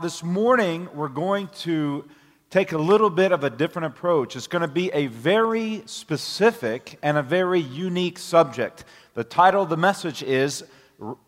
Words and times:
This 0.00 0.22
morning, 0.22 0.88
we're 0.94 1.08
going 1.08 1.48
to 1.62 2.04
take 2.50 2.70
a 2.70 2.78
little 2.78 3.10
bit 3.10 3.32
of 3.32 3.42
a 3.42 3.50
different 3.50 3.86
approach. 3.86 4.36
It's 4.36 4.46
going 4.46 4.62
to 4.62 4.68
be 4.68 4.92
a 4.92 5.08
very 5.08 5.82
specific 5.86 6.96
and 7.02 7.18
a 7.18 7.22
very 7.24 7.58
unique 7.58 8.20
subject. 8.20 8.84
The 9.14 9.24
title 9.24 9.64
of 9.64 9.70
the 9.70 9.76
message 9.76 10.22
is 10.22 10.62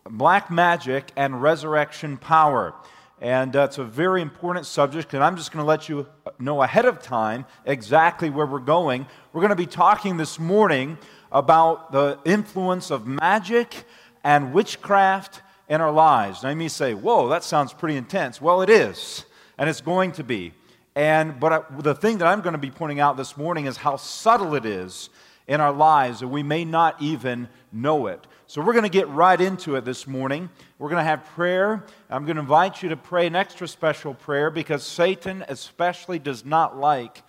Black 0.09 0.49
Magic 0.49 1.11
and 1.17 1.41
Resurrection 1.41 2.15
Power. 2.15 2.73
And 3.19 3.57
uh, 3.57 3.63
it's 3.63 3.77
a 3.77 3.83
very 3.83 4.21
important 4.21 4.65
subject, 4.65 5.13
and 5.13 5.21
I'm 5.21 5.35
just 5.35 5.51
going 5.51 5.61
to 5.61 5.67
let 5.67 5.89
you 5.89 6.07
know 6.39 6.63
ahead 6.63 6.85
of 6.85 7.01
time 7.03 7.45
exactly 7.65 8.29
where 8.29 8.45
we're 8.45 8.59
going. 8.59 9.05
We're 9.33 9.41
going 9.41 9.49
to 9.49 9.55
be 9.57 9.65
talking 9.65 10.15
this 10.15 10.39
morning 10.39 10.97
about 11.29 11.91
the 11.91 12.19
influence 12.23 12.89
of 12.89 13.05
magic 13.05 13.83
and 14.23 14.53
witchcraft 14.53 15.41
in 15.71 15.79
our 15.79 15.91
lives. 15.91 16.43
Now, 16.43 16.49
you 16.49 16.57
may 16.57 16.67
say, 16.67 16.93
whoa, 16.93 17.29
that 17.29 17.45
sounds 17.45 17.71
pretty 17.71 17.95
intense. 17.95 18.41
Well, 18.41 18.61
it 18.61 18.69
is, 18.69 19.23
and 19.57 19.69
it's 19.69 19.79
going 19.79 20.11
to 20.13 20.23
be. 20.23 20.51
And, 20.97 21.39
but 21.39 21.53
I, 21.53 21.61
the 21.79 21.95
thing 21.95 22.17
that 22.17 22.27
I'm 22.27 22.41
going 22.41 22.51
to 22.51 22.59
be 22.59 22.69
pointing 22.69 22.99
out 22.99 23.15
this 23.15 23.37
morning 23.37 23.67
is 23.67 23.77
how 23.77 23.95
subtle 23.95 24.53
it 24.55 24.65
is 24.65 25.09
in 25.47 25.61
our 25.61 25.71
lives 25.71 26.19
that 26.19 26.27
we 26.27 26.43
may 26.43 26.65
not 26.65 27.01
even 27.01 27.47
know 27.71 28.07
it. 28.07 28.27
So 28.47 28.61
we're 28.61 28.73
going 28.73 28.83
to 28.83 28.89
get 28.89 29.07
right 29.07 29.39
into 29.39 29.77
it 29.77 29.85
this 29.85 30.05
morning. 30.05 30.49
We're 30.77 30.89
going 30.89 30.99
to 30.99 31.09
have 31.09 31.23
prayer. 31.23 31.85
I'm 32.09 32.25
going 32.25 32.35
to 32.35 32.41
invite 32.41 32.83
you 32.83 32.89
to 32.89 32.97
pray 32.97 33.25
an 33.25 33.37
extra 33.37 33.65
special 33.65 34.13
prayer 34.13 34.51
because 34.51 34.83
Satan 34.83 35.45
especially 35.47 36.19
does 36.19 36.43
not 36.43 36.77
like 36.77 37.23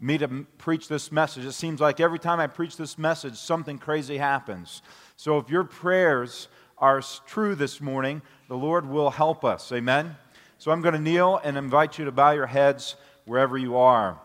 me 0.00 0.18
to 0.18 0.26
preach 0.58 0.88
this 0.88 1.12
message. 1.12 1.44
It 1.44 1.52
seems 1.52 1.80
like 1.80 2.00
every 2.00 2.18
time 2.18 2.40
I 2.40 2.48
preach 2.48 2.76
this 2.76 2.98
message, 2.98 3.36
something 3.36 3.78
crazy 3.78 4.18
happens. 4.18 4.82
So 5.14 5.38
if 5.38 5.48
your 5.48 5.62
prayers 5.62 6.48
are 6.78 7.02
true 7.26 7.54
this 7.54 7.80
morning, 7.80 8.22
the 8.48 8.56
Lord 8.56 8.88
will 8.88 9.10
help 9.10 9.44
us. 9.44 9.70
Amen? 9.72 10.16
So 10.58 10.70
I'm 10.70 10.80
going 10.80 10.94
to 10.94 11.00
kneel 11.00 11.40
and 11.42 11.56
invite 11.56 11.98
you 11.98 12.04
to 12.04 12.12
bow 12.12 12.32
your 12.32 12.46
heads 12.46 12.96
wherever 13.24 13.56
you 13.56 13.76
are. 13.76 14.18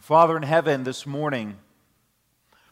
Father 0.00 0.36
in 0.36 0.42
heaven, 0.42 0.84
this 0.84 1.06
morning, 1.06 1.56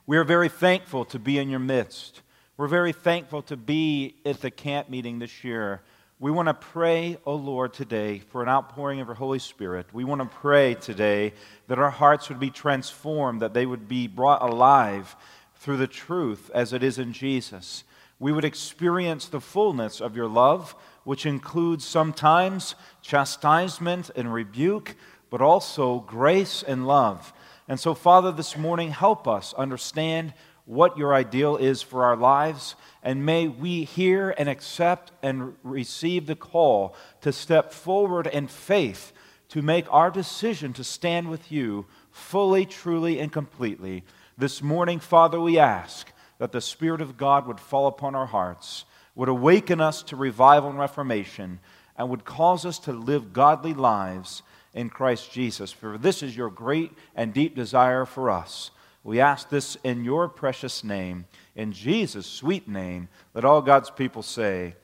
we 0.06 0.16
are 0.16 0.24
very 0.24 0.48
thankful 0.48 1.04
to 1.06 1.18
be 1.18 1.38
in 1.38 1.48
your 1.50 1.58
midst. 1.58 2.22
We're 2.56 2.68
very 2.68 2.92
thankful 2.92 3.42
to 3.42 3.56
be 3.56 4.16
at 4.24 4.40
the 4.40 4.50
camp 4.50 4.88
meeting 4.88 5.18
this 5.18 5.44
year. 5.44 5.82
We 6.18 6.30
want 6.30 6.48
to 6.48 6.54
pray, 6.54 7.16
O 7.26 7.32
oh 7.32 7.36
Lord, 7.36 7.74
today 7.74 8.20
for 8.30 8.42
an 8.42 8.48
outpouring 8.48 9.00
of 9.00 9.08
your 9.08 9.16
Holy 9.16 9.38
Spirit. 9.38 9.86
We 9.92 10.04
want 10.04 10.22
to 10.22 10.38
pray 10.38 10.74
today 10.74 11.34
that 11.66 11.78
our 11.78 11.91
hearts 11.91 12.28
would 12.28 12.41
be 12.41 12.50
transformed, 12.50 13.42
that 13.42 13.52
they 13.52 13.66
would 13.66 13.88
be 13.88 14.06
brought 14.06 14.41
alive 14.41 15.14
through 15.56 15.76
the 15.76 15.86
truth 15.86 16.50
as 16.54 16.72
it 16.72 16.82
is 16.82 16.98
in 16.98 17.12
Jesus 17.12 17.84
we 18.19 18.33
would 18.33 18.45
experience 18.45 19.27
the 19.27 19.41
fullness 19.41 20.00
of 20.00 20.17
your 20.17 20.28
love, 20.28 20.75
which 21.05 21.27
includes 21.27 21.84
sometimes 21.84 22.75
chastisement 23.03 24.11
and 24.17 24.33
rebuke, 24.33 24.97
but 25.31 25.41
also 25.41 26.00
grace 26.00 26.62
and 26.62 26.87
love. 26.87 27.33
And 27.69 27.78
so, 27.78 27.94
Father, 27.94 28.33
this 28.33 28.56
morning, 28.56 28.91
help 28.91 29.28
us 29.28 29.53
understand 29.55 30.33
what 30.64 30.98
your 30.98 31.14
ideal 31.14 31.56
is 31.56 31.81
for 31.81 32.05
our 32.05 32.17
lives, 32.17 32.75
and 33.03 33.25
may 33.25 33.47
we 33.47 33.84
hear 33.84 34.34
and 34.37 34.48
accept 34.48 35.12
and 35.22 35.55
receive 35.62 36.27
the 36.27 36.34
call 36.34 36.94
to 37.20 37.33
step 37.33 37.72
forward 37.72 38.27
in 38.27 38.48
faith 38.48 39.12
to 39.48 39.62
make 39.62 39.87
our 39.92 40.11
decision 40.11 40.72
to 40.72 40.83
stand 40.83 41.31
with 41.31 41.53
you 41.53 41.87
fully, 42.11 42.67
truly, 42.67 43.20
and 43.20 43.31
completely. 43.31 44.03
This 44.37 44.61
morning, 44.61 44.98
Father, 44.98 45.41
we 45.41 45.56
ask 45.59 46.12
that 46.38 46.52
the 46.52 46.60
Spirit 46.60 47.00
of 47.00 47.16
God 47.16 47.46
would 47.46 47.60
fall 47.60 47.86
upon 47.86 48.14
our 48.14 48.26
hearts, 48.26 48.84
would 49.14 49.28
awaken 49.28 49.80
us 49.80 50.02
to 50.04 50.16
revival 50.16 50.70
and 50.70 50.78
reformation, 50.78 51.60
and 51.96 52.10
would 52.10 52.24
cause 52.24 52.66
us 52.66 52.78
to 52.80 52.92
live 52.92 53.32
godly 53.32 53.74
lives 53.74 54.42
in 54.74 54.90
Christ 54.90 55.32
Jesus. 55.32 55.72
For 55.72 55.96
this 55.96 56.22
is 56.22 56.36
your 56.36 56.50
great 56.50 56.92
and 57.14 57.32
deep 57.32 57.54
desire 57.54 58.04
for 58.04 58.30
us. 58.30 58.70
We 59.02 59.20
ask 59.20 59.48
this 59.48 59.76
in 59.84 60.04
your 60.04 60.28
precious 60.28 60.84
name, 60.84 61.26
in 61.54 61.72
Jesus' 61.72 62.26
sweet 62.26 62.69
name. 62.69 63.08
Let 63.34 63.44
all 63.44 63.62
God's 63.62 63.88
people 63.88 64.22
say, 64.22 64.75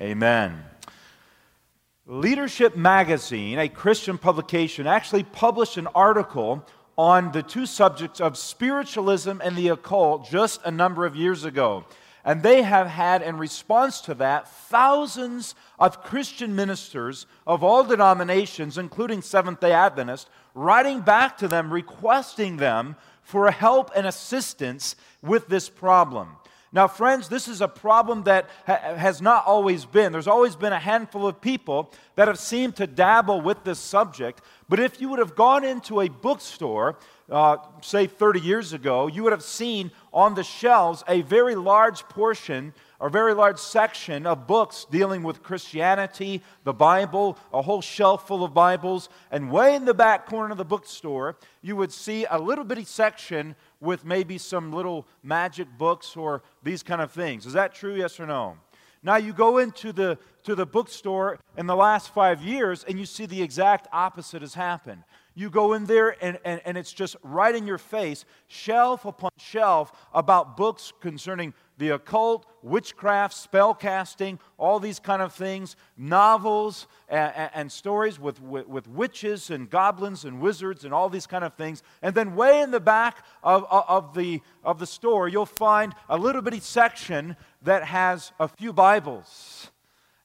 Amen. 0.00 0.62
Leadership 2.06 2.76
Magazine, 2.76 3.58
a 3.58 3.68
Christian 3.68 4.18
publication, 4.18 4.86
actually 4.86 5.22
published 5.22 5.76
an 5.76 5.86
article 5.94 6.64
on 6.98 7.30
the 7.30 7.44
two 7.44 7.64
subjects 7.64 8.20
of 8.20 8.36
spiritualism 8.36 9.40
and 9.42 9.56
the 9.56 9.68
occult 9.68 10.28
just 10.28 10.60
a 10.64 10.70
number 10.70 11.06
of 11.06 11.14
years 11.14 11.44
ago. 11.44 11.84
And 12.24 12.42
they 12.42 12.62
have 12.62 12.88
had, 12.88 13.22
in 13.22 13.38
response 13.38 14.00
to 14.02 14.14
that, 14.14 14.48
thousands 14.48 15.54
of 15.78 16.02
Christian 16.02 16.56
ministers 16.56 17.26
of 17.46 17.62
all 17.62 17.84
denominations, 17.84 18.76
including 18.76 19.22
Seventh 19.22 19.60
day 19.60 19.72
Adventists, 19.72 20.28
writing 20.54 21.00
back 21.00 21.38
to 21.38 21.46
them, 21.46 21.72
requesting 21.72 22.56
them 22.56 22.96
for 23.22 23.50
help 23.50 23.92
and 23.94 24.06
assistance 24.06 24.96
with 25.22 25.46
this 25.46 25.68
problem. 25.68 26.36
Now, 26.72 26.86
friends, 26.86 27.28
this 27.28 27.48
is 27.48 27.60
a 27.60 27.68
problem 27.68 28.24
that 28.24 28.48
ha- 28.66 28.94
has 28.96 29.22
not 29.22 29.46
always 29.46 29.84
been. 29.84 30.12
There's 30.12 30.28
always 30.28 30.54
been 30.54 30.72
a 30.72 30.78
handful 30.78 31.26
of 31.26 31.40
people 31.40 31.92
that 32.16 32.28
have 32.28 32.38
seemed 32.38 32.76
to 32.76 32.86
dabble 32.86 33.40
with 33.40 33.64
this 33.64 33.78
subject. 33.78 34.42
But 34.68 34.78
if 34.78 35.00
you 35.00 35.08
would 35.08 35.18
have 35.18 35.34
gone 35.34 35.64
into 35.64 36.00
a 36.00 36.08
bookstore, 36.08 36.98
uh, 37.30 37.56
say 37.80 38.06
30 38.06 38.40
years 38.40 38.72
ago, 38.72 39.06
you 39.06 39.22
would 39.22 39.32
have 39.32 39.42
seen 39.42 39.90
on 40.12 40.34
the 40.34 40.44
shelves 40.44 41.02
a 41.08 41.22
very 41.22 41.54
large 41.54 42.02
portion 42.04 42.74
a 43.00 43.08
very 43.08 43.32
large 43.32 43.58
section 43.58 44.26
of 44.26 44.46
books 44.46 44.84
dealing 44.90 45.22
with 45.22 45.42
Christianity, 45.42 46.42
the 46.64 46.72
Bible, 46.72 47.38
a 47.52 47.62
whole 47.62 47.80
shelf 47.80 48.26
full 48.26 48.42
of 48.42 48.52
Bibles. 48.52 49.08
And 49.30 49.52
way 49.52 49.76
in 49.76 49.84
the 49.84 49.94
back 49.94 50.26
corner 50.26 50.50
of 50.50 50.58
the 50.58 50.64
bookstore, 50.64 51.36
you 51.62 51.76
would 51.76 51.92
see 51.92 52.26
a 52.28 52.38
little 52.38 52.64
bitty 52.64 52.84
section 52.84 53.54
with 53.80 54.04
maybe 54.04 54.38
some 54.38 54.72
little 54.72 55.06
magic 55.22 55.68
books 55.78 56.16
or 56.16 56.42
these 56.62 56.82
kind 56.82 57.00
of 57.00 57.12
things. 57.12 57.46
Is 57.46 57.52
that 57.52 57.74
true, 57.74 57.94
yes 57.94 58.18
or 58.18 58.26
no? 58.26 58.56
Now 59.02 59.16
you 59.16 59.32
go 59.32 59.58
into 59.58 59.92
the, 59.92 60.18
to 60.44 60.54
the 60.54 60.66
bookstore 60.66 61.38
in 61.56 61.66
the 61.66 61.76
last 61.76 62.12
five 62.12 62.42
years 62.42 62.84
and 62.84 62.98
you 62.98 63.06
see 63.06 63.26
the 63.26 63.42
exact 63.42 63.86
opposite 63.92 64.42
has 64.42 64.54
happened. 64.54 65.04
You 65.38 65.50
go 65.50 65.74
in 65.74 65.84
there 65.84 66.16
and, 66.20 66.36
and, 66.44 66.60
and 66.64 66.76
it's 66.76 66.92
just 66.92 67.14
right 67.22 67.54
in 67.54 67.64
your 67.64 67.78
face, 67.78 68.24
shelf 68.48 69.04
upon 69.04 69.30
shelf, 69.38 69.92
about 70.12 70.56
books 70.56 70.92
concerning 71.00 71.54
the 71.76 71.90
occult, 71.90 72.44
witchcraft, 72.60 73.34
spell 73.34 73.72
casting, 73.72 74.40
all 74.56 74.80
these 74.80 74.98
kind 74.98 75.22
of 75.22 75.32
things, 75.32 75.76
novels 75.96 76.88
and, 77.08 77.50
and 77.54 77.70
stories 77.70 78.18
with, 78.18 78.42
with, 78.42 78.66
with, 78.66 78.88
witches 78.88 79.50
and 79.50 79.70
goblins 79.70 80.24
and 80.24 80.40
wizards 80.40 80.84
and 80.84 80.92
all 80.92 81.08
these 81.08 81.28
kind 81.28 81.44
of 81.44 81.54
things. 81.54 81.84
And 82.02 82.16
then, 82.16 82.34
way 82.34 82.60
in 82.60 82.72
the 82.72 82.80
back 82.80 83.24
of, 83.44 83.64
of, 83.70 84.14
the, 84.14 84.40
of 84.64 84.80
the 84.80 84.88
store, 84.88 85.28
you'll 85.28 85.46
find 85.46 85.94
a 86.08 86.18
little 86.18 86.42
bitty 86.42 86.58
section 86.58 87.36
that 87.62 87.84
has 87.84 88.32
a 88.40 88.48
few 88.48 88.72
Bibles 88.72 89.70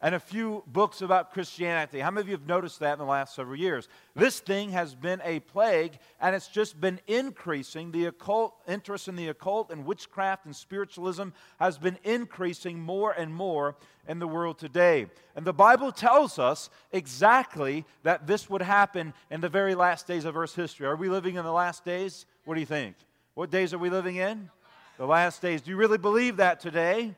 and 0.03 0.13
a 0.13 0.19
few 0.19 0.61
books 0.67 1.01
about 1.01 1.31
Christianity. 1.31 2.01
How 2.01 2.11
many 2.11 2.23
of 2.23 2.27
you 2.27 2.35
have 2.35 2.45
noticed 2.45 2.81
that 2.81 2.91
in 2.91 2.99
the 2.99 3.05
last 3.05 3.35
several 3.35 3.55
years? 3.55 3.87
This 4.17 4.41
thing 4.41 4.71
has 4.71 4.93
been 4.93 5.21
a 5.23 5.39
plague, 5.39 5.97
and 6.19 6.35
it's 6.35 6.49
just 6.49 6.79
been 6.79 6.99
increasing. 7.07 7.89
The 7.89 8.07
occult 8.07 8.53
interest 8.67 9.07
in 9.07 9.15
the 9.15 9.29
occult 9.29 9.71
and 9.71 9.85
witchcraft 9.85 10.43
and 10.43 10.53
spiritualism 10.53 11.29
has 11.57 11.77
been 11.77 11.97
increasing 12.03 12.81
more 12.81 13.13
and 13.13 13.33
more 13.33 13.77
in 14.05 14.19
the 14.19 14.27
world 14.27 14.59
today. 14.59 15.07
And 15.37 15.45
the 15.45 15.53
Bible 15.53 15.93
tells 15.93 16.37
us 16.37 16.69
exactly 16.91 17.85
that 18.03 18.27
this 18.27 18.49
would 18.49 18.61
happen 18.61 19.13
in 19.31 19.39
the 19.39 19.47
very 19.47 19.73
last 19.73 20.05
days 20.05 20.25
of 20.25 20.35
Earth's 20.35 20.53
history. 20.53 20.85
Are 20.85 20.97
we 20.97 21.07
living 21.07 21.35
in 21.35 21.45
the 21.45 21.51
last 21.53 21.85
days? 21.85 22.25
What 22.43 22.55
do 22.55 22.59
you 22.59 22.65
think? 22.65 22.97
What 23.35 23.51
days 23.51 23.73
are 23.73 23.79
we 23.79 23.89
living 23.89 24.17
in? 24.17 24.49
The 24.97 25.07
last 25.07 25.41
days. 25.41 25.61
Do 25.61 25.71
you 25.71 25.77
really 25.77 25.97
believe 25.97 26.35
that 26.37 26.59
today? 26.59 27.15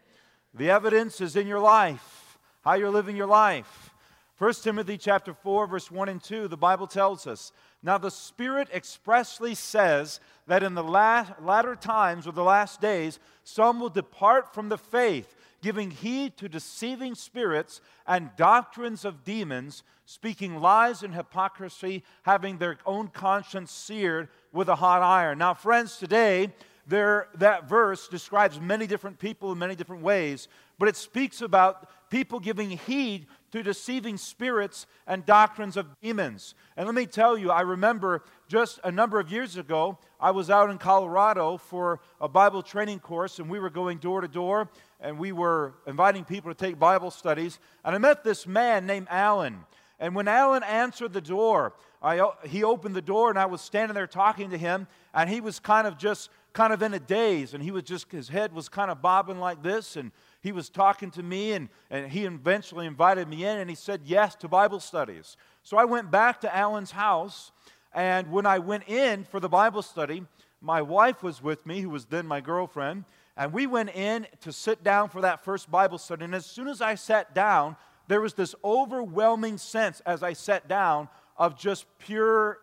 The 0.53 0.69
evidence 0.69 1.19
is 1.19 1.35
in 1.35 1.47
your 1.47 1.59
life 1.59 2.24
how 2.65 2.73
you're 2.73 2.89
living 2.89 3.15
your 3.15 3.27
life. 3.27 3.91
1 4.39 4.53
Timothy 4.55 4.97
chapter 4.97 5.33
4 5.33 5.67
verse 5.67 5.89
1 5.89 6.09
and 6.09 6.21
2 6.21 6.49
the 6.49 6.57
Bible 6.57 6.87
tells 6.87 7.25
us 7.25 7.53
now 7.81 7.97
the 7.97 8.11
spirit 8.11 8.67
expressly 8.73 9.55
says 9.55 10.19
that 10.47 10.61
in 10.61 10.73
the 10.73 10.84
latter 10.84 11.75
times 11.75 12.28
or 12.28 12.34
the 12.34 12.43
last 12.43 12.81
days 12.81 13.19
some 13.45 13.79
will 13.79 13.87
depart 13.87 14.53
from 14.53 14.67
the 14.67 14.78
faith 14.78 15.35
giving 15.61 15.90
heed 15.90 16.35
to 16.35 16.49
deceiving 16.49 17.16
spirits 17.16 17.79
and 18.07 18.35
doctrines 18.35 19.05
of 19.05 19.23
demons 19.23 19.84
speaking 20.05 20.59
lies 20.59 21.01
and 21.01 21.16
hypocrisy 21.16 22.03
having 22.23 22.57
their 22.57 22.78
own 22.85 23.07
conscience 23.07 23.72
seared 23.72 24.28
with 24.51 24.67
a 24.67 24.75
hot 24.75 25.01
iron. 25.01 25.37
Now 25.37 25.53
friends 25.53 25.97
today 25.97 26.51
there, 26.87 27.29
that 27.35 27.67
verse 27.67 28.07
describes 28.07 28.59
many 28.59 28.85
different 28.85 29.17
people 29.17 29.51
in 29.51 29.57
many 29.57 29.75
different 29.75 30.03
ways, 30.03 30.47
but 30.78 30.87
it 30.87 30.95
speaks 30.95 31.41
about 31.41 31.90
people 32.09 32.40
giving 32.40 32.72
heed 32.72 33.28
to 33.52 33.63
deceiving 33.63 34.17
spirits 34.17 34.85
and 35.07 35.25
doctrines 35.25 35.78
of 35.78 35.87
demons. 36.02 36.55
And 36.75 36.85
let 36.85 36.96
me 36.96 37.05
tell 37.05 37.37
you, 37.37 37.52
I 37.52 37.61
remember 37.61 38.23
just 38.47 38.79
a 38.84 38.91
number 38.91 39.19
of 39.19 39.31
years 39.31 39.57
ago, 39.57 39.97
I 40.19 40.31
was 40.31 40.49
out 40.49 40.69
in 40.69 40.78
Colorado 40.78 41.57
for 41.57 42.02
a 42.19 42.28
Bible 42.28 42.61
training 42.61 42.99
course, 42.99 43.40
and 43.40 43.49
we 43.49 43.59
were 43.59 43.69
going 43.69 43.99
door 43.99 44.22
to 44.22 44.28
door, 44.28 44.69
and 44.99 45.17
we 45.17 45.31
were 45.31 45.75
inviting 45.87 46.25
people 46.25 46.53
to 46.53 46.55
take 46.55 46.78
Bible 46.78 47.11
studies. 47.11 47.59
And 47.84 47.96
I 47.96 47.97
met 47.97 48.23
this 48.23 48.46
man 48.46 48.85
named 48.85 49.07
Alan. 49.09 49.66
And 49.99 50.13
when 50.16 50.28
Alan 50.28 50.63
answered 50.63 51.13
the 51.13 51.22
door, 51.22 51.73
I, 52.02 52.29
he 52.43 52.63
opened 52.63 52.96
the 52.96 53.02
door 53.02 53.29
and 53.29 53.40
I 53.40 53.46
was 53.46 53.61
standing 53.61 53.96
there 53.96 54.07
talking 54.07 54.49
to 54.49 54.57
him, 54.57 54.87
and 55.13 55.29
he 55.29 55.41
was 55.41 55.59
kind 55.59 55.87
of 55.87 55.97
just 55.97 56.29
kind 56.52 56.72
of 56.72 56.81
in 56.81 56.93
a 56.93 56.99
daze, 56.99 57.53
and 57.53 57.63
he 57.63 57.72
was 57.72 57.84
just, 57.84 58.11
his 58.11 58.29
head 58.29 58.53
was 58.53 58.69
kind 58.69 58.90
of 58.90 59.02
bobbing 59.02 59.40
like 59.40 59.61
this, 59.61 59.96
and 59.96 60.11
he 60.45 60.51
was 60.51 60.69
talking 60.69 61.09
to 61.09 61.23
me, 61.23 61.53
and, 61.53 61.69
and 61.89 62.11
he 62.11 62.23
eventually 62.23 62.85
invited 62.85 63.27
me 63.27 63.45
in, 63.45 63.57
and 63.57 63.67
he 63.67 63.75
said 63.75 64.01
yes 64.05 64.35
to 64.35 64.47
Bible 64.47 64.79
studies. 64.79 65.37
So 65.63 65.75
I 65.75 65.85
went 65.85 66.11
back 66.11 66.41
to 66.41 66.55
Alan's 66.55 66.91
house, 66.91 67.51
and 67.95 68.29
when 68.29 68.45
I 68.45 68.59
went 68.59 68.87
in 68.87 69.23
for 69.23 69.39
the 69.39 69.49
Bible 69.49 69.81
study, 69.81 70.23
my 70.61 70.83
wife 70.83 71.23
was 71.23 71.41
with 71.41 71.65
me, 71.65 71.81
who 71.81 71.89
was 71.89 72.05
then 72.05 72.27
my 72.27 72.41
girlfriend, 72.41 73.05
and 73.35 73.53
we 73.53 73.65
went 73.65 73.89
in 73.95 74.27
to 74.41 74.53
sit 74.53 74.83
down 74.83 75.09
for 75.09 75.21
that 75.21 75.43
first 75.43 75.71
Bible 75.71 75.97
study. 75.97 76.25
And 76.25 76.35
as 76.35 76.45
soon 76.45 76.67
as 76.67 76.79
I 76.79 76.93
sat 76.93 77.33
down, 77.33 77.75
there 78.07 78.21
was 78.21 78.35
this 78.35 78.53
overwhelming 78.63 79.57
sense 79.57 79.99
as 80.05 80.21
I 80.21 80.33
sat 80.33 80.67
down 80.67 81.09
of 81.37 81.57
just 81.57 81.87
pure 81.97 82.59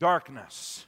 darkness. 0.00 0.86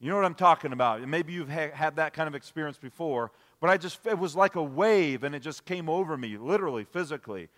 You 0.00 0.08
know 0.08 0.16
what 0.16 0.24
I'm 0.24 0.34
talking 0.34 0.72
about. 0.72 1.06
Maybe 1.06 1.34
you've 1.34 1.50
ha- 1.50 1.70
had 1.74 1.96
that 1.96 2.14
kind 2.14 2.28
of 2.28 2.34
experience 2.34 2.78
before, 2.78 3.30
but 3.64 3.70
I 3.70 3.78
just, 3.78 4.06
it 4.06 4.18
was 4.18 4.36
like 4.36 4.56
a 4.56 4.62
wave 4.62 5.24
and 5.24 5.34
it 5.34 5.40
just 5.40 5.64
came 5.64 5.88
over 5.88 6.18
me, 6.18 6.36
literally, 6.36 6.84
physically. 6.84 7.48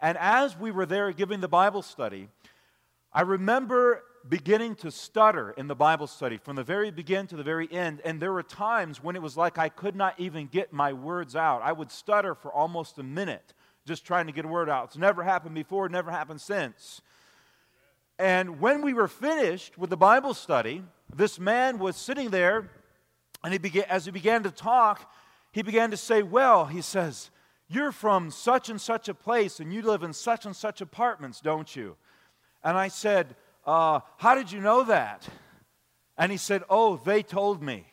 And 0.00 0.16
as 0.16 0.58
we 0.58 0.70
were 0.70 0.86
there 0.86 1.12
giving 1.12 1.40
the 1.40 1.48
Bible 1.48 1.82
study, 1.82 2.28
I 3.12 3.20
remember 3.20 4.04
beginning 4.26 4.74
to 4.76 4.90
stutter 4.90 5.50
in 5.50 5.68
the 5.68 5.74
Bible 5.74 6.06
study 6.06 6.38
from 6.38 6.56
the 6.56 6.62
very 6.62 6.90
beginning 6.90 7.26
to 7.26 7.36
the 7.36 7.42
very 7.42 7.70
end. 7.70 8.00
And 8.06 8.22
there 8.22 8.32
were 8.32 8.42
times 8.42 9.02
when 9.02 9.16
it 9.16 9.20
was 9.20 9.36
like 9.36 9.58
I 9.58 9.68
could 9.68 9.94
not 9.94 10.18
even 10.18 10.46
get 10.46 10.72
my 10.72 10.94
words 10.94 11.36
out. 11.36 11.60
I 11.62 11.72
would 11.72 11.90
stutter 11.90 12.34
for 12.34 12.50
almost 12.50 12.96
a 12.96 13.02
minute 13.02 13.52
just 13.84 14.06
trying 14.06 14.24
to 14.28 14.32
get 14.32 14.46
a 14.46 14.48
word 14.48 14.70
out. 14.70 14.86
It's 14.86 14.96
never 14.96 15.22
happened 15.22 15.54
before, 15.54 15.90
never 15.90 16.10
happened 16.10 16.40
since. 16.40 17.02
And 18.18 18.60
when 18.60 18.80
we 18.80 18.94
were 18.94 19.08
finished 19.08 19.76
with 19.76 19.90
the 19.90 19.98
Bible 19.98 20.32
study, 20.32 20.82
this 21.14 21.38
man 21.38 21.78
was 21.78 21.96
sitting 21.96 22.30
there, 22.30 22.70
and 23.42 23.52
he 23.52 23.58
began, 23.58 23.84
as 23.90 24.06
he 24.06 24.10
began 24.10 24.42
to 24.44 24.50
talk, 24.50 25.06
he 25.54 25.62
began 25.62 25.92
to 25.92 25.96
say, 25.96 26.24
Well, 26.24 26.66
he 26.66 26.80
says, 26.80 27.30
You're 27.68 27.92
from 27.92 28.32
such 28.32 28.68
and 28.68 28.80
such 28.80 29.08
a 29.08 29.14
place, 29.14 29.60
and 29.60 29.72
you 29.72 29.82
live 29.82 30.02
in 30.02 30.12
such 30.12 30.46
and 30.46 30.54
such 30.54 30.80
apartments, 30.80 31.40
don't 31.40 31.74
you? 31.76 31.96
And 32.64 32.76
I 32.76 32.88
said, 32.88 33.36
uh, 33.64 34.00
How 34.16 34.34
did 34.34 34.50
you 34.50 34.60
know 34.60 34.82
that? 34.82 35.28
And 36.18 36.32
he 36.32 36.38
said, 36.38 36.64
Oh, 36.68 36.96
they 36.96 37.22
told 37.22 37.62
me. 37.62 37.86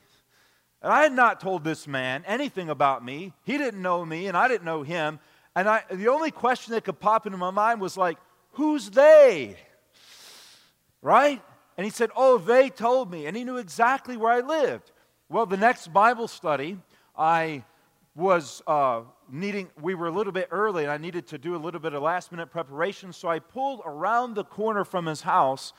And 0.81 0.91
I 0.91 1.03
had 1.03 1.13
not 1.13 1.39
told 1.39 1.63
this 1.63 1.87
man 1.87 2.23
anything 2.25 2.67
about 2.67 3.05
me. 3.05 3.31
He 3.43 3.59
didn't 3.59 3.83
know 3.83 4.03
me, 4.03 4.25
and 4.25 4.35
I 4.35 4.47
didn't 4.47 4.65
know 4.65 4.81
him. 4.81 5.19
And 5.55 5.69
I, 5.69 5.83
the 5.91 6.07
only 6.07 6.31
question 6.31 6.73
that 6.73 6.83
could 6.83 6.99
pop 6.99 7.27
into 7.27 7.37
my 7.37 7.51
mind 7.51 7.79
was 7.79 7.95
like, 7.95 8.17
Who's 8.53 8.89
they? 8.89 9.55
Right? 11.03 11.39
And 11.77 11.85
he 11.85 11.91
said, 11.91 12.09
Oh, 12.15 12.39
they 12.39 12.71
told 12.71 13.11
me. 13.11 13.27
And 13.27 13.37
he 13.37 13.43
knew 13.43 13.57
exactly 13.57 14.17
where 14.17 14.31
I 14.31 14.39
lived. 14.39 14.91
Well, 15.29 15.45
the 15.45 15.57
next 15.57 15.93
Bible 15.93 16.27
study, 16.27 16.79
I 17.21 17.63
was 18.15 18.63
uh, 18.65 19.01
needing, 19.31 19.69
we 19.79 19.93
were 19.93 20.07
a 20.07 20.11
little 20.11 20.33
bit 20.33 20.47
early 20.49 20.85
and 20.85 20.91
I 20.91 20.97
needed 20.97 21.27
to 21.27 21.37
do 21.37 21.55
a 21.55 21.61
little 21.61 21.79
bit 21.79 21.93
of 21.93 22.01
last 22.01 22.31
minute 22.31 22.49
preparation. 22.49 23.13
So 23.13 23.27
I 23.27 23.37
pulled 23.37 23.81
around 23.85 24.33
the 24.33 24.43
corner 24.43 24.83
from 24.83 25.05
his 25.05 25.21
house 25.21 25.71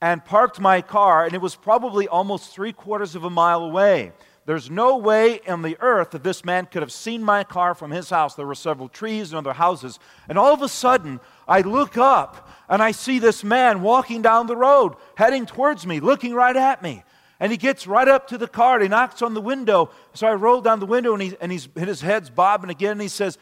and 0.00 0.24
parked 0.24 0.60
my 0.60 0.80
car, 0.80 1.26
and 1.26 1.34
it 1.34 1.42
was 1.42 1.56
probably 1.56 2.08
almost 2.08 2.54
three 2.54 2.72
quarters 2.72 3.14
of 3.14 3.24
a 3.24 3.30
mile 3.30 3.64
away. 3.64 4.12
There's 4.46 4.70
no 4.70 4.96
way 4.96 5.40
in 5.44 5.60
the 5.60 5.76
earth 5.80 6.12
that 6.12 6.22
this 6.22 6.42
man 6.42 6.64
could 6.64 6.80
have 6.80 6.92
seen 6.92 7.22
my 7.22 7.44
car 7.44 7.74
from 7.74 7.90
his 7.90 8.08
house. 8.08 8.34
There 8.34 8.46
were 8.46 8.54
several 8.54 8.88
trees 8.88 9.30
and 9.30 9.38
other 9.38 9.52
houses. 9.52 9.98
And 10.26 10.38
all 10.38 10.54
of 10.54 10.62
a 10.62 10.68
sudden, 10.70 11.20
I 11.46 11.60
look 11.60 11.98
up 11.98 12.48
and 12.66 12.82
I 12.82 12.92
see 12.92 13.18
this 13.18 13.44
man 13.44 13.82
walking 13.82 14.22
down 14.22 14.46
the 14.46 14.56
road, 14.56 14.94
heading 15.16 15.44
towards 15.44 15.86
me, 15.86 16.00
looking 16.00 16.32
right 16.32 16.56
at 16.56 16.82
me. 16.82 17.02
And 17.40 17.52
he 17.52 17.58
gets 17.58 17.86
right 17.86 18.08
up 18.08 18.26
to 18.28 18.38
the 18.38 18.48
car 18.48 18.74
and 18.74 18.82
he 18.82 18.88
knocks 18.88 19.22
on 19.22 19.34
the 19.34 19.40
window. 19.40 19.90
So 20.12 20.26
I 20.26 20.34
roll 20.34 20.60
down 20.60 20.80
the 20.80 20.86
window 20.86 21.12
and, 21.12 21.22
he, 21.22 21.36
and 21.40 21.52
he's, 21.52 21.68
his 21.76 22.00
head's 22.00 22.30
bobbing 22.30 22.70
again. 22.70 22.92
And 22.92 23.02
he 23.02 23.08
says, 23.08 23.38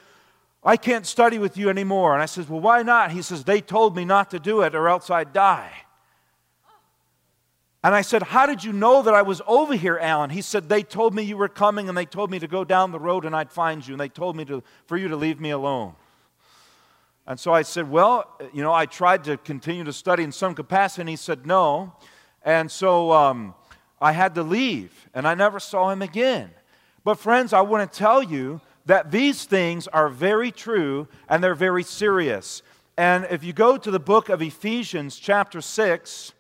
I 0.62 0.76
can't 0.76 1.06
study 1.06 1.38
with 1.38 1.56
you 1.56 1.70
anymore. 1.70 2.12
And 2.12 2.22
I 2.22 2.26
says, 2.26 2.48
Well, 2.48 2.60
why 2.60 2.82
not? 2.82 3.12
He 3.12 3.22
says, 3.22 3.44
They 3.44 3.60
told 3.60 3.96
me 3.96 4.04
not 4.04 4.30
to 4.32 4.38
do 4.38 4.62
it 4.62 4.74
or 4.74 4.88
else 4.88 5.10
I'd 5.10 5.32
die. 5.32 5.72
And 7.82 7.94
I 7.94 8.02
said, 8.02 8.24
How 8.24 8.46
did 8.46 8.64
you 8.64 8.72
know 8.72 9.00
that 9.02 9.14
I 9.14 9.22
was 9.22 9.40
over 9.46 9.74
here, 9.76 9.96
Alan? 9.96 10.30
He 10.30 10.42
said, 10.42 10.68
They 10.68 10.82
told 10.82 11.14
me 11.14 11.22
you 11.22 11.36
were 11.36 11.48
coming 11.48 11.88
and 11.88 11.96
they 11.96 12.04
told 12.04 12.30
me 12.32 12.40
to 12.40 12.48
go 12.48 12.64
down 12.64 12.90
the 12.90 12.98
road 12.98 13.24
and 13.24 13.34
I'd 13.34 13.52
find 13.52 13.86
you. 13.86 13.94
And 13.94 14.00
they 14.00 14.08
told 14.08 14.36
me 14.36 14.44
to, 14.46 14.62
for 14.86 14.96
you 14.96 15.06
to 15.08 15.16
leave 15.16 15.40
me 15.40 15.50
alone. 15.50 15.94
And 17.28 17.38
so 17.38 17.52
I 17.52 17.62
said, 17.62 17.88
Well, 17.88 18.28
you 18.52 18.62
know, 18.62 18.72
I 18.72 18.86
tried 18.86 19.24
to 19.24 19.36
continue 19.36 19.84
to 19.84 19.92
study 19.92 20.24
in 20.24 20.32
some 20.32 20.54
capacity. 20.54 21.02
And 21.02 21.08
he 21.08 21.16
said, 21.16 21.46
No. 21.46 21.92
And 22.44 22.68
so 22.70 23.12
um, 23.12 23.54
I 24.00 24.12
had 24.12 24.34
to 24.34 24.42
leave, 24.42 25.08
and 25.14 25.26
I 25.26 25.34
never 25.34 25.58
saw 25.58 25.90
him 25.90 26.02
again. 26.02 26.50
But, 27.04 27.18
friends, 27.18 27.52
I 27.52 27.60
want 27.62 27.90
to 27.90 27.98
tell 27.98 28.22
you 28.22 28.60
that 28.86 29.10
these 29.10 29.44
things 29.44 29.88
are 29.88 30.08
very 30.08 30.50
true 30.50 31.08
and 31.28 31.42
they're 31.42 31.54
very 31.54 31.82
serious. 31.82 32.62
And 32.96 33.26
if 33.30 33.44
you 33.44 33.52
go 33.52 33.76
to 33.76 33.90
the 33.90 33.98
book 33.98 34.28
of 34.28 34.40
Ephesians, 34.40 35.16
chapter 35.16 35.60
6, 35.60 36.32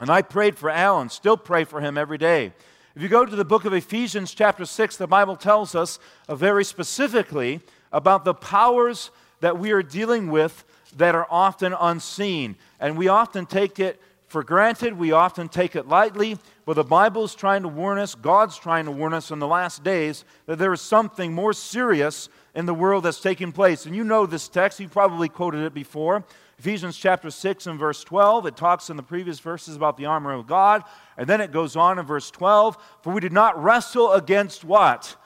and 0.00 0.10
I 0.10 0.22
prayed 0.22 0.56
for 0.56 0.70
Alan, 0.70 1.08
still 1.08 1.36
pray 1.36 1.64
for 1.64 1.80
him 1.80 1.98
every 1.98 2.18
day. 2.18 2.52
If 2.94 3.02
you 3.02 3.08
go 3.08 3.26
to 3.26 3.36
the 3.36 3.44
book 3.44 3.64
of 3.64 3.74
Ephesians, 3.74 4.32
chapter 4.32 4.64
6, 4.64 4.96
the 4.96 5.06
Bible 5.06 5.36
tells 5.36 5.74
us 5.74 5.98
uh, 6.28 6.34
very 6.34 6.64
specifically 6.64 7.60
about 7.92 8.24
the 8.24 8.34
powers 8.34 9.10
that 9.40 9.58
we 9.58 9.72
are 9.72 9.82
dealing 9.82 10.30
with 10.30 10.64
that 10.96 11.14
are 11.14 11.26
often 11.30 11.74
unseen. 11.78 12.56
And 12.80 12.96
we 12.96 13.08
often 13.08 13.44
take 13.44 13.78
it 13.78 14.00
for 14.36 14.44
granted, 14.44 14.98
we 14.98 15.12
often 15.12 15.48
take 15.48 15.74
it 15.74 15.88
lightly, 15.88 16.36
but 16.66 16.74
the 16.74 16.84
Bible 16.84 17.24
is 17.24 17.34
trying 17.34 17.62
to 17.62 17.68
warn 17.68 17.96
us, 17.96 18.14
God's 18.14 18.58
trying 18.58 18.84
to 18.84 18.90
warn 18.90 19.14
us 19.14 19.30
in 19.30 19.38
the 19.38 19.46
last 19.46 19.82
days 19.82 20.26
that 20.44 20.58
there 20.58 20.74
is 20.74 20.82
something 20.82 21.32
more 21.32 21.54
serious 21.54 22.28
in 22.54 22.66
the 22.66 22.74
world 22.74 23.04
that's 23.04 23.22
taking 23.22 23.50
place. 23.50 23.86
And 23.86 23.96
you 23.96 24.04
know 24.04 24.26
this 24.26 24.46
text, 24.46 24.78
you've 24.78 24.90
probably 24.90 25.30
quoted 25.30 25.64
it 25.64 25.72
before. 25.72 26.22
Ephesians 26.58 26.98
chapter 26.98 27.30
6 27.30 27.66
and 27.66 27.78
verse 27.78 28.04
12, 28.04 28.44
it 28.44 28.58
talks 28.58 28.90
in 28.90 28.98
the 28.98 29.02
previous 29.02 29.40
verses 29.40 29.74
about 29.74 29.96
the 29.96 30.04
armor 30.04 30.34
of 30.34 30.46
God. 30.46 30.82
And 31.16 31.26
then 31.26 31.40
it 31.40 31.50
goes 31.50 31.74
on 31.74 31.98
in 31.98 32.04
verse 32.04 32.30
12 32.30 32.76
For 33.00 33.14
we 33.14 33.22
did 33.22 33.32
not 33.32 33.62
wrestle 33.62 34.12
against 34.12 34.64
what? 34.64 35.16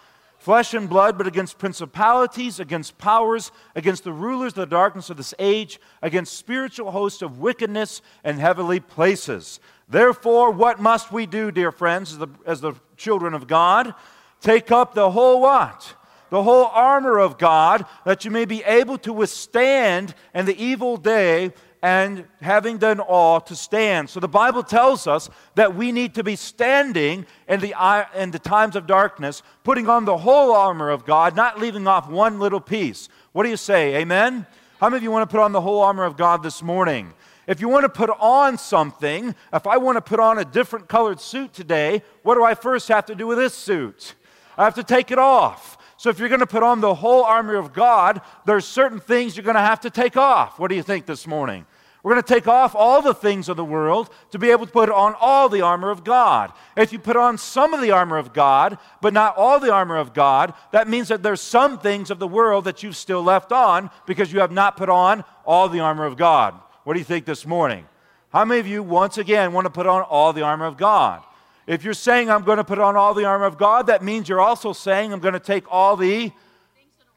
Flesh 0.40 0.72
and 0.72 0.88
blood, 0.88 1.18
but 1.18 1.26
against 1.26 1.58
principalities, 1.58 2.58
against 2.58 2.96
powers, 2.96 3.52
against 3.76 4.04
the 4.04 4.12
rulers 4.12 4.52
of 4.52 4.56
the 4.56 4.66
darkness 4.66 5.10
of 5.10 5.18
this 5.18 5.34
age, 5.38 5.78
against 6.00 6.36
spiritual 6.36 6.90
hosts 6.90 7.20
of 7.20 7.38
wickedness 7.38 8.00
in 8.24 8.38
heavenly 8.38 8.80
places. 8.80 9.60
Therefore, 9.86 10.50
what 10.50 10.80
must 10.80 11.12
we 11.12 11.26
do, 11.26 11.50
dear 11.50 11.70
friends, 11.70 12.12
as 12.12 12.18
the, 12.18 12.28
as 12.46 12.60
the 12.62 12.72
children 12.96 13.34
of 13.34 13.46
God? 13.46 13.94
Take 14.40 14.72
up 14.72 14.94
the 14.94 15.10
whole 15.10 15.42
what? 15.42 15.94
The 16.30 16.42
whole 16.42 16.66
armor 16.66 17.18
of 17.18 17.36
God, 17.36 17.84
that 18.06 18.24
you 18.24 18.30
may 18.30 18.46
be 18.46 18.62
able 18.64 18.96
to 18.98 19.12
withstand 19.12 20.14
in 20.34 20.46
the 20.46 20.56
evil 20.56 20.96
day 20.96 21.52
and 21.82 22.26
having 22.42 22.78
done 22.78 23.00
all 23.00 23.40
to 23.40 23.56
stand. 23.56 24.10
So 24.10 24.20
the 24.20 24.28
Bible 24.28 24.62
tells 24.62 25.06
us 25.06 25.30
that 25.54 25.74
we 25.74 25.92
need 25.92 26.14
to 26.14 26.24
be 26.24 26.36
standing 26.36 27.26
in 27.48 27.60
the, 27.60 28.06
in 28.14 28.30
the 28.30 28.38
times 28.38 28.76
of 28.76 28.86
darkness, 28.86 29.42
putting 29.64 29.88
on 29.88 30.04
the 30.04 30.18
whole 30.18 30.52
armor 30.52 30.90
of 30.90 31.06
God, 31.06 31.34
not 31.34 31.58
leaving 31.58 31.86
off 31.86 32.08
one 32.08 32.38
little 32.38 32.60
piece. 32.60 33.08
What 33.32 33.44
do 33.44 33.48
you 33.48 33.56
say? 33.56 33.96
Amen? 33.96 34.46
How 34.78 34.88
many 34.88 34.98
of 34.98 35.02
you 35.02 35.10
want 35.10 35.28
to 35.28 35.34
put 35.34 35.42
on 35.42 35.52
the 35.52 35.60
whole 35.60 35.80
armor 35.80 36.04
of 36.04 36.16
God 36.16 36.42
this 36.42 36.62
morning? 36.62 37.12
If 37.46 37.60
you 37.60 37.68
want 37.68 37.84
to 37.84 37.88
put 37.88 38.10
on 38.20 38.58
something, 38.58 39.34
if 39.52 39.66
I 39.66 39.78
want 39.78 39.96
to 39.96 40.02
put 40.02 40.20
on 40.20 40.38
a 40.38 40.44
different 40.44 40.88
colored 40.88 41.20
suit 41.20 41.52
today, 41.52 42.02
what 42.22 42.36
do 42.36 42.44
I 42.44 42.54
first 42.54 42.88
have 42.88 43.06
to 43.06 43.14
do 43.14 43.26
with 43.26 43.38
this 43.38 43.54
suit? 43.54 44.14
I 44.56 44.64
have 44.64 44.74
to 44.74 44.84
take 44.84 45.10
it 45.10 45.18
off. 45.18 45.78
So 46.00 46.08
if 46.08 46.18
you're 46.18 46.30
going 46.30 46.40
to 46.40 46.46
put 46.46 46.62
on 46.62 46.80
the 46.80 46.94
whole 46.94 47.24
armor 47.24 47.56
of 47.56 47.74
God, 47.74 48.22
there's 48.46 48.64
certain 48.64 49.00
things 49.00 49.36
you're 49.36 49.44
going 49.44 49.54
to 49.54 49.60
have 49.60 49.80
to 49.80 49.90
take 49.90 50.16
off. 50.16 50.58
What 50.58 50.68
do 50.68 50.74
you 50.74 50.82
think 50.82 51.04
this 51.04 51.26
morning? 51.26 51.66
We're 52.02 52.12
going 52.12 52.22
to 52.22 52.34
take 52.34 52.48
off 52.48 52.74
all 52.74 53.02
the 53.02 53.12
things 53.12 53.50
of 53.50 53.58
the 53.58 53.66
world 53.66 54.08
to 54.30 54.38
be 54.38 54.48
able 54.48 54.64
to 54.64 54.72
put 54.72 54.88
on 54.88 55.14
all 55.20 55.50
the 55.50 55.60
armor 55.60 55.90
of 55.90 56.02
God. 56.02 56.54
If 56.74 56.94
you 56.94 56.98
put 56.98 57.18
on 57.18 57.36
some 57.36 57.74
of 57.74 57.82
the 57.82 57.90
armor 57.90 58.16
of 58.16 58.32
God, 58.32 58.78
but 59.02 59.12
not 59.12 59.36
all 59.36 59.60
the 59.60 59.74
armor 59.74 59.98
of 59.98 60.14
God, 60.14 60.54
that 60.72 60.88
means 60.88 61.08
that 61.08 61.22
there's 61.22 61.42
some 61.42 61.78
things 61.78 62.10
of 62.10 62.18
the 62.18 62.26
world 62.26 62.64
that 62.64 62.82
you've 62.82 62.96
still 62.96 63.22
left 63.22 63.52
on 63.52 63.90
because 64.06 64.32
you 64.32 64.40
have 64.40 64.52
not 64.52 64.78
put 64.78 64.88
on 64.88 65.22
all 65.44 65.68
the 65.68 65.80
armor 65.80 66.06
of 66.06 66.16
God. 66.16 66.54
What 66.84 66.94
do 66.94 66.98
you 66.98 67.04
think 67.04 67.26
this 67.26 67.44
morning? 67.44 67.84
How 68.32 68.46
many 68.46 68.58
of 68.58 68.66
you, 68.66 68.82
once 68.82 69.18
again, 69.18 69.52
want 69.52 69.66
to 69.66 69.70
put 69.70 69.86
on 69.86 70.00
all 70.00 70.32
the 70.32 70.44
armor 70.44 70.64
of 70.64 70.78
God? 70.78 71.22
If 71.70 71.84
you're 71.84 71.94
saying, 71.94 72.28
I'm 72.28 72.42
going 72.42 72.56
to 72.56 72.64
put 72.64 72.80
on 72.80 72.96
all 72.96 73.14
the 73.14 73.26
armor 73.26 73.44
of 73.44 73.56
God, 73.56 73.86
that 73.86 74.02
means 74.02 74.28
you're 74.28 74.40
also 74.40 74.72
saying, 74.72 75.12
I'm 75.12 75.20
going 75.20 75.34
to 75.34 75.38
take 75.38 75.70
all 75.70 75.96
the 75.96 76.32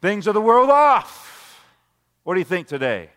things 0.00 0.28
of 0.28 0.34
the 0.34 0.40
world 0.40 0.70
off. 0.70 1.60
What 2.22 2.34
do 2.34 2.40
you 2.40 2.44
think 2.44 2.68
today? 2.68 3.10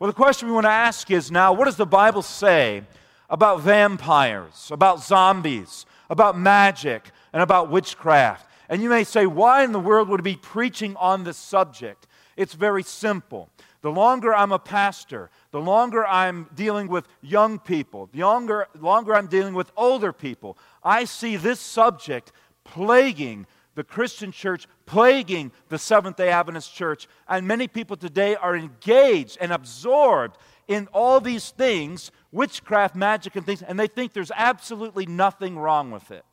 Well, 0.00 0.08
the 0.08 0.16
question 0.16 0.48
we 0.48 0.54
want 0.54 0.64
to 0.64 0.70
ask 0.70 1.08
is 1.08 1.30
now 1.30 1.52
what 1.52 1.66
does 1.66 1.76
the 1.76 1.86
Bible 1.86 2.22
say 2.22 2.82
about 3.28 3.60
vampires, 3.60 4.70
about 4.72 5.04
zombies, 5.04 5.86
about 6.10 6.36
magic, 6.36 7.12
and 7.32 7.44
about 7.44 7.70
witchcraft? 7.70 8.50
And 8.68 8.82
you 8.82 8.88
may 8.88 9.04
say, 9.04 9.26
why 9.26 9.62
in 9.62 9.70
the 9.70 9.78
world 9.78 10.08
would 10.08 10.18
it 10.18 10.24
be 10.24 10.34
preaching 10.34 10.96
on 10.96 11.22
this 11.22 11.36
subject? 11.36 12.08
It's 12.36 12.54
very 12.54 12.82
simple. 12.82 13.50
The 13.82 13.92
longer 13.92 14.34
I'm 14.34 14.50
a 14.50 14.58
pastor, 14.58 15.30
the 15.52 15.60
longer 15.60 16.06
I'm 16.06 16.48
dealing 16.54 16.88
with 16.88 17.08
young 17.22 17.58
people, 17.58 18.08
the 18.12 18.20
longer, 18.20 18.68
longer 18.78 19.14
I'm 19.14 19.26
dealing 19.26 19.54
with 19.54 19.72
older 19.76 20.12
people, 20.12 20.56
I 20.82 21.04
see 21.04 21.36
this 21.36 21.60
subject 21.60 22.32
plaguing 22.64 23.46
the 23.74 23.84
Christian 23.84 24.32
church, 24.32 24.66
plaguing 24.86 25.52
the 25.68 25.78
Seventh 25.78 26.16
day 26.16 26.28
Adventist 26.30 26.74
church. 26.74 27.08
And 27.28 27.46
many 27.46 27.68
people 27.68 27.96
today 27.96 28.36
are 28.36 28.56
engaged 28.56 29.38
and 29.40 29.52
absorbed 29.52 30.36
in 30.68 30.88
all 30.92 31.20
these 31.20 31.50
things 31.50 32.10
witchcraft, 32.32 32.94
magic, 32.94 33.36
and 33.36 33.44
things 33.44 33.62
and 33.62 33.78
they 33.78 33.88
think 33.88 34.12
there's 34.12 34.32
absolutely 34.36 35.06
nothing 35.06 35.58
wrong 35.58 35.90
with 35.90 36.10
it. 36.10 36.24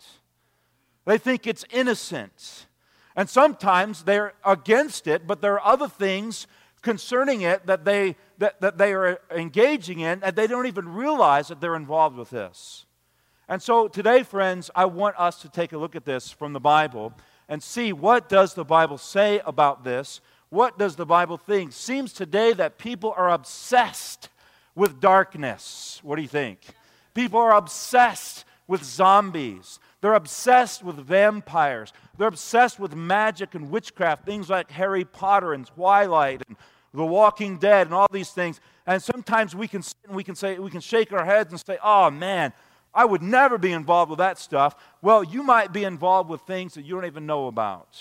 They 1.06 1.18
think 1.18 1.48
it's 1.48 1.66
innocent. 1.72 2.68
And 3.16 3.28
sometimes 3.28 4.04
they're 4.04 4.34
against 4.46 5.08
it, 5.08 5.26
but 5.26 5.42
there 5.42 5.54
are 5.60 5.74
other 5.74 5.88
things 5.88 6.46
concerning 6.82 7.42
it 7.42 7.66
that 7.66 7.86
they, 7.86 8.16
that, 8.38 8.62
that 8.62 8.78
they 8.78 8.94
are 8.94 9.20
engaging 9.32 10.00
in, 10.00 10.24
and 10.24 10.36
they 10.36 10.48
don't 10.48 10.68
even 10.68 10.90
realize 10.90 11.48
that 11.48 11.62
they're 11.62 11.76
involved 11.76 12.18
with 12.18 12.30
this. 12.30 12.86
And 13.50 13.62
so 13.62 13.88
today, 13.88 14.24
friends, 14.24 14.70
I 14.76 14.86
want 14.86 15.18
us 15.18 15.42
to 15.42 15.50
take 15.50 15.72
a 15.72 15.78
look 15.78 15.96
at 15.96 16.06
this 16.06 16.32
from 16.32 16.54
the 16.54 16.60
Bible 16.60 17.14
and 17.48 17.64
see 17.64 17.94
what 17.94 18.28
does 18.28 18.54
the 18.54 18.66
Bible 18.66 18.98
say 18.98 19.42
about 19.46 19.84
this? 19.84 20.20
What 20.50 20.78
does 20.78 20.96
the 20.96 21.06
Bible 21.06 21.38
think? 21.38 21.74
Seems 21.74 22.14
today 22.14 22.54
that 22.54 22.78
people 22.78 23.14
are 23.16 23.32
obsessed 23.32 24.30
with 24.76 25.00
darkness. 25.00 26.00
What 26.04 26.18
do 26.18 26.22
you 26.22 26.28
think? 26.28 26.60
People 27.14 27.40
are 27.40 27.56
obsessed 27.56 28.46
with 28.68 28.84
zombies. 28.84 29.80
They're 30.02 30.14
obsessed 30.14 30.84
with 30.84 30.98
vampires. 30.98 31.92
They're 32.18 32.28
obsessed 32.28 32.80
with 32.80 32.96
magic 32.96 33.56
and 33.56 33.72
witchcraft, 33.72 34.26
things 34.26 34.50
like 34.50 34.70
Harry 34.72 35.06
Potter 35.06 35.54
and 35.54 35.66
Twilight 35.66 36.44
and 36.48 36.56
The 36.94 37.06
Walking 37.06 37.58
Dead 37.58 37.88
and 37.88 37.94
all 37.94 38.08
these 38.12 38.30
things. 38.30 38.60
And 38.86 39.02
sometimes 39.02 39.56
we 39.56 39.68
can 39.68 39.82
sit 39.82 39.98
and 40.06 40.16
we 40.16 40.24
can 40.24 40.36
say 40.36 40.60
we 40.60 40.70
can 40.70 40.82
shake 40.82 41.12
our 41.12 41.26
heads 41.26 41.52
and 41.52 41.60
say, 41.60 41.78
"Oh 41.84 42.12
man, 42.12 42.54
I 42.94 43.06
would 43.06 43.22
never 43.22 43.58
be 43.58 43.72
involved 43.72 44.10
with 44.10 44.20
that 44.20 44.38
stuff." 44.38 44.76
Well, 45.02 45.24
you 45.24 45.42
might 45.44 45.74
be 45.74 45.84
involved 45.84 46.30
with 46.30 46.42
things 46.42 46.76
that 46.76 46.84
you 46.84 46.96
don't 46.96 47.06
even 47.06 47.26
know 47.26 47.48
about. 47.48 47.98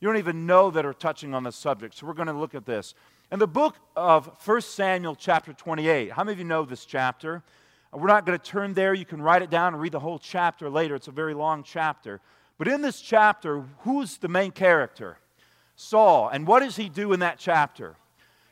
You 0.00 0.08
don't 0.08 0.16
even 0.16 0.46
know 0.46 0.70
that 0.70 0.86
are 0.86 0.94
touching 0.94 1.34
on 1.34 1.42
this 1.42 1.56
subject. 1.56 1.96
So 1.96 2.06
we're 2.06 2.14
going 2.14 2.28
to 2.28 2.32
look 2.32 2.54
at 2.54 2.64
this. 2.64 2.94
In 3.30 3.38
the 3.38 3.48
book 3.48 3.76
of 3.94 4.30
1 4.46 4.60
Samuel 4.62 5.14
chapter 5.14 5.52
28. 5.52 6.12
How 6.12 6.24
many 6.24 6.32
of 6.32 6.38
you 6.38 6.44
know 6.44 6.64
this 6.64 6.84
chapter? 6.86 7.42
We're 7.92 8.08
not 8.08 8.26
going 8.26 8.38
to 8.38 8.44
turn 8.44 8.74
there. 8.74 8.92
You 8.94 9.04
can 9.04 9.22
write 9.22 9.42
it 9.42 9.50
down 9.50 9.72
and 9.72 9.82
read 9.82 9.92
the 9.92 10.00
whole 10.00 10.18
chapter 10.18 10.68
later. 10.68 10.94
It's 10.94 11.08
a 11.08 11.12
very 11.12 11.34
long 11.34 11.62
chapter. 11.62 12.20
But 12.58 12.68
in 12.68 12.82
this 12.82 13.00
chapter, 13.00 13.64
who's 13.80 14.18
the 14.18 14.28
main 14.28 14.50
character? 14.50 15.18
Saul. 15.76 16.28
And 16.28 16.46
what 16.46 16.60
does 16.60 16.76
he 16.76 16.88
do 16.88 17.12
in 17.12 17.20
that 17.20 17.38
chapter? 17.38 17.96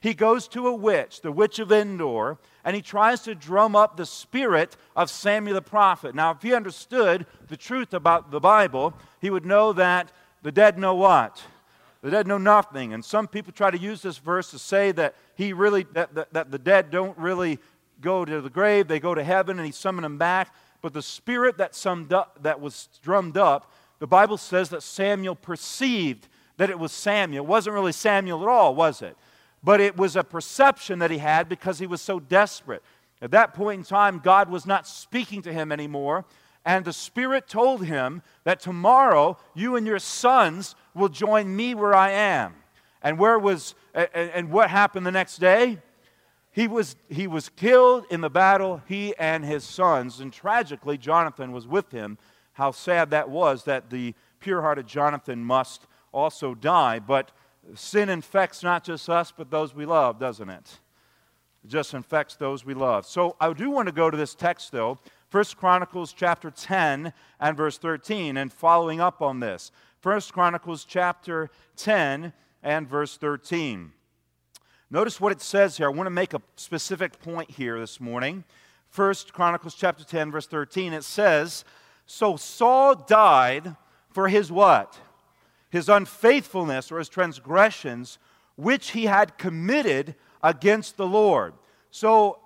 He 0.01 0.15
goes 0.15 0.47
to 0.49 0.69
a 0.69 0.75
witch, 0.75 1.21
the 1.23 1.33
witch 1.33 1.59
of 1.59 1.73
Endor, 1.73 2.39
and 2.65 2.77
he 2.77 2.83
tries 2.83 3.23
to 3.23 3.35
drum 3.35 3.75
up 3.75 3.97
the 3.97 4.07
spirit 4.07 4.77
of 4.95 5.11
Samuel 5.11 5.55
the 5.55 5.63
prophet. 5.63 6.15
Now, 6.15 6.31
if 6.31 6.43
he 6.43 6.55
understood 6.55 7.27
the 7.49 7.57
truth 7.57 7.93
about 7.93 8.31
the 8.31 8.41
Bible, 8.41 8.95
he 9.21 9.31
would 9.31 9.45
know 9.45 9.73
that 9.73 10.13
the 10.43 10.53
dead 10.53 10.79
know 10.79 10.95
what? 10.95 11.43
The 12.03 12.11
dead 12.11 12.29
know 12.29 12.39
nothing. 12.39 12.93
And 12.93 13.05
some 13.05 13.27
people 13.27 13.53
try 13.53 13.71
to 13.73 13.79
use 13.79 14.03
this 14.03 14.19
verse 14.19 14.53
to 14.53 14.61
say 14.61 14.93
that 14.93 15.17
he 15.35 15.53
really 15.53 15.85
that, 15.95 16.15
that, 16.15 16.33
that 16.33 16.51
the 16.53 16.59
dead 16.59 16.93
don't 16.93 17.19
really 17.19 17.59
go 18.01 18.25
to 18.25 18.41
the 18.41 18.51
grave, 18.51 18.89
they 18.89 19.01
go 19.01 19.15
to 19.15 19.25
heaven, 19.25 19.59
and 19.59 19.67
he 19.67 19.73
summoned 19.73 20.05
them 20.05 20.19
back. 20.19 20.55
But 20.83 20.93
the 20.93 21.03
spirit 21.03 21.59
that, 21.59 21.75
summed 21.75 22.13
up, 22.13 22.43
that 22.43 22.61
was 22.61 22.89
drummed 23.03 23.37
up, 23.37 23.73
the 23.99 24.07
Bible 24.07 24.37
says 24.37 24.69
that 24.71 24.83
Samuel 24.83 25.35
perceived 25.35 26.29
that 26.59 26.71
it 26.71 26.79
was 26.79 26.93
Samuel. 26.93 27.45
It 27.45 27.49
wasn't 27.49 27.75
really 27.75 27.93
Samuel 27.93 28.43
at 28.43 28.49
all, 28.49 28.75
was 28.75 29.03
it? 29.03 29.17
But 29.63 29.81
it 29.81 29.97
was 29.97 30.17
a 30.17 30.25
perception 30.25 30.99
that 31.01 31.11
he 31.11 31.19
had 31.19 31.49
because 31.49 31.79
he 31.79 31.87
was 31.87 32.01
so 32.01 32.21
desperate. 32.21 32.83
At 33.21 33.31
that 33.31 33.55
point 33.55 33.81
in 33.81 33.85
time, 33.85 34.21
God 34.23 34.51
was 34.51 34.67
not 34.67 34.87
speaking 34.87 35.43
to 35.43 35.53
him 35.53 35.73
anymore. 35.73 36.25
And 36.65 36.85
the 36.85 36.93
Spirit 36.93 37.49
told 37.49 37.85
him 37.85 38.23
that 38.45 38.61
tomorrow 38.61 39.39
you 39.55 39.77
and 39.77 39.87
your 39.87 39.99
sons 39.99 40.75
will 40.95 41.09
join 41.09 41.55
me 41.55 41.75
where 41.75 41.95
I 41.95 42.11
am. 42.11 42.55
And 43.03 43.19
where 43.19 43.39
was 43.39 43.75
and 43.95 44.51
what 44.51 44.69
happened 44.69 45.07
the 45.07 45.13
next 45.13 45.39
day? 45.39 45.79
He 46.57 46.69
was, 46.69 46.97
he 47.11 47.27
was 47.27 47.51
killed 47.51 48.07
in 48.11 48.23
the 48.23 48.31
battle, 48.31 48.81
he 48.89 49.15
and 49.19 49.45
his 49.45 49.63
sons. 49.63 50.21
And 50.21 50.33
tragically, 50.33 50.97
Jonathan 50.97 51.53
was 51.53 51.69
with 51.69 51.93
him. 51.93 52.17
How 52.55 52.71
sad 52.71 53.11
that 53.11 53.29
was 53.29 53.65
that 53.65 53.91
the 53.91 54.15
pure 54.41 54.63
hearted 54.63 54.87
Jonathan 54.87 55.45
must 55.45 55.87
also 56.13 56.55
die. 56.55 56.99
But 56.99 57.31
sin 57.75 58.09
infects 58.09 58.63
not 58.63 58.85
just 58.85 59.11
us, 59.11 59.35
but 59.37 59.51
those 59.51 59.75
we 59.75 59.85
love, 59.85 60.19
doesn't 60.19 60.49
it? 60.49 60.79
It 61.63 61.69
just 61.69 61.93
infects 61.93 62.37
those 62.37 62.65
we 62.65 62.73
love. 62.73 63.05
So 63.05 63.37
I 63.39 63.53
do 63.53 63.69
want 63.71 63.89
to 63.89 63.93
go 63.93 64.09
to 64.11 64.17
this 64.17 64.35
text, 64.35 64.73
though. 64.73 64.99
First 65.29 65.59
Chronicles 65.59 66.15
chapter 66.15 66.51
10 66.51 67.13
and 67.39 67.55
verse 67.55 67.77
13, 67.77 68.39
and 68.39 68.51
following 68.51 68.99
up 68.99 69.21
on 69.21 69.41
this. 69.41 69.73
First 70.01 70.33
Chronicles 70.33 70.87
chapter 70.87 71.51
10 71.77 72.33
and 72.63 72.89
verse 72.89 73.19
13. 73.19 73.93
Notice 74.89 75.21
what 75.21 75.33
it 75.33 75.41
says 75.41 75.77
here. 75.77 75.87
I 75.87 75.91
want 75.91 76.07
to 76.07 76.13
make 76.13 76.33
a 76.33 76.41
specific 76.55 77.19
point 77.19 77.51
here 77.51 77.81
this 77.81 78.01
morning. 78.01 78.45
First 78.89 79.33
Chronicles 79.33 79.75
chapter 79.75 80.05
10 80.05 80.31
verse 80.31 80.47
13 80.47 80.93
it 80.93 81.03
says, 81.03 81.65
"So 82.07 82.37
Saul 82.37 82.95
died 82.95 83.75
for 84.11 84.29
his 84.29 84.53
what? 84.53 84.97
His 85.71 85.89
unfaithfulness 85.89 86.93
or 86.93 86.99
his 86.99 87.09
transgressions 87.09 88.19
which 88.55 88.93
he 88.93 89.07
had 89.07 89.37
committed 89.39 90.15
against 90.41 90.97
the 90.97 91.07
Lord." 91.07 91.55
So 91.91 92.39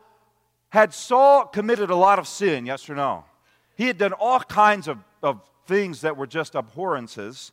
had 0.71 0.95
Saul 0.95 1.45
committed 1.45 1.91
a 1.91 1.97
lot 1.97 2.19
of 2.19 2.27
sin, 2.27 2.65
yes 2.65 2.89
or 2.89 2.95
no? 2.95 3.27
He 3.77 3.87
had 3.87 3.99
done 3.99 4.15
all 4.15 4.41
kinds 4.41 4.89
of, 4.89 4.99
of 5.23 5.43
things 5.67 6.01
that 6.01 6.17
were 6.17 6.27
just 6.27 6.55
abhorrences. 6.55 7.53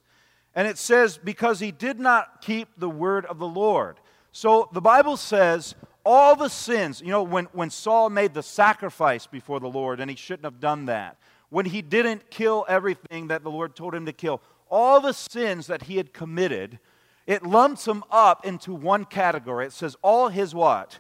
And 0.56 0.68
it 0.68 0.78
says, 0.78 1.18
because 1.18 1.60
he 1.60 1.72
did 1.72 2.00
not 2.00 2.42
keep 2.42 2.70
the 2.78 2.90
word 2.90 3.26
of 3.26 3.38
the 3.38 3.48
Lord. 3.48 4.00
So 4.32 4.70
the 4.72 4.82
Bible 4.82 5.18
says 5.18 5.76
all 6.06 6.36
the 6.36 6.50
sins, 6.50 7.02
you 7.02 7.10
know, 7.10 7.24
when, 7.24 7.46
when 7.52 7.70
Saul 7.70 8.10
made 8.10 8.34
the 8.34 8.44
sacrifice 8.44 9.28
before 9.28 9.60
the 9.60 9.68
Lord, 9.68 10.00
and 10.00 10.10
he 10.10 10.16
shouldn't 10.16 10.46
have 10.46 10.60
done 10.60 10.86
that, 10.86 11.18
when 11.50 11.66
he 11.66 11.82
didn't 11.82 12.30
kill 12.30 12.66
everything 12.70 13.28
that 13.28 13.44
the 13.44 13.52
Lord 13.52 13.76
told 13.76 13.96
him 13.96 14.06
to 14.06 14.14
kill, 14.14 14.42
all 14.70 15.00
the 15.00 15.14
sins 15.14 15.68
that 15.68 15.84
he 15.84 15.98
had 15.98 16.14
committed, 16.14 16.80
it 17.26 17.44
lumps 17.44 17.86
them 17.86 18.04
up 18.12 18.46
into 18.46 18.74
one 18.74 19.06
category. 19.06 19.66
It 19.66 19.74
says 19.74 19.96
all 20.02 20.30
his 20.30 20.56
what? 20.56 21.00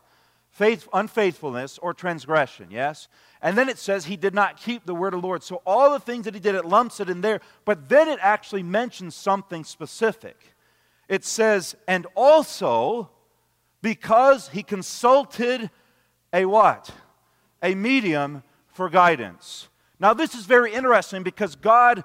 Faith, 0.49 0.87
unfaithfulness 0.91 1.77
or 1.77 1.93
transgression, 1.93 2.67
yes? 2.71 3.07
And 3.41 3.57
then 3.57 3.69
it 3.69 3.77
says 3.77 4.05
he 4.05 4.17
did 4.17 4.33
not 4.33 4.57
keep 4.57 4.85
the 4.85 4.95
word 4.95 5.13
of 5.13 5.21
the 5.21 5.27
Lord. 5.27 5.43
So 5.43 5.61
all 5.65 5.91
the 5.91 5.99
things 5.99 6.25
that 6.25 6.33
he 6.33 6.39
did, 6.39 6.55
it 6.55 6.65
lumps 6.65 6.99
it 6.99 7.09
in 7.09 7.21
there, 7.21 7.41
but 7.63 7.89
then 7.89 8.07
it 8.07 8.19
actually 8.21 8.63
mentions 8.63 9.15
something 9.15 9.63
specific. 9.63 10.55
It 11.07 11.23
says, 11.23 11.75
and 11.87 12.07
also 12.15 13.09
because 13.81 14.49
he 14.49 14.63
consulted 14.63 15.69
a 16.33 16.45
what? 16.45 16.89
A 17.61 17.75
medium 17.75 18.43
for 18.67 18.89
guidance. 18.89 19.67
Now, 19.99 20.13
this 20.13 20.35
is 20.35 20.45
very 20.45 20.73
interesting 20.73 21.23
because 21.23 21.55
God 21.55 22.03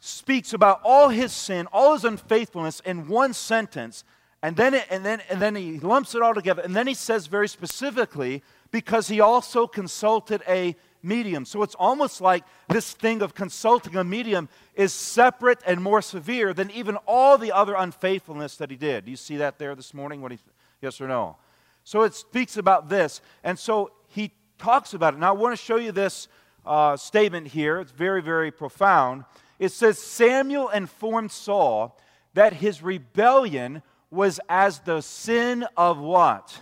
speaks 0.00 0.52
about 0.52 0.80
all 0.84 1.08
his 1.08 1.32
sin, 1.32 1.66
all 1.72 1.94
his 1.94 2.04
unfaithfulness 2.04 2.80
in 2.80 3.08
one 3.08 3.32
sentence, 3.32 4.04
and 4.42 4.56
then, 4.56 4.74
it, 4.74 4.86
and, 4.90 5.04
then, 5.04 5.22
and 5.30 5.40
then 5.40 5.54
he 5.54 5.78
lumps 5.78 6.14
it 6.14 6.22
all 6.22 6.34
together. 6.34 6.62
And 6.62 6.74
then 6.74 6.88
he 6.88 6.94
says 6.94 7.28
very 7.28 7.48
specifically, 7.48 8.42
because 8.72 9.06
he 9.06 9.20
also 9.20 9.68
consulted 9.68 10.42
a 10.48 10.74
medium. 11.02 11.44
So 11.44 11.62
it's 11.62 11.76
almost 11.76 12.20
like 12.20 12.44
this 12.68 12.92
thing 12.92 13.22
of 13.22 13.34
consulting 13.34 13.96
a 13.96 14.02
medium 14.02 14.48
is 14.74 14.92
separate 14.92 15.60
and 15.66 15.80
more 15.80 16.02
severe 16.02 16.52
than 16.52 16.70
even 16.72 16.96
all 17.06 17.38
the 17.38 17.52
other 17.52 17.74
unfaithfulness 17.74 18.56
that 18.56 18.70
he 18.70 18.76
did. 18.76 19.04
Do 19.04 19.10
you 19.10 19.16
see 19.16 19.36
that 19.36 19.58
there 19.58 19.74
this 19.74 19.94
morning? 19.94 20.22
What 20.22 20.32
he, 20.32 20.38
Yes 20.82 21.00
or 21.00 21.08
no? 21.08 21.36
So 21.84 22.02
it 22.02 22.14
speaks 22.14 22.56
about 22.56 22.88
this. 22.88 23.22
And 23.42 23.58
so 23.58 23.92
he 24.08 24.32
talks 24.58 24.92
about 24.92 25.14
it. 25.14 25.20
Now 25.20 25.30
I 25.30 25.36
want 25.36 25.56
to 25.56 25.64
show 25.64 25.76
you 25.76 25.92
this 25.92 26.28
uh, 26.66 26.96
statement 26.96 27.46
here. 27.46 27.80
It's 27.80 27.92
very, 27.92 28.20
very 28.20 28.50
profound. 28.50 29.24
It 29.58 29.70
says 29.70 29.98
Samuel 29.98 30.68
informed 30.68 31.32
Saul 31.32 31.96
that 32.34 32.52
his 32.52 32.82
rebellion 32.82 33.82
was 34.10 34.40
as 34.48 34.80
the 34.80 35.00
sin 35.00 35.64
of 35.76 35.98
what? 35.98 36.60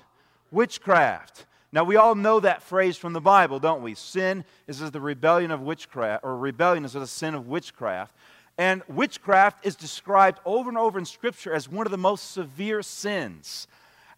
Witchcraft. 0.50 1.46
Now 1.72 1.84
we 1.84 1.96
all 1.96 2.14
know 2.14 2.40
that 2.40 2.62
phrase 2.62 2.96
from 2.96 3.12
the 3.12 3.20
Bible, 3.20 3.58
don't 3.58 3.82
we? 3.82 3.94
Sin 3.94 4.44
is 4.66 4.82
as 4.82 4.90
the 4.90 5.00
rebellion 5.00 5.50
of 5.50 5.60
witchcraft, 5.60 6.24
or 6.24 6.36
rebellion 6.36 6.84
is 6.84 6.96
as 6.96 7.02
the 7.02 7.06
sin 7.06 7.34
of 7.34 7.46
witchcraft. 7.46 8.14
And 8.58 8.82
witchcraft 8.88 9.64
is 9.64 9.76
described 9.76 10.40
over 10.44 10.68
and 10.68 10.76
over 10.76 10.98
in 10.98 11.04
Scripture 11.04 11.52
as 11.52 11.68
one 11.68 11.86
of 11.86 11.92
the 11.92 11.98
most 11.98 12.32
severe 12.32 12.82
sins. 12.82 13.66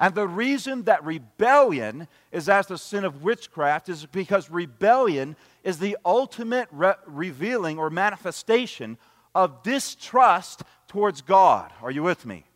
And 0.02 0.16
the 0.16 0.26
reason 0.26 0.82
that 0.82 1.04
rebellion 1.04 2.08
is 2.32 2.48
as 2.48 2.66
the 2.66 2.76
sin 2.76 3.04
of 3.04 3.22
witchcraft 3.22 3.88
is 3.88 4.04
because 4.04 4.50
rebellion 4.50 5.36
is 5.62 5.78
the 5.78 5.96
ultimate 6.04 6.66
re- 6.72 6.94
revealing 7.06 7.78
or 7.78 7.88
manifestation 7.88 8.98
of 9.32 9.62
distrust 9.62 10.64
towards 10.88 11.22
God. 11.22 11.72
Are 11.80 11.92
you 11.92 12.02
with 12.02 12.26
me? 12.26 12.46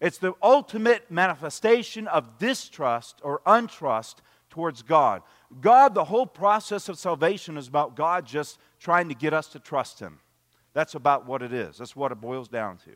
It's 0.00 0.18
the 0.18 0.34
ultimate 0.40 1.10
manifestation 1.10 2.06
of 2.06 2.38
distrust 2.38 3.18
or 3.24 3.40
untrust 3.44 4.18
towards 4.48 4.82
God. 4.82 5.22
God, 5.60 5.92
the 5.92 6.04
whole 6.04 6.26
process 6.26 6.88
of 6.88 7.00
salvation 7.00 7.56
is 7.56 7.66
about 7.66 7.96
God 7.96 8.26
just 8.26 8.60
trying 8.78 9.08
to 9.08 9.14
get 9.16 9.34
us 9.34 9.48
to 9.48 9.58
trust 9.58 9.98
Him. 9.98 10.20
That's 10.72 10.94
about 10.94 11.26
what 11.26 11.42
it 11.42 11.52
is. 11.52 11.78
That's 11.78 11.96
what 11.96 12.12
it 12.12 12.20
boils 12.20 12.46
down 12.46 12.76
to. 12.84 12.92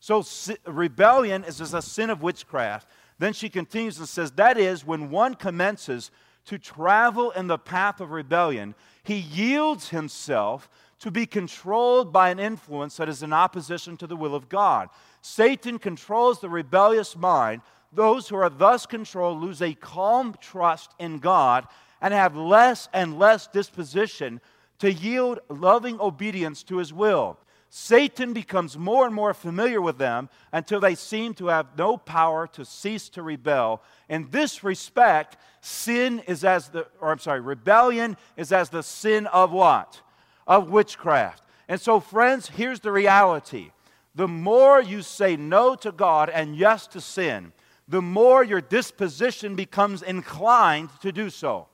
So, 0.00 0.22
si- 0.22 0.56
rebellion 0.66 1.44
is, 1.44 1.60
is 1.60 1.72
a 1.72 1.80
sin 1.80 2.10
of 2.10 2.22
witchcraft. 2.22 2.88
Then 3.18 3.32
she 3.32 3.48
continues 3.48 3.98
and 3.98 4.08
says, 4.08 4.32
That 4.32 4.58
is, 4.58 4.84
when 4.84 5.10
one 5.10 5.34
commences 5.34 6.10
to 6.46 6.58
travel 6.58 7.30
in 7.30 7.46
the 7.46 7.58
path 7.58 8.00
of 8.00 8.10
rebellion, 8.10 8.74
he 9.02 9.16
yields 9.16 9.90
himself 9.90 10.68
to 11.00 11.10
be 11.10 11.26
controlled 11.26 12.12
by 12.12 12.30
an 12.30 12.38
influence 12.38 12.96
that 12.96 13.08
is 13.08 13.22
in 13.22 13.32
opposition 13.32 13.96
to 13.98 14.06
the 14.06 14.16
will 14.16 14.34
of 14.34 14.48
God. 14.48 14.88
Satan 15.20 15.78
controls 15.78 16.40
the 16.40 16.48
rebellious 16.48 17.16
mind. 17.16 17.62
Those 17.92 18.28
who 18.28 18.36
are 18.36 18.50
thus 18.50 18.86
controlled 18.86 19.40
lose 19.40 19.62
a 19.62 19.74
calm 19.74 20.34
trust 20.40 20.92
in 20.98 21.18
God 21.18 21.66
and 22.00 22.12
have 22.12 22.36
less 22.36 22.88
and 22.92 23.18
less 23.18 23.46
disposition 23.46 24.40
to 24.78 24.92
yield 24.92 25.40
loving 25.48 26.00
obedience 26.00 26.62
to 26.64 26.78
his 26.78 26.92
will. 26.92 27.38
Satan 27.76 28.32
becomes 28.32 28.78
more 28.78 29.04
and 29.04 29.12
more 29.12 29.34
familiar 29.34 29.80
with 29.80 29.98
them 29.98 30.28
until 30.52 30.78
they 30.78 30.94
seem 30.94 31.34
to 31.34 31.48
have 31.48 31.76
no 31.76 31.96
power 31.96 32.46
to 32.52 32.64
cease 32.64 33.08
to 33.08 33.20
rebel. 33.20 33.82
In 34.08 34.30
this 34.30 34.62
respect, 34.62 35.36
sin 35.60 36.22
is 36.28 36.44
as 36.44 36.68
the, 36.68 36.86
or 37.00 37.10
I'm 37.10 37.18
sorry, 37.18 37.40
rebellion 37.40 38.16
is 38.36 38.52
as 38.52 38.68
the 38.68 38.84
sin 38.84 39.26
of 39.26 39.50
what? 39.50 40.00
Of 40.46 40.70
witchcraft. 40.70 41.42
And 41.66 41.80
so, 41.80 41.98
friends, 41.98 42.48
here's 42.48 42.78
the 42.78 42.92
reality 42.92 43.72
the 44.14 44.28
more 44.28 44.80
you 44.80 45.02
say 45.02 45.34
no 45.34 45.74
to 45.74 45.90
God 45.90 46.30
and 46.30 46.54
yes 46.54 46.86
to 46.86 47.00
sin, 47.00 47.52
the 47.88 48.00
more 48.00 48.44
your 48.44 48.60
disposition 48.60 49.56
becomes 49.56 50.00
inclined 50.00 50.90
to 51.02 51.10
do 51.10 51.28
so. 51.28 51.66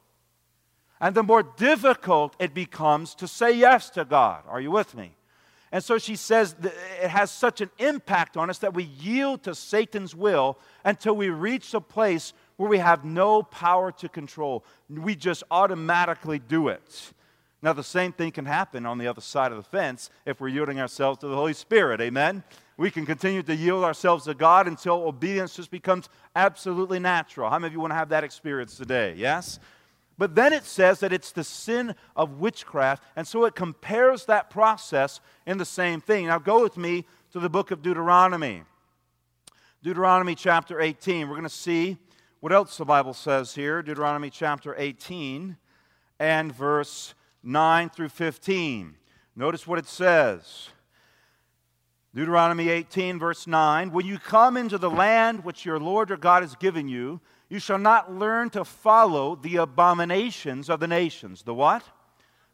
And 0.99 1.15
the 1.15 1.23
more 1.23 1.43
difficult 1.43 2.37
it 2.39 2.55
becomes 2.55 3.15
to 3.17 3.29
say 3.29 3.53
yes 3.53 3.91
to 3.91 4.07
God. 4.07 4.45
Are 4.49 4.63
you 4.63 4.71
with 4.71 4.95
me? 4.95 5.15
And 5.73 5.85
so 5.85 5.99
she 5.99 6.17
says 6.17 6.57
it 6.63 7.09
has 7.09 7.31
such 7.31 7.61
an 7.61 7.71
impact 7.79 8.37
on 8.37 8.51
us 8.51 8.59
that 8.59 8.75
we 8.75 8.85
yield 8.85 9.45
to 9.45 9.55
Satan's 9.55 10.15
will 10.15 10.59
until 10.85 11.15
we 11.15 11.31
reach 11.31 11.75
a 11.75 11.81
place 11.81 12.33
where 12.57 12.69
we 12.69 12.79
have 12.79 13.05
no 13.05 13.43
power 13.43 13.93
to 13.93 14.09
control. 14.09 14.65
We 14.89 15.15
just 15.15 15.45
automatically 15.51 16.41
do 16.41 16.69
it. 16.69 17.13
Now, 17.63 17.73
the 17.75 17.85
same 17.85 18.13
thing 18.13 18.33
can 18.33 18.47
happen 18.47 18.87
on 18.87 18.99
the 18.99 19.07
other 19.07 19.21
side 19.21 19.53
of 19.53 19.59
the 19.59 19.63
fence 19.63 20.11
if 20.25 20.41
we're 20.41 20.49
yielding 20.49 20.81
ourselves 20.81 21.19
to 21.21 21.29
the 21.29 21.37
Holy 21.37 21.53
Spirit. 21.53 22.01
Amen? 22.01 22.43
We 22.79 22.91
can 22.91 23.05
continue 23.05 23.43
to 23.43 23.55
yield 23.55 23.85
ourselves 23.85 24.25
to 24.25 24.35
God 24.35 24.67
until 24.67 24.95
obedience 24.95 25.55
just 25.55 25.71
becomes 25.71 26.09
absolutely 26.35 26.99
natural. 26.99 27.51
How 27.51 27.59
many 27.59 27.69
of 27.69 27.73
you 27.75 27.81
want 27.81 27.91
to 27.91 27.97
have 27.97 28.09
that 28.09 28.25
experience 28.25 28.77
today? 28.77 29.15
Yes? 29.17 29.61
But 30.21 30.35
then 30.35 30.53
it 30.53 30.67
says 30.67 31.01
that 31.01 31.15
it's 31.15 31.33
the 31.33 31.43
sin 31.43 31.95
of 32.15 32.41
witchcraft, 32.41 33.03
and 33.17 33.27
so 33.27 33.47
it 33.47 33.55
compares 33.55 34.27
that 34.27 34.51
process 34.51 35.19
in 35.47 35.57
the 35.57 35.65
same 35.65 36.03
thing. 36.03 36.27
Now, 36.27 36.39
go 36.39 36.63
with 36.63 36.77
me 36.77 37.07
to 37.33 37.41
the 37.41 37.49
book 37.49 37.71
of 37.71 37.81
Deuteronomy. 37.81 38.65
Deuteronomy 39.83 40.35
chapter 40.35 40.79
18. 40.79 41.27
We're 41.27 41.37
going 41.37 41.45
to 41.45 41.49
see 41.49 41.97
what 42.41 42.53
else 42.53 42.77
the 42.77 42.85
Bible 42.85 43.15
says 43.15 43.55
here. 43.55 43.83
Deuteronomy 43.83 44.29
chapter 44.29 44.75
18 44.77 45.57
and 46.19 46.55
verse 46.55 47.15
9 47.43 47.89
through 47.89 48.11
15. 48.11 48.97
Notice 49.35 49.67
what 49.67 49.79
it 49.79 49.87
says. 49.87 50.69
Deuteronomy 52.15 52.69
18, 52.69 53.19
verse 53.19 53.47
9 53.47 53.91
When 53.91 54.05
you 54.05 54.19
come 54.19 54.59
into 54.59 54.77
the 54.77 54.91
land 54.91 55.47
which 55.47 55.65
your 55.65 55.81
Lord 55.81 56.11
your 56.11 56.19
God 56.19 56.43
has 56.43 56.57
given 56.57 56.89
you, 56.89 57.23
you 57.51 57.59
shall 57.59 57.79
not 57.79 58.13
learn 58.13 58.49
to 58.51 58.65
follow 58.65 59.35
the 59.35 59.57
abominations 59.57 60.71
of 60.71 60.81
the 60.81 60.87
nations. 60.89 61.43
The 61.43 61.53
what? 61.53 61.83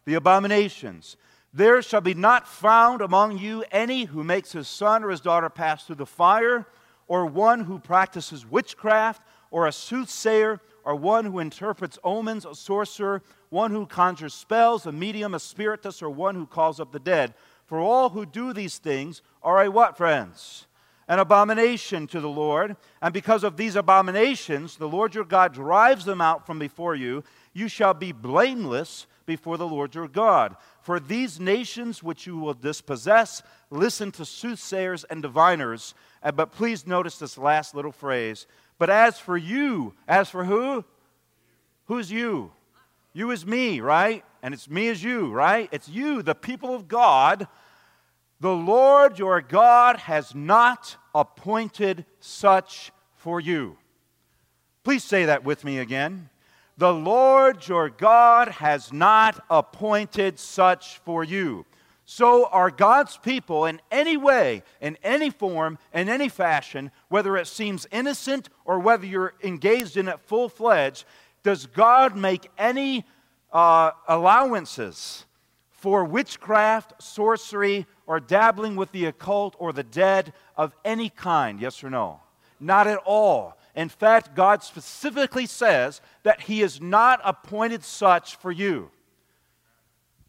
The 0.07 0.15
abominations. 0.15 1.17
There 1.53 1.81
shall 1.83 2.01
be 2.01 2.15
not 2.15 2.49
found 2.49 3.03
among 3.03 3.39
you 3.39 3.63
any 3.71 4.07
who 4.07 4.25
makes 4.25 4.53
his 4.53 4.67
son 4.67 5.05
or 5.05 5.11
his 5.11 5.21
daughter 5.21 5.51
pass 5.51 5.85
through 5.85 5.97
the 5.97 6.07
fire, 6.07 6.67
or 7.09 7.27
one 7.27 7.61
who 7.61 7.79
practices 7.79 8.45
witchcraft, 8.45 9.23
or 9.51 9.67
a 9.67 9.73
soothsayer, 9.73 10.61
or 10.83 10.97
one 10.97 11.27
who 11.27 11.39
interprets 11.39 11.99
omens, 12.03 12.45
a 12.45 12.55
sorcerer, 12.55 13.23
one 13.51 13.71
who 13.71 13.87
conjures 13.87 14.35
spells, 14.35 14.87
a 14.87 14.93
medium, 14.93 15.35
a 15.35 15.39
spiritist, 15.39 16.03
or 16.03 16.11
one 16.11 16.35
who 16.35 16.47
calls 16.47 16.81
up 16.81 16.93
the 16.93 16.99
dead. 16.99 17.35
For 17.67 17.79
all 17.79 18.11
who 18.11 18.25
do 18.25 18.53
these 18.53 18.79
things 18.79 19.23
are 19.43 19.63
a 19.63 19.71
what, 19.71 19.97
friends? 19.97 20.66
An 21.09 21.21
abomination 21.21 22.07
to 22.09 22.21
the 22.21 22.29
Lord. 22.29 22.77
And 23.01 23.15
because 23.15 23.45
of 23.45 23.57
these 23.57 23.77
abominations, 23.77 24.77
the 24.77 24.89
Lord 24.89 25.15
your 25.15 25.25
God 25.25 25.55
drives 25.55 26.05
them 26.05 26.21
out 26.21 26.47
from 26.47 26.59
before 26.59 26.95
you. 26.95 27.23
You 27.53 27.69
shall 27.69 27.95
be 27.95 28.13
blameless 28.13 29.07
before 29.25 29.57
the 29.57 29.67
Lord 29.67 29.95
your 29.95 30.09
God. 30.09 30.57
For 30.81 30.99
these 30.99 31.39
nations 31.39 32.03
which 32.03 32.27
you 32.27 32.37
will 32.39 32.55
dispossess 32.55 33.43
listen 33.71 34.13
to 34.13 34.25
soothsayers 34.25 35.05
and 35.05 35.23
diviners. 35.23 35.95
But 36.35 36.53
please 36.53 36.87
notice 36.87 37.19
this 37.19 37.39
last 37.39 37.75
little 37.75 37.93
phrase. 37.93 38.47
But 38.79 38.91
as 38.91 39.19
for 39.19 39.37
you, 39.37 39.95
as 40.07 40.29
for 40.29 40.45
who? 40.45 40.85
Who's 41.87 42.11
you? 42.11 42.53
You 43.13 43.31
is 43.31 43.47
me, 43.47 43.81
right? 43.81 44.25
And 44.43 44.53
it's 44.53 44.69
me 44.69 44.89
as 44.89 45.03
you, 45.03 45.33
right? 45.33 45.69
It's 45.73 45.89
you, 45.89 46.23
the 46.23 46.35
people 46.35 46.75
of 46.75 46.89
God. 46.89 47.49
The 48.41 48.55
Lord 48.55 49.19
your 49.19 49.41
God 49.41 49.97
has 49.97 50.35
not 50.35 50.97
appointed 51.15 52.05
such 52.21 52.93
for 53.15 53.41
you. 53.41 53.79
Please 54.85 55.03
say 55.03 55.25
that 55.25 55.45
with 55.45 55.65
me 55.65 55.79
again. 55.79 56.29
The 56.79 56.93
Lord 56.93 57.67
your 57.67 57.89
God 57.89 58.49
has 58.49 58.93
not 58.93 59.43
appointed 59.49 60.39
such 60.39 60.99
for 60.99 61.25
you. 61.25 61.65
So 62.05 62.47
are 62.47 62.71
God's 62.71 63.17
people 63.17 63.65
in 63.65 63.81
any 63.91 64.17
way, 64.17 64.63
in 64.81 64.97
any 65.03 65.31
form, 65.31 65.79
in 65.93 66.09
any 66.09 66.29
fashion, 66.29 66.93
whether 67.09 67.37
it 67.37 67.49
seems 67.49 67.87
innocent 67.91 68.49
or 68.65 68.79
whether 68.79 69.07
you're 69.07 69.35
engaged 69.43 69.97
in 69.97 70.07
it 70.07 70.21
full 70.21 70.49
fledged, 70.49 71.05
does 71.43 71.67
God 71.67 72.17
make 72.17 72.49
any 72.59 73.07
uh, 73.51 73.91
allowances 74.07 75.25
for 75.71 76.05
witchcraft, 76.05 77.03
sorcery, 77.03 77.87
or 78.07 78.21
dabbling 78.21 78.77
with 78.77 78.93
the 78.93 79.07
occult 79.07 79.57
or 79.59 79.73
the 79.73 79.83
dead 79.83 80.33
of 80.57 80.75
any 80.85 81.09
kind? 81.09 81.61
Yes 81.61 81.83
or 81.83 81.91
no? 81.91 82.21
Not 82.61 82.87
at 82.87 82.99
all. 83.05 83.59
In 83.75 83.89
fact, 83.89 84.35
God 84.35 84.63
specifically 84.63 85.47
says 85.47 86.01
that 86.23 86.43
He 86.43 86.61
has 86.61 86.81
not 86.81 87.21
appointed 87.25 87.85
such 87.85 88.37
for 88.37 88.51
you. 88.51 88.91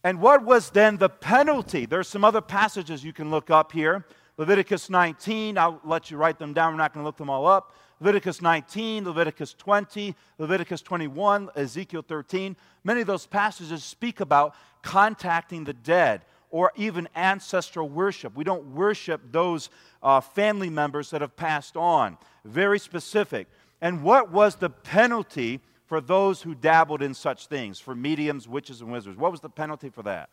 And 0.03 0.21
what 0.21 0.43
was 0.43 0.69
then 0.69 0.97
the 0.97 1.09
penalty? 1.09 1.85
There's 1.85 2.07
some 2.07 2.25
other 2.25 2.41
passages 2.41 3.03
you 3.03 3.13
can 3.13 3.31
look 3.31 3.49
up 3.49 3.71
here. 3.71 4.05
Leviticus 4.37 4.89
19, 4.89 5.57
I'll 5.57 5.81
let 5.83 6.11
you 6.11 6.17
write 6.17 6.37
them 6.37 6.53
down. 6.53 6.73
We're 6.73 6.77
not 6.77 6.93
going 6.93 7.03
to 7.03 7.07
look 7.07 7.17
them 7.17 7.29
all 7.29 7.47
up. 7.47 7.75
Leviticus 7.99 8.41
19, 8.41 9.05
Leviticus 9.05 9.53
20, 9.55 10.15
Leviticus 10.37 10.81
21, 10.83 11.49
Ezekiel 11.55 12.03
13. 12.07 12.55
Many 12.83 13.01
of 13.01 13.07
those 13.07 13.25
passages 13.25 13.83
speak 13.83 14.19
about 14.19 14.53
contacting 14.83 15.63
the 15.63 15.73
dead 15.73 16.21
or 16.49 16.71
even 16.75 17.07
ancestral 17.15 17.89
worship. 17.89 18.35
We 18.35 18.43
don't 18.43 18.73
worship 18.73 19.21
those 19.31 19.69
uh, 20.01 20.21
family 20.21 20.69
members 20.69 21.09
that 21.09 21.21
have 21.21 21.35
passed 21.35 21.75
on. 21.75 22.17
Very 22.45 22.79
specific. 22.79 23.47
And 23.81 24.01
what 24.03 24.31
was 24.31 24.55
the 24.55 24.69
penalty 24.69 25.59
for 25.85 26.01
those 26.01 26.41
who 26.41 26.55
dabbled 26.55 27.01
in 27.01 27.13
such 27.13 27.47
things, 27.47 27.79
for 27.79 27.95
mediums, 27.95 28.47
witches, 28.47 28.81
and 28.81 28.91
wizards? 28.91 29.17
What 29.17 29.31
was 29.31 29.41
the 29.41 29.49
penalty 29.49 29.89
for 29.89 30.03
that? 30.03 30.29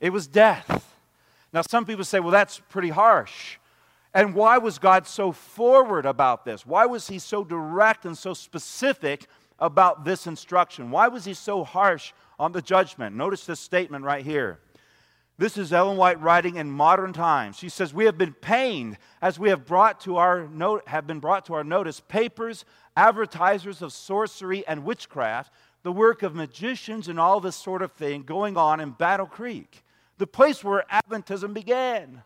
It 0.00 0.10
was 0.10 0.26
death. 0.26 0.94
Now, 1.52 1.62
some 1.62 1.84
people 1.84 2.04
say, 2.04 2.20
well, 2.20 2.32
that's 2.32 2.60
pretty 2.68 2.90
harsh. 2.90 3.58
And 4.14 4.34
why 4.34 4.58
was 4.58 4.78
God 4.78 5.06
so 5.06 5.32
forward 5.32 6.06
about 6.06 6.44
this? 6.44 6.64
Why 6.64 6.86
was 6.86 7.08
He 7.08 7.18
so 7.18 7.44
direct 7.44 8.06
and 8.06 8.16
so 8.16 8.34
specific 8.34 9.26
about 9.58 10.04
this 10.04 10.26
instruction? 10.26 10.90
Why 10.90 11.08
was 11.08 11.24
He 11.24 11.34
so 11.34 11.64
harsh 11.64 12.12
on 12.38 12.52
the 12.52 12.62
judgment? 12.62 13.14
Notice 13.14 13.46
this 13.46 13.60
statement 13.60 14.04
right 14.04 14.24
here. 14.24 14.58
This 15.38 15.58
is 15.58 15.70
Ellen 15.70 15.98
White 15.98 16.20
writing 16.22 16.56
in 16.56 16.70
modern 16.70 17.12
times. 17.12 17.56
She 17.56 17.68
says, 17.68 17.92
"We 17.92 18.06
have 18.06 18.16
been 18.16 18.32
pained 18.32 18.96
as 19.20 19.38
we 19.38 19.50
have 19.50 19.66
brought 19.66 20.00
to 20.00 20.16
our 20.16 20.48
have 20.86 21.06
been 21.06 21.20
brought 21.20 21.44
to 21.46 21.54
our 21.54 21.64
notice 21.64 22.00
papers, 22.00 22.64
advertisers 22.96 23.82
of 23.82 23.92
sorcery 23.92 24.66
and 24.66 24.82
witchcraft, 24.82 25.52
the 25.82 25.92
work 25.92 26.22
of 26.22 26.34
magicians 26.34 27.06
and 27.06 27.20
all 27.20 27.40
this 27.40 27.56
sort 27.56 27.82
of 27.82 27.92
thing 27.92 28.22
going 28.22 28.56
on 28.56 28.80
in 28.80 28.92
Battle 28.92 29.26
Creek, 29.26 29.84
the 30.16 30.26
place 30.26 30.64
where 30.64 30.84
Adventism 30.90 31.52
began." 31.52 32.22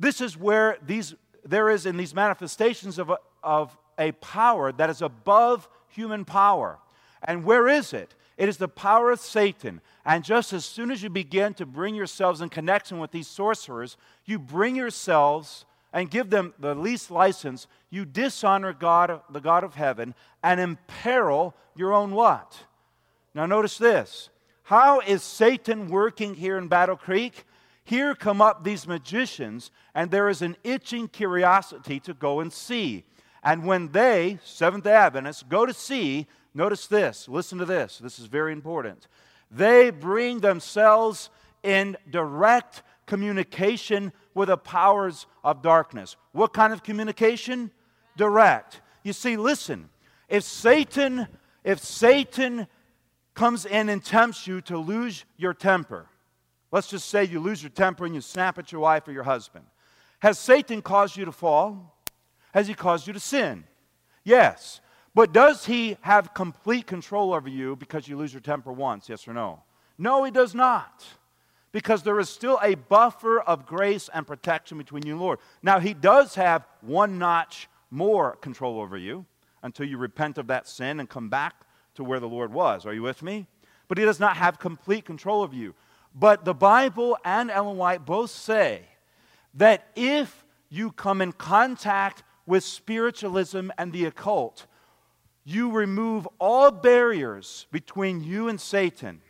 This 0.00 0.20
is 0.20 0.36
where 0.36 0.78
these, 0.82 1.14
there 1.44 1.70
is 1.70 1.86
in 1.86 1.96
these 1.96 2.12
manifestations 2.12 2.98
of 2.98 3.10
a, 3.10 3.18
of 3.44 3.78
a 3.96 4.10
power 4.12 4.72
that 4.72 4.90
is 4.90 5.00
above 5.00 5.68
human 5.86 6.24
power. 6.24 6.80
And 7.22 7.44
where 7.44 7.68
is 7.68 7.92
it? 7.92 8.16
It 8.36 8.48
is 8.48 8.56
the 8.56 8.68
power 8.68 9.10
of 9.10 9.20
Satan. 9.20 9.80
And 10.04 10.24
just 10.24 10.52
as 10.52 10.64
soon 10.64 10.90
as 10.90 11.02
you 11.02 11.10
begin 11.10 11.54
to 11.54 11.66
bring 11.66 11.94
yourselves 11.94 12.40
in 12.40 12.48
connection 12.48 12.98
with 12.98 13.10
these 13.10 13.28
sorcerers, 13.28 13.96
you 14.24 14.38
bring 14.38 14.76
yourselves 14.76 15.64
and 15.92 16.10
give 16.10 16.30
them 16.30 16.54
the 16.58 16.74
least 16.74 17.10
license, 17.10 17.66
you 17.90 18.04
dishonor 18.04 18.72
God, 18.72 19.20
the 19.30 19.40
God 19.40 19.62
of 19.62 19.74
heaven, 19.74 20.14
and 20.42 20.60
imperil 20.60 21.54
your 21.76 21.92
own 21.92 22.12
what? 22.12 22.64
Now, 23.34 23.46
notice 23.46 23.78
this. 23.78 24.30
How 24.64 25.00
is 25.00 25.22
Satan 25.22 25.88
working 25.88 26.34
here 26.34 26.56
in 26.56 26.68
Battle 26.68 26.96
Creek? 26.96 27.44
Here 27.84 28.14
come 28.14 28.40
up 28.40 28.64
these 28.64 28.86
magicians, 28.86 29.70
and 29.94 30.10
there 30.10 30.28
is 30.28 30.40
an 30.40 30.56
itching 30.64 31.08
curiosity 31.08 32.00
to 32.00 32.14
go 32.14 32.40
and 32.40 32.52
see. 32.52 33.04
And 33.42 33.66
when 33.66 33.88
they, 33.88 34.38
Seventh 34.44 34.84
day 34.84 34.92
Adventists, 34.92 35.42
go 35.42 35.66
to 35.66 35.74
see, 35.74 36.26
notice 36.54 36.86
this, 36.86 37.28
listen 37.28 37.58
to 37.58 37.64
this, 37.64 37.98
this 37.98 38.18
is 38.18 38.26
very 38.26 38.52
important. 38.52 39.06
They 39.50 39.90
bring 39.90 40.40
themselves 40.40 41.30
in 41.62 41.96
direct 42.10 42.82
communication 43.06 44.12
with 44.34 44.48
the 44.48 44.56
powers 44.56 45.26
of 45.44 45.62
darkness. 45.62 46.16
What 46.32 46.52
kind 46.52 46.72
of 46.72 46.82
communication? 46.82 47.70
Direct. 48.16 48.80
You 49.02 49.12
see, 49.12 49.36
listen, 49.36 49.88
if 50.28 50.44
Satan, 50.44 51.26
if 51.64 51.78
Satan 51.80 52.66
comes 53.34 53.66
in 53.66 53.88
and 53.88 54.04
tempts 54.04 54.46
you 54.46 54.60
to 54.62 54.78
lose 54.78 55.24
your 55.36 55.54
temper, 55.54 56.06
let's 56.70 56.88
just 56.88 57.08
say 57.08 57.24
you 57.24 57.40
lose 57.40 57.62
your 57.62 57.70
temper 57.70 58.06
and 58.06 58.14
you 58.14 58.20
snap 58.20 58.58
at 58.58 58.72
your 58.72 58.80
wife 58.80 59.06
or 59.08 59.12
your 59.12 59.24
husband. 59.24 59.64
Has 60.20 60.38
Satan 60.38 60.82
caused 60.82 61.16
you 61.16 61.24
to 61.24 61.32
fall? 61.32 61.98
Has 62.54 62.68
he 62.68 62.74
caused 62.74 63.06
you 63.06 63.12
to 63.12 63.20
sin? 63.20 63.64
Yes. 64.24 64.80
But 65.14 65.32
does 65.32 65.66
he 65.66 65.96
have 66.00 66.34
complete 66.34 66.86
control 66.86 67.34
over 67.34 67.48
you 67.48 67.76
because 67.76 68.08
you 68.08 68.16
lose 68.16 68.32
your 68.32 68.40
temper 68.40 68.72
once? 68.72 69.08
Yes 69.08 69.28
or 69.28 69.34
no? 69.34 69.62
No, 69.98 70.24
he 70.24 70.30
does 70.30 70.54
not. 70.54 71.04
Because 71.70 72.02
there 72.02 72.18
is 72.18 72.28
still 72.28 72.58
a 72.62 72.74
buffer 72.74 73.40
of 73.40 73.66
grace 73.66 74.08
and 74.12 74.26
protection 74.26 74.78
between 74.78 75.06
you 75.06 75.12
and 75.12 75.20
the 75.20 75.24
Lord. 75.24 75.38
Now, 75.62 75.80
he 75.80 75.94
does 75.94 76.34
have 76.34 76.66
one 76.80 77.18
notch 77.18 77.68
more 77.90 78.36
control 78.36 78.80
over 78.80 78.96
you 78.96 79.26
until 79.62 79.86
you 79.86 79.98
repent 79.98 80.38
of 80.38 80.46
that 80.48 80.66
sin 80.66 80.98
and 80.98 81.08
come 81.08 81.28
back 81.28 81.54
to 81.94 82.04
where 82.04 82.20
the 82.20 82.28
Lord 82.28 82.52
was. 82.52 82.86
Are 82.86 82.94
you 82.94 83.02
with 83.02 83.22
me? 83.22 83.46
But 83.88 83.98
he 83.98 84.04
does 84.04 84.20
not 84.20 84.36
have 84.36 84.58
complete 84.58 85.04
control 85.04 85.42
of 85.42 85.52
you. 85.52 85.74
But 86.14 86.44
the 86.44 86.54
Bible 86.54 87.18
and 87.24 87.50
Ellen 87.50 87.76
White 87.76 88.04
both 88.04 88.30
say 88.30 88.82
that 89.54 89.88
if 89.94 90.44
you 90.68 90.90
come 90.92 91.20
in 91.20 91.32
contact 91.32 92.22
with 92.46 92.64
spiritualism 92.64 93.70
and 93.78 93.92
the 93.92 94.06
occult, 94.06 94.66
you 95.44 95.70
remove 95.70 96.28
all 96.38 96.70
barriers 96.70 97.66
between 97.72 98.22
you 98.22 98.48
and 98.48 98.60
Satan, 98.60 99.20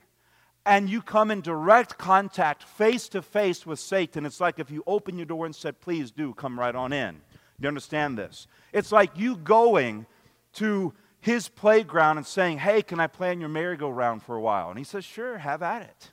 and 0.65 0.89
you 0.89 1.03
come 1.03 1.31
in 1.31 1.41
direct 1.41 1.99
contact, 1.99 2.63
face 2.63 3.09
to 3.09 3.23
face 3.23 3.67
with 3.67 3.81
Satan. 3.81 4.27
It's 4.27 4.41
like 4.41 4.59
if 4.59 4.71
you 4.71 4.85
open 4.87 5.17
your 5.17 5.27
door 5.27 5.47
and 5.47 5.55
said, 5.55 5.81
Please 5.81 6.11
do, 6.11 6.35
come 6.35 6.59
right 6.59 6.75
on 6.75 6.93
in. 6.93 7.21
You 7.59 7.69
understand 7.69 8.19
this? 8.19 8.47
It's 8.73 8.93
like 8.93 9.17
you 9.17 9.37
going 9.37 10.07
to 10.55 10.93
his 11.21 11.49
playground 11.49 12.19
and 12.19 12.27
saying, 12.27 12.59
Hey, 12.59 12.83
can 12.83 13.01
I 13.01 13.07
play 13.07 13.31
on 13.31 13.41
your 13.41 13.49
merry-go-round 13.49 14.23
for 14.23 14.37
a 14.37 14.41
while? 14.41 14.69
And 14.69 14.79
he 14.79 14.85
says, 14.85 15.05
Sure, 15.05 15.39
have 15.39 15.63
at 15.63 15.83
it. 15.83 16.11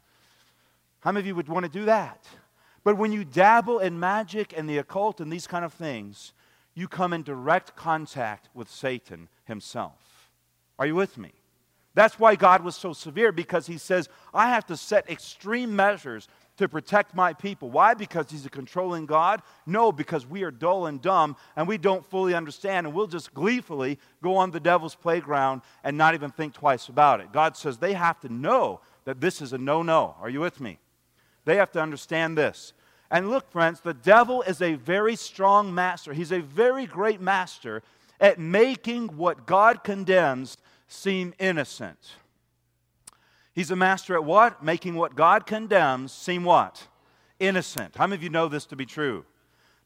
How 1.01 1.11
many 1.11 1.21
of 1.21 1.27
you 1.27 1.35
would 1.35 1.49
want 1.49 1.65
to 1.65 1.71
do 1.71 1.85
that? 1.85 2.25
But 2.83 2.97
when 2.97 3.11
you 3.11 3.23
dabble 3.25 3.79
in 3.79 3.99
magic 3.99 4.53
and 4.55 4.69
the 4.69 4.77
occult 4.77 5.19
and 5.19 5.31
these 5.31 5.47
kind 5.47 5.65
of 5.65 5.73
things, 5.73 6.33
you 6.75 6.87
come 6.87 7.13
in 7.13 7.23
direct 7.23 7.75
contact 7.75 8.49
with 8.53 8.69
Satan 8.69 9.27
himself. 9.45 10.29
Are 10.77 10.85
you 10.85 10.95
with 10.95 11.17
me? 11.17 11.31
That's 11.95 12.19
why 12.19 12.35
God 12.35 12.63
was 12.63 12.75
so 12.75 12.93
severe 12.93 13.31
because 13.31 13.67
he 13.67 13.77
says, 13.77 14.07
I 14.33 14.49
have 14.49 14.65
to 14.67 14.77
set 14.77 15.09
extreme 15.09 15.75
measures 15.75 16.27
to 16.57 16.69
protect 16.69 17.15
my 17.15 17.33
people. 17.33 17.69
Why? 17.69 17.93
Because 17.93 18.29
he's 18.29 18.45
a 18.45 18.49
controlling 18.49 19.05
God? 19.05 19.41
No, 19.65 19.91
because 19.91 20.25
we 20.27 20.43
are 20.43 20.51
dull 20.51 20.85
and 20.85 21.01
dumb 21.01 21.35
and 21.55 21.67
we 21.67 21.77
don't 21.77 22.05
fully 22.05 22.33
understand 22.33 22.85
and 22.85 22.95
we'll 22.95 23.07
just 23.07 23.33
gleefully 23.33 23.97
go 24.21 24.35
on 24.37 24.51
the 24.51 24.59
devil's 24.59 24.95
playground 24.95 25.61
and 25.83 25.97
not 25.97 26.13
even 26.13 26.31
think 26.31 26.53
twice 26.53 26.89
about 26.89 27.21
it. 27.21 27.31
God 27.31 27.57
says 27.57 27.77
they 27.77 27.93
have 27.93 28.19
to 28.21 28.31
know 28.31 28.81
that 29.05 29.19
this 29.19 29.41
is 29.41 29.53
a 29.53 29.57
no 29.57 29.81
no. 29.81 30.15
Are 30.21 30.29
you 30.29 30.41
with 30.41 30.59
me? 30.59 30.79
They 31.45 31.55
have 31.55 31.71
to 31.71 31.81
understand 31.81 32.37
this. 32.37 32.73
And 33.11 33.29
look, 33.29 33.49
friends, 33.51 33.81
the 33.81 33.93
devil 33.93 34.41
is 34.43 34.61
a 34.61 34.75
very 34.75 35.15
strong 35.15 35.73
master. 35.73 36.13
He's 36.13 36.31
a 36.31 36.41
very 36.41 36.85
great 36.85 37.19
master 37.19 37.81
at 38.19 38.39
making 38.39 39.17
what 39.17 39.45
God 39.45 39.83
condemns 39.83 40.57
seem 40.87 41.33
innocent. 41.39 42.15
He's 43.53 43.71
a 43.71 43.75
master 43.75 44.15
at 44.15 44.23
what? 44.23 44.63
Making 44.63 44.95
what 44.95 45.15
God 45.15 45.45
condemns 45.45 46.11
seem 46.11 46.43
what? 46.43 46.87
Innocent. 47.39 47.95
How 47.95 48.05
many 48.05 48.15
of 48.17 48.23
you 48.23 48.29
know 48.29 48.47
this 48.47 48.65
to 48.67 48.75
be 48.75 48.85
true? 48.85 49.25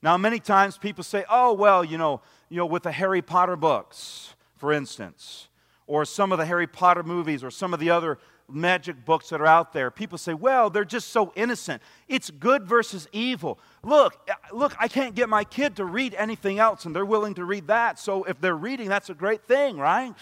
Now, 0.02 0.18
many 0.18 0.40
times 0.40 0.78
people 0.78 1.04
say, 1.04 1.24
oh, 1.30 1.54
well, 1.54 1.84
you 1.84 1.98
know, 1.98 2.22
you 2.50 2.58
know, 2.58 2.66
with 2.66 2.84
the 2.84 2.92
Harry 2.92 3.22
Potter 3.22 3.56
books, 3.56 4.36
for 4.58 4.74
instance, 4.74 5.48
or 5.88 6.04
some 6.04 6.32
of 6.32 6.38
the 6.38 6.46
Harry 6.46 6.68
Potter 6.68 7.04
movies, 7.04 7.44
or 7.44 7.50
some 7.50 7.74
of 7.74 7.80
the 7.80 7.90
other 7.90 8.18
magic 8.54 9.06
books 9.06 9.30
that 9.30 9.42
are 9.42 9.48
out 9.48 9.74
there. 9.74 9.90
People 9.92 10.18
say, 10.18 10.34
well, 10.34 10.70
they're 10.70 10.86
just 10.86 11.10
so 11.10 11.34
innocent. 11.36 11.82
It's 12.08 12.30
good 12.30 12.66
versus 12.66 13.08
evil. 13.12 13.60
Look, 13.84 14.30
look, 14.52 14.76
I 14.80 14.88
can't 14.88 15.16
get 15.16 15.30
my 15.30 15.44
kid 15.44 15.76
to 15.78 15.86
read 15.86 16.14
anything 16.16 16.60
else, 16.60 16.86
and 16.86 16.96
they're 16.96 17.06
willing 17.06 17.34
to 17.36 17.46
read 17.46 17.68
that. 17.68 18.00
So 18.00 18.24
if 18.24 18.40
they're 18.40 18.56
reading, 18.56 18.90
that's 18.90 19.10
a 19.10 19.14
great 19.14 19.44
thing, 19.46 19.78
right? 19.78 20.16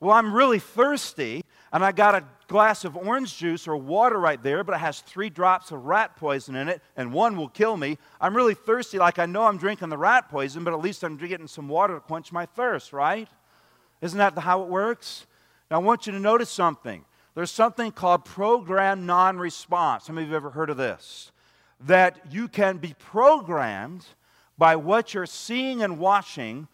Well, 0.00 0.12
I'm 0.12 0.32
really 0.32 0.58
thirsty, 0.58 1.44
and 1.72 1.84
I 1.84 1.92
got 1.92 2.14
a 2.14 2.24
glass 2.48 2.84
of 2.86 2.96
orange 2.96 3.36
juice 3.36 3.68
or 3.68 3.76
water 3.76 4.18
right 4.18 4.42
there, 4.42 4.64
but 4.64 4.74
it 4.74 4.78
has 4.78 5.00
three 5.00 5.28
drops 5.28 5.70
of 5.72 5.84
rat 5.84 6.16
poison 6.16 6.56
in 6.56 6.70
it, 6.70 6.80
and 6.96 7.12
one 7.12 7.36
will 7.36 7.50
kill 7.50 7.76
me. 7.76 7.98
I'm 8.18 8.34
really 8.34 8.54
thirsty, 8.54 8.98
like 8.98 9.18
I 9.18 9.26
know 9.26 9.44
I'm 9.44 9.58
drinking 9.58 9.90
the 9.90 9.98
rat 9.98 10.30
poison, 10.30 10.64
but 10.64 10.72
at 10.72 10.80
least 10.80 11.04
I'm 11.04 11.18
getting 11.18 11.46
some 11.46 11.68
water 11.68 11.94
to 11.94 12.00
quench 12.00 12.32
my 12.32 12.46
thirst, 12.46 12.94
right? 12.94 13.28
Isn't 14.00 14.18
that 14.18 14.38
how 14.38 14.62
it 14.62 14.68
works? 14.68 15.26
Now, 15.70 15.76
I 15.76 15.80
want 15.80 16.06
you 16.06 16.12
to 16.12 16.18
notice 16.18 16.50
something. 16.50 17.04
There's 17.34 17.50
something 17.50 17.92
called 17.92 18.24
program 18.24 19.06
non 19.06 19.38
response. 19.38 20.06
How 20.06 20.14
many 20.14 20.24
of 20.24 20.28
you 20.30 20.34
have 20.34 20.44
ever 20.44 20.50
heard 20.50 20.70
of 20.70 20.76
this? 20.76 21.32
That 21.80 22.20
you 22.30 22.48
can 22.48 22.78
be 22.78 22.94
programmed 22.98 24.06
by 24.58 24.76
what 24.76 25.14
you're 25.14 25.26
seeing 25.26 25.82
and 25.82 25.98
watching 25.98 26.68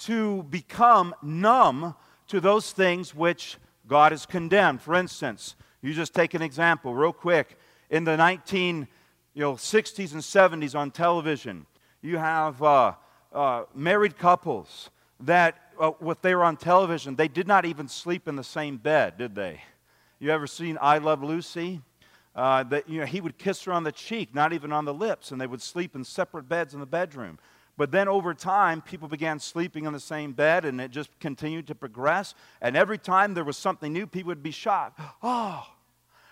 to 0.00 0.44
become 0.44 1.14
numb 1.22 1.94
to 2.28 2.40
those 2.40 2.72
things 2.72 3.14
which 3.14 3.56
God 3.88 4.12
has 4.12 4.26
condemned. 4.26 4.80
For 4.80 4.94
instance, 4.94 5.56
you 5.80 5.92
just 5.92 6.14
take 6.14 6.34
an 6.34 6.42
example 6.42 6.94
real 6.94 7.12
quick. 7.12 7.58
In 7.90 8.04
the 8.04 8.16
19 8.16 8.86
you 9.34 9.40
know, 9.40 9.54
60s 9.54 10.12
and 10.12 10.22
70s 10.22 10.78
on 10.78 10.90
television, 10.90 11.66
you 12.00 12.18
have 12.18 12.62
uh, 12.62 12.94
uh, 13.32 13.64
married 13.74 14.18
couples 14.18 14.90
that 15.20 15.56
uh, 15.80 15.90
what 15.98 16.22
they 16.22 16.34
were 16.34 16.44
on 16.44 16.56
television, 16.56 17.16
they 17.16 17.28
did 17.28 17.46
not 17.46 17.64
even 17.64 17.88
sleep 17.88 18.28
in 18.28 18.36
the 18.36 18.44
same 18.44 18.76
bed, 18.76 19.16
did 19.18 19.34
they? 19.34 19.60
You 20.22 20.30
ever 20.30 20.46
seen 20.46 20.78
I 20.80 20.98
Love 20.98 21.24
Lucy? 21.24 21.80
Uh, 22.36 22.62
that 22.62 22.88
you 22.88 23.00
know, 23.00 23.06
he 23.06 23.20
would 23.20 23.38
kiss 23.38 23.64
her 23.64 23.72
on 23.72 23.82
the 23.82 23.90
cheek, 23.90 24.32
not 24.32 24.52
even 24.52 24.72
on 24.72 24.84
the 24.84 24.94
lips, 24.94 25.32
and 25.32 25.40
they 25.40 25.48
would 25.48 25.60
sleep 25.60 25.96
in 25.96 26.04
separate 26.04 26.48
beds 26.48 26.74
in 26.74 26.78
the 26.78 26.86
bedroom. 26.86 27.40
But 27.76 27.90
then 27.90 28.06
over 28.06 28.32
time, 28.32 28.82
people 28.82 29.08
began 29.08 29.40
sleeping 29.40 29.84
in 29.84 29.92
the 29.92 29.98
same 29.98 30.30
bed, 30.30 30.64
and 30.64 30.80
it 30.80 30.92
just 30.92 31.10
continued 31.18 31.66
to 31.66 31.74
progress. 31.74 32.36
And 32.60 32.76
every 32.76 32.98
time 32.98 33.34
there 33.34 33.42
was 33.42 33.56
something 33.56 33.92
new, 33.92 34.06
people 34.06 34.28
would 34.28 34.44
be 34.44 34.52
shocked. 34.52 35.00
Oh, 35.24 35.66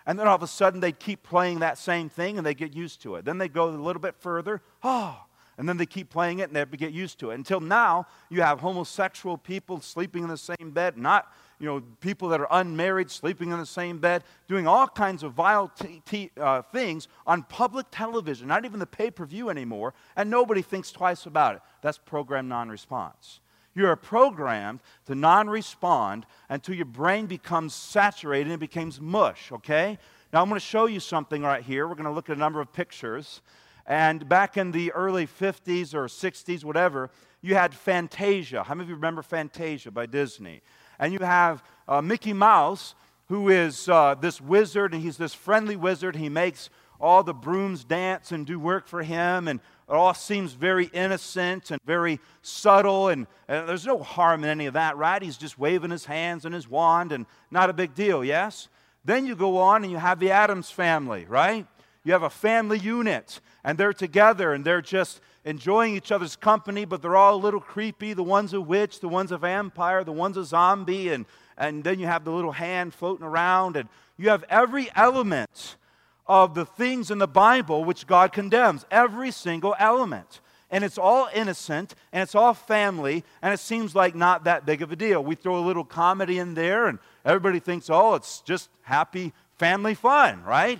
and 0.06 0.16
then 0.16 0.28
all 0.28 0.36
of 0.36 0.42
a 0.44 0.46
sudden, 0.46 0.78
they'd 0.78 1.00
keep 1.00 1.24
playing 1.24 1.58
that 1.58 1.76
same 1.76 2.08
thing 2.08 2.38
and 2.38 2.46
they 2.46 2.54
get 2.54 2.72
used 2.72 3.02
to 3.02 3.16
it. 3.16 3.24
Then 3.24 3.38
they 3.38 3.48
go 3.48 3.68
a 3.68 3.70
little 3.70 4.00
bit 4.00 4.14
further. 4.14 4.62
Oh, 4.84 5.20
and 5.58 5.68
then 5.68 5.76
they 5.76 5.84
keep 5.84 6.08
playing 6.08 6.38
it 6.38 6.48
and 6.48 6.56
they 6.56 6.64
get 6.64 6.92
used 6.92 7.18
to 7.18 7.32
it. 7.32 7.34
Until 7.34 7.60
now, 7.60 8.06
you 8.30 8.40
have 8.40 8.60
homosexual 8.60 9.36
people 9.36 9.78
sleeping 9.82 10.22
in 10.22 10.30
the 10.30 10.38
same 10.38 10.70
bed, 10.70 10.96
not 10.96 11.30
you 11.60 11.66
know 11.66 11.82
people 12.00 12.28
that 12.30 12.40
are 12.40 12.48
unmarried 12.50 13.10
sleeping 13.10 13.52
in 13.52 13.58
the 13.58 13.66
same 13.66 13.98
bed, 13.98 14.24
doing 14.48 14.66
all 14.66 14.88
kinds 14.88 15.22
of 15.22 15.34
vile 15.34 15.68
t- 15.68 16.02
t- 16.06 16.30
uh, 16.40 16.62
things 16.62 17.06
on 17.26 17.42
public 17.44 17.86
television, 17.90 18.48
not 18.48 18.64
even 18.64 18.80
the 18.80 18.86
pay-per-view 18.86 19.50
anymore, 19.50 19.94
and 20.16 20.30
nobody 20.30 20.62
thinks 20.62 20.90
twice 20.90 21.26
about 21.26 21.56
it. 21.56 21.62
That's 21.82 21.98
program 21.98 22.48
non-response. 22.48 23.40
You 23.74 23.86
are 23.86 23.96
programmed 23.96 24.80
to 25.06 25.14
non 25.14 25.48
respond 25.48 26.26
until 26.48 26.74
your 26.74 26.86
brain 26.86 27.26
becomes 27.26 27.74
saturated 27.74 28.46
and 28.46 28.54
it 28.54 28.60
becomes 28.60 29.00
mush, 29.00 29.52
okay? 29.52 29.98
Now, 30.32 30.42
I'm 30.42 30.48
going 30.48 30.60
to 30.60 30.66
show 30.66 30.86
you 30.86 31.00
something 31.00 31.42
right 31.42 31.62
here. 31.62 31.86
We're 31.86 31.94
going 31.94 32.04
to 32.04 32.12
look 32.12 32.30
at 32.30 32.36
a 32.36 32.40
number 32.40 32.60
of 32.60 32.72
pictures. 32.72 33.42
And 33.86 34.28
back 34.28 34.56
in 34.56 34.70
the 34.70 34.92
early 34.92 35.26
50s 35.26 35.94
or 35.94 36.06
60s, 36.06 36.64
whatever, 36.64 37.10
you 37.42 37.54
had 37.54 37.74
Fantasia. 37.74 38.62
How 38.62 38.74
many 38.74 38.84
of 38.84 38.88
you 38.90 38.94
remember 38.94 39.22
Fantasia 39.22 39.90
by 39.90 40.06
Disney? 40.06 40.62
And 41.00 41.12
you 41.12 41.18
have 41.20 41.64
uh, 41.88 42.00
Mickey 42.00 42.32
Mouse, 42.32 42.94
who 43.28 43.48
is 43.48 43.88
uh, 43.88 44.14
this 44.14 44.40
wizard, 44.40 44.94
and 44.94 45.02
he's 45.02 45.16
this 45.16 45.34
friendly 45.34 45.74
wizard. 45.74 46.14
He 46.14 46.28
makes 46.28 46.70
all 47.00 47.24
the 47.24 47.34
brooms 47.34 47.82
dance 47.82 48.30
and 48.30 48.46
do 48.46 48.60
work 48.60 48.86
for 48.86 49.02
him, 49.02 49.48
and 49.48 49.58
it 49.88 49.92
all 49.92 50.14
seems 50.14 50.52
very 50.52 50.84
innocent 50.92 51.72
and 51.72 51.80
very 51.84 52.20
subtle, 52.42 53.08
and, 53.08 53.26
and 53.48 53.68
there's 53.68 53.86
no 53.86 53.98
harm 53.98 54.44
in 54.44 54.50
any 54.50 54.66
of 54.66 54.74
that, 54.74 54.96
right? 54.96 55.20
He's 55.20 55.38
just 55.38 55.58
waving 55.58 55.90
his 55.90 56.04
hands 56.04 56.44
and 56.44 56.54
his 56.54 56.68
wand, 56.68 57.10
and 57.10 57.26
not 57.50 57.70
a 57.70 57.72
big 57.72 57.94
deal, 57.94 58.22
yes? 58.22 58.68
Then 59.04 59.26
you 59.26 59.34
go 59.34 59.56
on 59.58 59.82
and 59.82 59.90
you 59.90 59.98
have 59.98 60.20
the 60.20 60.30
Addams 60.30 60.70
family, 60.70 61.24
right? 61.26 61.66
you 62.04 62.12
have 62.12 62.22
a 62.22 62.30
family 62.30 62.78
unit, 62.78 63.40
and 63.64 63.76
they're 63.76 63.92
together 63.92 64.52
and 64.52 64.64
they're 64.64 64.82
just 64.82 65.20
enjoying 65.50 65.94
each 65.94 66.10
other's 66.12 66.36
company, 66.36 66.84
but 66.84 67.02
they're 67.02 67.16
all 67.16 67.34
a 67.34 67.36
little 67.36 67.60
creepy. 67.60 68.14
The 68.14 68.22
one's 68.22 68.54
a 68.54 68.60
witch, 68.60 69.00
the 69.00 69.08
one's 69.08 69.32
a 69.32 69.38
vampire, 69.38 70.04
the 70.04 70.12
one's 70.12 70.36
a 70.36 70.44
zombie, 70.44 71.08
and, 71.08 71.26
and 71.58 71.84
then 71.84 71.98
you 71.98 72.06
have 72.06 72.24
the 72.24 72.30
little 72.30 72.52
hand 72.52 72.94
floating 72.94 73.26
around, 73.26 73.76
and 73.76 73.88
you 74.16 74.30
have 74.30 74.44
every 74.48 74.88
element 74.94 75.76
of 76.26 76.54
the 76.54 76.64
things 76.64 77.10
in 77.10 77.18
the 77.18 77.26
Bible 77.28 77.84
which 77.84 78.06
God 78.06 78.32
condemns, 78.32 78.86
every 78.90 79.32
single 79.32 79.74
element. 79.78 80.40
And 80.70 80.84
it's 80.84 80.98
all 80.98 81.28
innocent 81.34 81.96
and 82.12 82.22
it's 82.22 82.36
all 82.36 82.54
family, 82.54 83.24
and 83.42 83.52
it 83.52 83.58
seems 83.58 83.94
like 83.96 84.14
not 84.14 84.44
that 84.44 84.64
big 84.64 84.82
of 84.82 84.92
a 84.92 84.96
deal. 84.96 85.24
We 85.24 85.34
throw 85.34 85.58
a 85.58 85.66
little 85.66 85.84
comedy 85.84 86.38
in 86.38 86.54
there, 86.54 86.86
and 86.86 87.00
everybody 87.24 87.58
thinks, 87.58 87.90
oh, 87.90 88.14
it's 88.14 88.40
just 88.42 88.70
happy 88.82 89.32
family 89.58 89.94
fun, 89.94 90.44
right? 90.44 90.78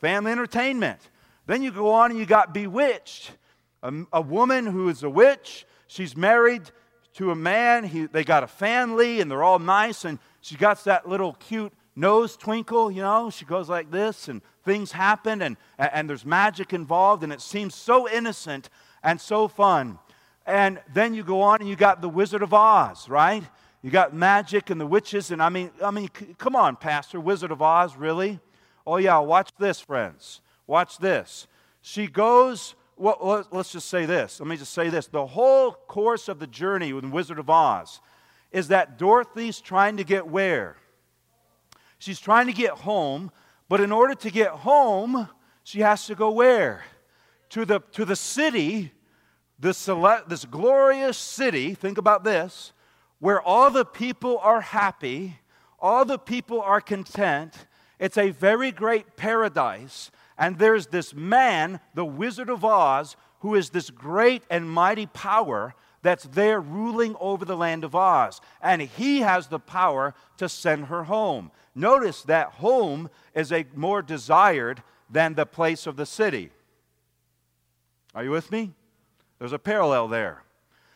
Family 0.00 0.32
entertainment. 0.32 1.00
Then 1.46 1.62
you 1.62 1.70
go 1.70 1.90
on 1.90 2.10
and 2.10 2.20
you 2.20 2.26
got 2.26 2.52
Bewitched, 2.52 3.32
a, 3.82 3.92
a 4.12 4.20
woman 4.20 4.66
who 4.66 4.88
is 4.88 5.02
a 5.02 5.10
witch. 5.10 5.66
She's 5.86 6.16
married 6.16 6.70
to 7.14 7.30
a 7.30 7.34
man. 7.34 7.84
He, 7.84 8.06
they 8.06 8.24
got 8.24 8.42
a 8.42 8.46
family, 8.46 9.20
and 9.20 9.30
they're 9.30 9.42
all 9.42 9.58
nice, 9.58 10.04
and 10.04 10.18
she 10.40 10.56
got 10.56 10.82
that 10.84 11.08
little 11.08 11.34
cute 11.34 11.72
nose 11.96 12.36
twinkle, 12.36 12.90
you 12.90 13.02
know. 13.02 13.30
She 13.30 13.44
goes 13.44 13.68
like 13.68 13.90
this, 13.90 14.28
and 14.28 14.42
things 14.64 14.92
happen, 14.92 15.42
and, 15.42 15.56
and 15.78 16.08
there's 16.08 16.24
magic 16.24 16.72
involved, 16.72 17.22
and 17.22 17.32
it 17.32 17.40
seems 17.40 17.74
so 17.74 18.08
innocent 18.08 18.68
and 19.02 19.20
so 19.20 19.48
fun. 19.48 19.98
And 20.46 20.80
then 20.92 21.14
you 21.14 21.22
go 21.22 21.42
on 21.42 21.60
and 21.60 21.68
you 21.68 21.76
got 21.76 22.00
the 22.00 22.08
Wizard 22.08 22.42
of 22.42 22.54
Oz, 22.54 23.08
right? 23.08 23.42
You 23.82 23.90
got 23.90 24.14
magic 24.14 24.70
and 24.70 24.80
the 24.80 24.86
witches, 24.86 25.30
and 25.30 25.42
I 25.42 25.48
mean, 25.48 25.70
I 25.82 25.90
mean, 25.90 26.08
c- 26.16 26.34
come 26.38 26.54
on, 26.54 26.76
Pastor, 26.76 27.20
Wizard 27.20 27.50
of 27.50 27.62
Oz, 27.62 27.96
really? 27.96 28.40
Oh 28.86 28.96
yeah, 28.96 29.18
watch 29.18 29.50
this, 29.58 29.80
friends. 29.80 30.40
Watch 30.66 30.98
this. 30.98 31.46
She 31.80 32.06
goes. 32.06 32.74
Well, 33.00 33.46
let's 33.50 33.72
just 33.72 33.88
say 33.88 34.04
this. 34.04 34.40
Let 34.40 34.46
me 34.46 34.58
just 34.58 34.74
say 34.74 34.90
this. 34.90 35.06
The 35.06 35.26
whole 35.26 35.72
course 35.72 36.28
of 36.28 36.38
the 36.38 36.46
journey 36.46 36.92
with 36.92 37.06
Wizard 37.06 37.38
of 37.38 37.48
Oz 37.48 37.98
is 38.52 38.68
that 38.68 38.98
Dorothy's 38.98 39.58
trying 39.58 39.96
to 39.96 40.04
get 40.04 40.28
where? 40.28 40.76
She's 41.98 42.20
trying 42.20 42.46
to 42.48 42.52
get 42.52 42.72
home, 42.72 43.30
but 43.70 43.80
in 43.80 43.90
order 43.90 44.14
to 44.16 44.30
get 44.30 44.50
home, 44.50 45.30
she 45.64 45.80
has 45.80 46.04
to 46.08 46.14
go 46.14 46.30
where? 46.30 46.84
To 47.50 47.64
the, 47.64 47.80
to 47.92 48.04
the 48.04 48.16
city, 48.16 48.92
this, 49.58 49.88
this 50.28 50.44
glorious 50.44 51.16
city, 51.16 51.72
think 51.72 51.96
about 51.96 52.22
this, 52.22 52.74
where 53.18 53.40
all 53.40 53.70
the 53.70 53.86
people 53.86 54.36
are 54.42 54.60
happy, 54.60 55.38
all 55.78 56.04
the 56.04 56.18
people 56.18 56.60
are 56.60 56.82
content. 56.82 57.54
It's 57.98 58.18
a 58.18 58.28
very 58.28 58.70
great 58.72 59.16
paradise. 59.16 60.10
And 60.40 60.58
there's 60.58 60.86
this 60.86 61.14
man, 61.14 61.80
the 61.94 62.04
Wizard 62.04 62.48
of 62.48 62.64
Oz, 62.64 63.14
who 63.40 63.54
is 63.54 63.70
this 63.70 63.90
great 63.90 64.42
and 64.50 64.70
mighty 64.70 65.04
power 65.06 65.74
that's 66.02 66.24
there 66.24 66.60
ruling 66.60 67.14
over 67.20 67.44
the 67.44 67.56
land 67.56 67.84
of 67.84 67.94
Oz. 67.94 68.40
And 68.62 68.80
he 68.80 69.20
has 69.20 69.48
the 69.48 69.58
power 69.58 70.14
to 70.38 70.48
send 70.48 70.86
her 70.86 71.04
home. 71.04 71.50
Notice 71.74 72.22
that 72.22 72.52
home 72.52 73.10
is 73.34 73.52
a 73.52 73.66
more 73.74 74.00
desired 74.00 74.82
than 75.10 75.34
the 75.34 75.44
place 75.44 75.86
of 75.86 75.96
the 75.96 76.06
city. 76.06 76.50
Are 78.14 78.24
you 78.24 78.30
with 78.30 78.50
me? 78.50 78.72
There's 79.38 79.52
a 79.52 79.58
parallel 79.58 80.08
there. 80.08 80.42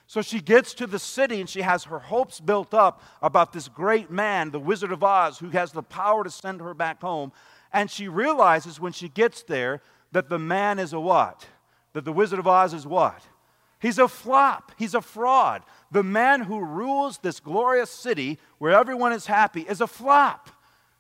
So 0.07 0.23
she 0.23 0.41
gets 0.41 0.75
to 0.75 0.87
the 0.87 0.99
city 0.99 1.41
and 1.41 1.49
she 1.49 1.63
has 1.63 1.85
her 1.85 1.99
hopes 1.99 2.41
built 2.41 2.75
up 2.75 3.03
about 3.23 3.53
this 3.53 3.69
great 3.69 4.11
man, 4.11 4.51
the 4.51 4.61
Wizard 4.61 4.93
of 4.93 5.03
Oz, 5.03 5.39
who 5.39 5.51
has 5.51 5.73
the 5.73 5.83
power 5.83 6.25
to 6.25 6.31
send 6.31 6.61
her 6.61 6.75
back 6.75 7.01
home. 7.01 7.33
And 7.75 7.91
she 7.91 8.07
realizes 8.07 8.81
when 8.81 8.93
she 8.93 9.09
gets 9.09 9.43
there 9.43 9.83
that 10.13 10.29
the 10.29 10.39
man 10.39 10.79
is 10.79 10.93
a 10.93 11.01
what? 11.01 11.47
That 11.93 12.05
the 12.05 12.13
Wizard 12.13 12.39
of 12.39 12.47
Oz 12.47 12.73
is 12.73 12.87
what? 12.87 13.21
He's 13.81 13.99
a 13.99 14.09
flop. 14.09 14.73
He's 14.79 14.95
a 14.95 15.03
fraud. 15.03 15.63
The 15.91 16.05
man 16.05 16.43
who 16.43 16.61
rules 16.61 17.19
this 17.19 17.41
glorious 17.41 17.91
city 17.91 18.39
where 18.59 18.73
everyone 18.73 19.13
is 19.13 19.27
happy 19.27 19.63
is 19.63 19.81
a 19.81 19.89
flop. 19.89 20.51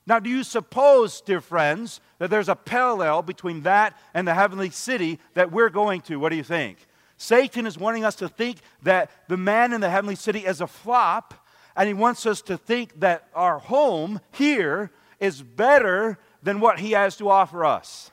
Now, 0.07 0.19
do 0.19 0.29
you 0.29 0.43
suppose, 0.43 1.21
dear 1.21 1.41
friends, 1.41 2.01
that 2.19 2.29
there's 2.29 2.51
a 2.51 2.57
parallel 2.57 3.23
between 3.23 3.63
that 3.63 3.97
and 4.13 4.29
the 4.29 4.35
heavenly 4.35 4.69
city 4.69 5.19
that 5.33 5.51
we're 5.51 5.71
going 5.71 6.03
to? 6.03 6.17
What 6.17 6.29
do 6.29 6.37
you 6.37 6.43
think? 6.43 6.79
Satan 7.17 7.67
is 7.67 7.79
wanting 7.79 8.05
us 8.05 8.17
to 8.17 8.29
think 8.29 8.59
that 8.83 9.11
the 9.29 9.37
man 9.37 9.73
in 9.73 9.81
the 9.81 9.89
heavenly 9.89 10.17
city 10.17 10.41
is 10.41 10.61
a 10.61 10.67
flop, 10.67 11.35
and 11.77 11.87
he 11.87 11.95
wants 11.95 12.27
us 12.27 12.43
to 12.43 12.59
think 12.59 13.01
that 13.01 13.29
our 13.35 13.61
home 13.61 14.21
here 14.33 14.91
is 15.21 15.41
better 15.41 16.19
than 16.45 16.61
what 16.61 16.79
he 16.79 16.93
has 16.93 17.17
to 17.17 17.29
offer 17.29 17.65
us. 17.65 18.13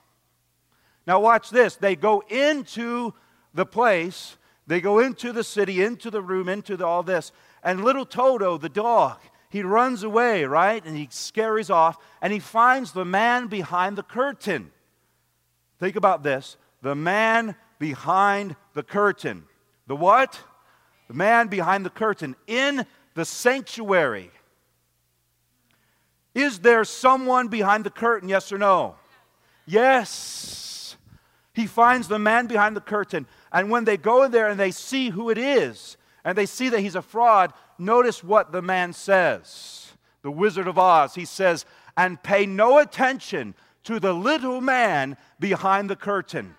Now, 1.06 1.20
watch 1.20 1.52
this. 1.52 1.76
They 1.76 1.96
go 1.96 2.24
into 2.30 3.13
the 3.54 3.65
place 3.65 4.38
they 4.72 4.80
go 4.80 5.00
into 5.00 5.34
the 5.34 5.44
city, 5.44 5.84
into 5.84 6.10
the 6.10 6.22
room, 6.22 6.48
into 6.48 6.78
the, 6.78 6.86
all 6.86 7.04
this. 7.04 7.34
And 7.62 7.84
little 7.84 8.06
Toto, 8.06 8.58
the 8.58 8.70
dog, 8.70 9.20
he 9.50 9.63
runs 9.63 10.04
away, 10.04 10.46
right? 10.46 10.82
And 10.86 10.96
he 10.96 11.10
scurries 11.12 11.70
off 11.70 11.98
and 12.22 12.32
he 12.32 12.39
finds 12.39 12.94
the 12.94 13.04
man 13.04 13.48
behind 13.48 13.98
the 13.98 14.04
curtain. 14.04 14.72
Think 15.78 15.98
about 15.98 16.24
this 16.24 16.56
the 16.82 16.96
man 16.96 17.56
behind 17.80 18.56
the 18.74 18.82
curtain. 18.82 19.44
The 19.88 19.96
what? 19.98 20.39
The 21.10 21.15
man 21.15 21.48
behind 21.48 21.86
the 21.86 21.89
curtain 21.89 22.38
in 22.48 22.86
the 23.13 23.26
sanctuary. 23.26 24.32
Is 26.34 26.60
there 26.60 26.84
someone 26.84 27.48
behind 27.48 27.84
the 27.84 27.89
curtain? 27.89 28.30
Yes 28.30 28.52
or 28.52 28.58
no? 28.58 28.96
Yes. 29.65 30.96
He 31.54 31.67
finds 31.67 32.08
the 32.08 32.20
man 32.20 32.48
behind 32.48 32.76
the 32.76 32.82
curtain. 32.82 33.28
And 33.52 33.70
when 33.70 33.84
they 33.84 33.98
go 33.98 34.24
in 34.24 34.32
there 34.32 34.48
and 34.48 34.60
they 34.60 34.72
see 34.72 35.10
who 35.10 35.30
it 35.30 35.38
is, 35.38 35.98
and 36.24 36.38
they 36.38 36.46
see 36.46 36.70
that 36.70 36.80
he's 36.80 36.96
a 36.96 37.02
fraud, 37.02 37.52
notice 37.78 38.24
what 38.24 38.52
the 38.52 38.62
man 38.62 38.94
says. 38.94 39.91
The 40.22 40.32
Wizard 40.32 40.67
of 40.67 40.78
Oz, 40.78 41.15
he 41.15 41.26
says, 41.26 41.65
and 41.98 42.22
pay 42.22 42.46
no 42.46 42.78
attention 42.78 43.56
to 43.84 44.00
the 44.00 44.13
little 44.13 44.62
man 44.62 45.17
behind 45.39 45.89
the 45.89 45.96
curtain. 45.96 46.56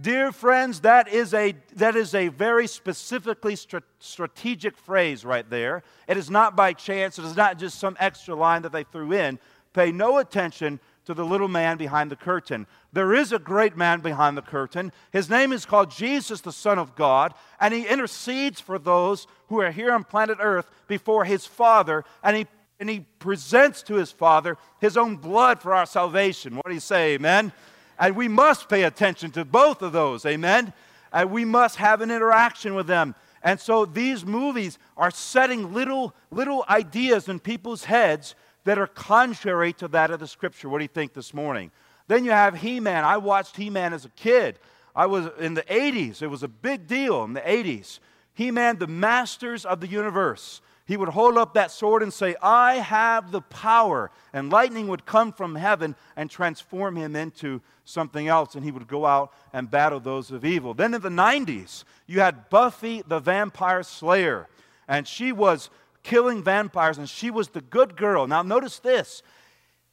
Dear 0.00 0.32
friends, 0.32 0.80
that 0.80 1.06
is 1.06 1.32
a, 1.34 1.54
that 1.76 1.94
is 1.94 2.14
a 2.14 2.26
very 2.26 2.66
specifically 2.66 3.56
strategic 4.00 4.76
phrase 4.76 5.24
right 5.24 5.48
there. 5.48 5.84
It 6.08 6.16
is 6.16 6.28
not 6.28 6.56
by 6.56 6.72
chance, 6.72 7.16
it 7.16 7.24
is 7.24 7.36
not 7.36 7.58
just 7.58 7.78
some 7.78 7.96
extra 8.00 8.34
line 8.34 8.62
that 8.62 8.72
they 8.72 8.82
threw 8.82 9.12
in. 9.12 9.38
Pay 9.72 9.92
no 9.92 10.18
attention 10.18 10.80
to 11.04 11.14
the 11.14 11.24
little 11.24 11.46
man 11.46 11.76
behind 11.76 12.10
the 12.10 12.16
curtain. 12.16 12.66
There 12.92 13.14
is 13.14 13.30
a 13.32 13.38
great 13.38 13.76
man 13.76 14.00
behind 14.00 14.36
the 14.36 14.42
curtain. 14.42 14.90
His 15.12 15.30
name 15.30 15.52
is 15.52 15.64
called 15.64 15.92
Jesus, 15.92 16.40
the 16.40 16.50
Son 16.50 16.78
of 16.78 16.96
God, 16.96 17.32
and 17.60 17.72
he 17.72 17.86
intercedes 17.86 18.60
for 18.60 18.80
those 18.80 19.28
who 19.48 19.60
are 19.60 19.70
here 19.70 19.92
on 19.92 20.02
planet 20.02 20.38
Earth 20.40 20.70
before 20.88 21.24
his 21.24 21.46
Father, 21.46 22.04
and 22.22 22.36
he, 22.36 22.46
and 22.80 22.90
he 22.90 23.06
presents 23.20 23.82
to 23.84 23.94
his 23.94 24.10
Father 24.10 24.56
his 24.80 24.96
own 24.96 25.16
blood 25.16 25.60
for 25.60 25.72
our 25.72 25.86
salvation. 25.86 26.56
What 26.56 26.66
do 26.66 26.74
you 26.74 26.80
say, 26.80 27.14
amen? 27.14 27.52
And 27.98 28.16
we 28.16 28.28
must 28.28 28.68
pay 28.68 28.84
attention 28.84 29.30
to 29.32 29.44
both 29.44 29.82
of 29.82 29.92
those, 29.92 30.26
amen? 30.26 30.72
And 31.12 31.30
we 31.30 31.44
must 31.44 31.76
have 31.76 32.00
an 32.00 32.10
interaction 32.10 32.74
with 32.74 32.86
them. 32.86 33.14
And 33.42 33.60
so 33.60 33.84
these 33.84 34.24
movies 34.24 34.78
are 34.96 35.10
setting 35.10 35.72
little, 35.72 36.14
little 36.30 36.64
ideas 36.68 37.28
in 37.28 37.38
people's 37.38 37.84
heads 37.84 38.34
that 38.64 38.78
are 38.78 38.86
contrary 38.86 39.72
to 39.74 39.88
that 39.88 40.10
of 40.10 40.20
the 40.20 40.26
scripture. 40.26 40.68
What 40.68 40.78
do 40.78 40.84
you 40.84 40.88
think 40.88 41.12
this 41.12 41.34
morning? 41.34 41.70
Then 42.08 42.24
you 42.24 42.30
have 42.30 42.56
He 42.56 42.80
Man. 42.80 43.04
I 43.04 43.18
watched 43.18 43.56
He 43.56 43.70
Man 43.70 43.92
as 43.92 44.04
a 44.04 44.10
kid. 44.10 44.58
I 44.96 45.06
was 45.06 45.28
in 45.38 45.54
the 45.54 45.62
80s, 45.62 46.22
it 46.22 46.28
was 46.28 46.42
a 46.42 46.48
big 46.48 46.86
deal 46.86 47.24
in 47.24 47.32
the 47.32 47.40
80s. 47.40 47.98
He 48.32 48.50
Man, 48.50 48.78
the 48.78 48.86
masters 48.86 49.64
of 49.64 49.80
the 49.80 49.86
universe. 49.86 50.60
He 50.86 50.96
would 50.98 51.08
hold 51.08 51.38
up 51.38 51.54
that 51.54 51.70
sword 51.70 52.02
and 52.02 52.12
say, 52.12 52.36
I 52.42 52.74
have 52.74 53.30
the 53.30 53.40
power. 53.40 54.10
And 54.32 54.50
lightning 54.50 54.88
would 54.88 55.06
come 55.06 55.32
from 55.32 55.54
heaven 55.54 55.96
and 56.14 56.30
transform 56.30 56.96
him 56.96 57.16
into 57.16 57.62
something 57.84 58.28
else. 58.28 58.54
And 58.54 58.62
he 58.62 58.70
would 58.70 58.86
go 58.86 59.06
out 59.06 59.32
and 59.52 59.70
battle 59.70 59.98
those 59.98 60.30
of 60.30 60.44
evil. 60.44 60.74
Then 60.74 60.92
in 60.92 61.00
the 61.00 61.08
90s, 61.08 61.84
you 62.06 62.20
had 62.20 62.50
Buffy 62.50 63.02
the 63.06 63.18
Vampire 63.18 63.82
Slayer. 63.82 64.46
And 64.86 65.08
she 65.08 65.32
was 65.32 65.70
killing 66.02 66.42
vampires, 66.42 66.98
and 66.98 67.08
she 67.08 67.30
was 67.30 67.48
the 67.48 67.62
good 67.62 67.96
girl. 67.96 68.26
Now, 68.26 68.42
notice 68.42 68.78
this 68.78 69.22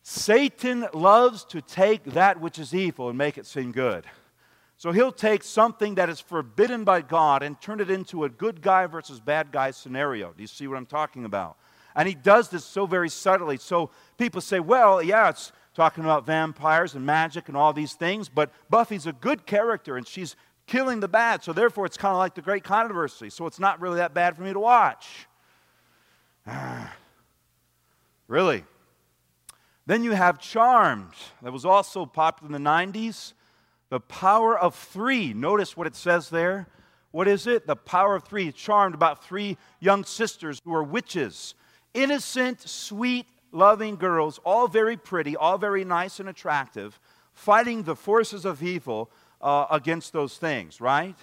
Satan 0.03 0.87
loves 0.93 1.45
to 1.45 1.61
take 1.61 2.03
that 2.03 2.41
which 2.41 2.59
is 2.59 2.75
evil 2.75 3.09
and 3.09 3.17
make 3.17 3.37
it 3.37 3.45
seem 3.45 3.71
good. 3.71 4.05
So 4.81 4.91
he'll 4.91 5.11
take 5.11 5.43
something 5.43 5.93
that 5.93 6.09
is 6.09 6.19
forbidden 6.19 6.83
by 6.85 7.01
God 7.01 7.43
and 7.43 7.61
turn 7.61 7.81
it 7.81 7.91
into 7.91 8.23
a 8.23 8.29
good 8.29 8.63
guy 8.63 8.87
versus 8.87 9.19
bad 9.19 9.51
guy 9.51 9.69
scenario. 9.69 10.33
Do 10.33 10.41
you 10.41 10.47
see 10.47 10.65
what 10.65 10.75
I'm 10.75 10.87
talking 10.87 11.23
about? 11.23 11.57
And 11.95 12.07
he 12.07 12.15
does 12.15 12.49
this 12.49 12.65
so 12.65 12.87
very 12.87 13.07
subtly. 13.07 13.57
So 13.57 13.91
people 14.17 14.41
say, 14.41 14.59
well, 14.59 14.99
yeah, 15.03 15.29
it's 15.29 15.51
talking 15.75 16.03
about 16.03 16.25
vampires 16.25 16.95
and 16.95 17.05
magic 17.05 17.47
and 17.47 17.55
all 17.55 17.73
these 17.73 17.93
things, 17.93 18.27
but 18.27 18.49
Buffy's 18.71 19.05
a 19.05 19.13
good 19.13 19.45
character 19.45 19.97
and 19.97 20.07
she's 20.07 20.35
killing 20.65 20.99
the 20.99 21.07
bad. 21.07 21.43
So 21.43 21.53
therefore, 21.53 21.85
it's 21.85 21.95
kind 21.95 22.13
of 22.13 22.17
like 22.17 22.33
the 22.33 22.41
great 22.41 22.63
controversy. 22.63 23.29
So 23.29 23.45
it's 23.45 23.59
not 23.59 23.79
really 23.79 23.97
that 23.97 24.15
bad 24.15 24.35
for 24.35 24.41
me 24.41 24.51
to 24.51 24.59
watch. 24.59 25.27
really? 28.27 28.63
Then 29.85 30.03
you 30.03 30.13
have 30.13 30.39
Charmed, 30.39 31.13
that 31.43 31.53
was 31.53 31.65
also 31.65 32.07
popular 32.07 32.47
in 32.47 32.63
the 32.63 32.67
90s. 32.67 33.33
The 33.91 33.99
power 33.99 34.57
of 34.57 34.73
three. 34.73 35.33
Notice 35.33 35.75
what 35.75 35.85
it 35.85 35.95
says 35.95 36.29
there. 36.29 36.67
What 37.11 37.27
is 37.27 37.45
it? 37.45 37.67
The 37.67 37.75
power 37.75 38.15
of 38.15 38.23
three. 38.23 38.51
Charmed 38.53 38.95
about 38.95 39.23
three 39.23 39.57
young 39.81 40.05
sisters 40.05 40.61
who 40.63 40.73
are 40.73 40.81
witches. 40.81 41.55
Innocent, 41.93 42.61
sweet, 42.61 43.27
loving 43.51 43.97
girls, 43.97 44.39
all 44.45 44.69
very 44.69 44.95
pretty, 44.95 45.35
all 45.35 45.57
very 45.57 45.83
nice 45.83 46.21
and 46.21 46.29
attractive, 46.29 46.99
fighting 47.33 47.83
the 47.83 47.97
forces 47.97 48.45
of 48.45 48.63
evil 48.63 49.11
uh, 49.41 49.65
against 49.69 50.13
those 50.13 50.37
things, 50.37 50.79
right? 50.79 51.17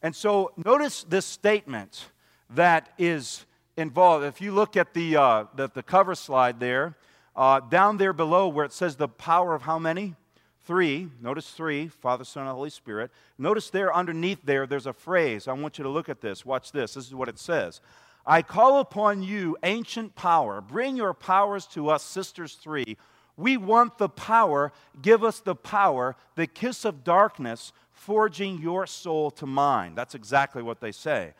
And 0.00 0.14
so 0.14 0.52
notice 0.56 1.02
this 1.02 1.26
statement 1.26 2.08
that 2.50 2.92
is 2.98 3.46
involved. 3.76 4.24
If 4.24 4.40
you 4.40 4.52
look 4.52 4.76
at 4.76 4.94
the, 4.94 5.16
uh, 5.16 5.44
the, 5.56 5.70
the, 5.74 5.82
cover 5.82 6.14
slide 6.14 6.60
there, 6.60 6.96
uh, 7.34 7.58
down 7.58 7.96
there 7.96 8.12
below 8.12 8.46
where 8.46 8.64
it 8.64 8.72
says 8.72 8.94
the 8.94 9.08
power 9.08 9.56
of 9.56 9.62
how 9.62 9.80
many? 9.80 10.14
Three. 10.64 11.08
Notice 11.20 11.50
three 11.50 11.88
Father, 11.88 12.24
Son, 12.24 12.46
and 12.46 12.54
Holy 12.54 12.70
Spirit. 12.70 13.10
Notice 13.38 13.70
there 13.70 13.94
underneath 13.94 14.38
there, 14.44 14.66
there's 14.66 14.86
a 14.86 14.92
phrase. 14.92 15.48
I 15.48 15.52
want 15.52 15.78
you 15.78 15.84
to 15.84 15.90
look 15.90 16.08
at 16.08 16.20
this. 16.20 16.46
Watch 16.46 16.72
this. 16.72 16.94
This 16.94 17.06
is 17.06 17.14
what 17.14 17.28
it 17.28 17.38
says 17.38 17.80
I 18.24 18.42
call 18.42 18.80
upon 18.80 19.22
you, 19.22 19.56
ancient 19.62 20.14
power. 20.14 20.60
Bring 20.60 20.96
your 20.96 21.14
powers 21.14 21.66
to 21.68 21.88
us, 21.88 22.02
sisters 22.02 22.54
three. 22.54 22.96
We 23.36 23.56
want 23.56 23.98
the 23.98 24.08
power. 24.08 24.72
Give 25.00 25.24
us 25.24 25.40
the 25.40 25.54
power, 25.54 26.16
the 26.36 26.46
kiss 26.46 26.84
of 26.84 27.02
darkness, 27.02 27.72
forging 27.90 28.60
your 28.60 28.86
soul 28.86 29.30
to 29.32 29.46
mine. 29.46 29.94
That's 29.94 30.14
exactly 30.14 30.62
what 30.62 30.80
they 30.80 30.92
say. 30.92 31.34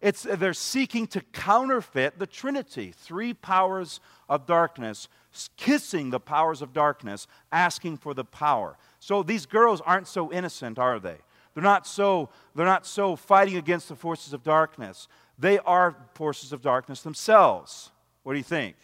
It's, 0.00 0.22
they're 0.22 0.52
seeking 0.52 1.06
to 1.08 1.20
counterfeit 1.20 2.18
the 2.18 2.26
Trinity, 2.26 2.92
three 2.94 3.32
powers 3.32 4.00
of 4.28 4.46
darkness, 4.46 5.08
kissing 5.56 6.10
the 6.10 6.20
powers 6.20 6.62
of 6.62 6.72
darkness, 6.72 7.26
asking 7.52 7.98
for 7.98 8.14
the 8.14 8.24
power. 8.24 8.76
So 9.00 9.22
these 9.22 9.46
girls 9.46 9.80
aren't 9.80 10.08
so 10.08 10.32
innocent, 10.32 10.78
are 10.78 10.98
they? 10.98 11.16
They're 11.54 11.62
not 11.62 11.86
so, 11.86 12.30
they're 12.54 12.66
not 12.66 12.86
so 12.86 13.16
fighting 13.16 13.56
against 13.56 13.88
the 13.88 13.96
forces 13.96 14.32
of 14.32 14.42
darkness. 14.42 15.08
They 15.38 15.58
are 15.58 15.96
forces 16.14 16.52
of 16.52 16.62
darkness 16.62 17.02
themselves. 17.02 17.90
What 18.22 18.32
do 18.32 18.38
you 18.38 18.44
think? 18.44 18.76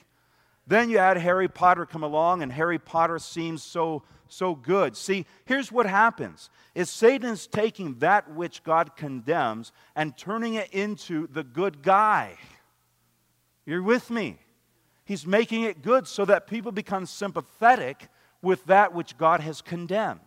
Then 0.67 0.91
you 0.91 0.99
add 0.99 1.17
Harry 1.17 1.49
Potter 1.49 1.87
come 1.87 2.05
along, 2.05 2.43
and 2.43 2.53
Harry 2.53 2.79
Potter 2.79 3.19
seems 3.19 3.63
so 3.63 4.03
so 4.33 4.55
good. 4.55 4.97
See, 4.97 5.27
here's 5.45 5.73
what 5.73 5.87
happens 5.87 6.51
is 6.75 6.89
Satan 6.89 7.31
is 7.31 7.47
taking 7.47 7.99
that 7.99 8.33
which 8.33 8.63
God 8.63 8.97
condemns 8.97 9.73
and 9.97 10.17
turning 10.17 10.55
it 10.55 10.71
into 10.71 11.27
the 11.27 11.43
good 11.43 11.83
guy. 11.83 12.37
You're 13.67 13.83
with 13.83 14.11
me? 14.11 14.39
He's 15.11 15.27
making 15.27 15.65
it 15.65 15.83
good 15.83 16.07
so 16.07 16.25
that 16.27 16.47
people 16.47 16.71
become 16.71 17.05
sympathetic 17.05 18.07
with 18.43 18.65
that 18.67 18.95
which 18.95 19.19
God 19.19 19.41
has 19.41 19.61
condemned. 19.61 20.21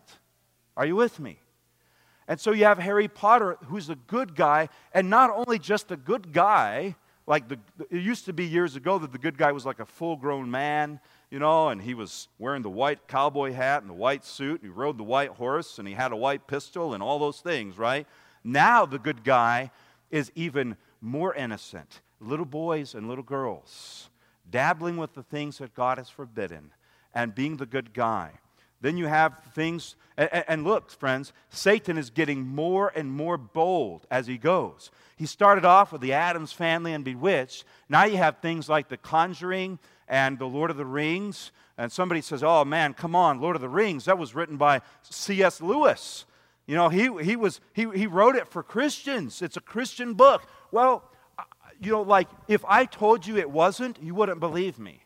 Are 0.76 0.84
you 0.84 0.94
with 0.94 1.18
me? 1.18 1.38
And 2.28 2.38
so 2.38 2.52
you 2.52 2.66
have 2.66 2.78
Harry 2.78 3.08
Potter, 3.08 3.56
who's 3.64 3.88
a 3.88 3.94
good 3.94 4.36
guy, 4.36 4.68
and 4.92 5.08
not 5.08 5.30
only 5.30 5.58
just 5.58 5.90
a 5.90 5.96
good 5.96 6.34
guy, 6.34 6.96
like 7.26 7.48
the, 7.48 7.58
it 7.88 8.02
used 8.02 8.26
to 8.26 8.34
be 8.34 8.44
years 8.44 8.76
ago 8.76 8.98
that 8.98 9.10
the 9.10 9.16
good 9.16 9.38
guy 9.38 9.52
was 9.52 9.64
like 9.64 9.80
a 9.80 9.86
full 9.86 10.16
grown 10.16 10.50
man, 10.50 11.00
you 11.30 11.38
know, 11.38 11.70
and 11.70 11.80
he 11.80 11.94
was 11.94 12.28
wearing 12.38 12.60
the 12.60 12.68
white 12.68 13.08
cowboy 13.08 13.52
hat 13.52 13.80
and 13.80 13.88
the 13.88 13.94
white 13.94 14.22
suit, 14.22 14.60
and 14.60 14.70
he 14.70 14.78
rode 14.78 14.98
the 14.98 15.02
white 15.02 15.30
horse, 15.30 15.78
and 15.78 15.88
he 15.88 15.94
had 15.94 16.12
a 16.12 16.16
white 16.16 16.46
pistol, 16.46 16.92
and 16.92 17.02
all 17.02 17.18
those 17.18 17.40
things, 17.40 17.78
right? 17.78 18.06
Now 18.44 18.84
the 18.84 18.98
good 18.98 19.24
guy 19.24 19.70
is 20.10 20.30
even 20.34 20.76
more 21.00 21.34
innocent. 21.34 22.02
Little 22.20 22.44
boys 22.44 22.94
and 22.94 23.08
little 23.08 23.24
girls 23.24 24.10
dabbling 24.54 24.96
with 24.96 25.14
the 25.14 25.22
things 25.24 25.58
that 25.58 25.74
God 25.74 25.98
has 25.98 26.08
forbidden 26.08 26.70
and 27.12 27.34
being 27.34 27.56
the 27.56 27.66
good 27.66 27.92
guy. 27.92 28.30
Then 28.80 28.96
you 28.96 29.06
have 29.06 29.34
things, 29.52 29.96
and, 30.16 30.62
look, 30.62 30.92
friends, 30.92 31.32
Satan 31.50 31.98
is 31.98 32.08
getting 32.08 32.46
more 32.46 32.92
and 32.94 33.10
more 33.10 33.36
bold 33.36 34.06
as 34.12 34.28
he 34.28 34.38
goes. 34.38 34.92
He 35.16 35.26
started 35.26 35.64
off 35.64 35.90
with 35.90 36.02
the 36.02 36.12
Addams 36.12 36.52
family 36.52 36.92
and 36.92 37.04
Bewitched. 37.04 37.64
Now 37.88 38.04
you 38.04 38.16
have 38.18 38.38
things 38.38 38.68
like 38.68 38.88
The 38.88 38.96
Conjuring 38.96 39.80
and 40.06 40.38
The 40.38 40.46
Lord 40.46 40.70
of 40.70 40.76
the 40.76 40.86
Rings. 40.86 41.50
And 41.76 41.90
somebody 41.90 42.20
says, 42.20 42.44
oh 42.44 42.64
man, 42.64 42.94
come 42.94 43.16
on, 43.16 43.40
Lord 43.40 43.56
of 43.56 43.62
the 43.62 43.68
Rings, 43.68 44.04
that 44.04 44.18
was 44.18 44.36
written 44.36 44.56
by 44.56 44.82
C.S. 45.02 45.60
Lewis. 45.60 46.26
You 46.68 46.76
know, 46.76 46.90
he, 46.90 47.10
he, 47.24 47.34
was, 47.34 47.60
he, 47.72 47.88
he 47.92 48.06
wrote 48.06 48.36
it 48.36 48.46
for 48.46 48.62
Christians. 48.62 49.42
It's 49.42 49.56
a 49.56 49.60
Christian 49.60 50.14
book. 50.14 50.46
Well, 50.70 51.02
you 51.84 51.92
know, 51.92 52.02
like 52.02 52.28
if 52.48 52.64
I 52.66 52.84
told 52.84 53.26
you 53.26 53.36
it 53.36 53.50
wasn't, 53.50 54.02
you 54.02 54.14
wouldn't 54.14 54.40
believe 54.40 54.78
me. 54.78 55.04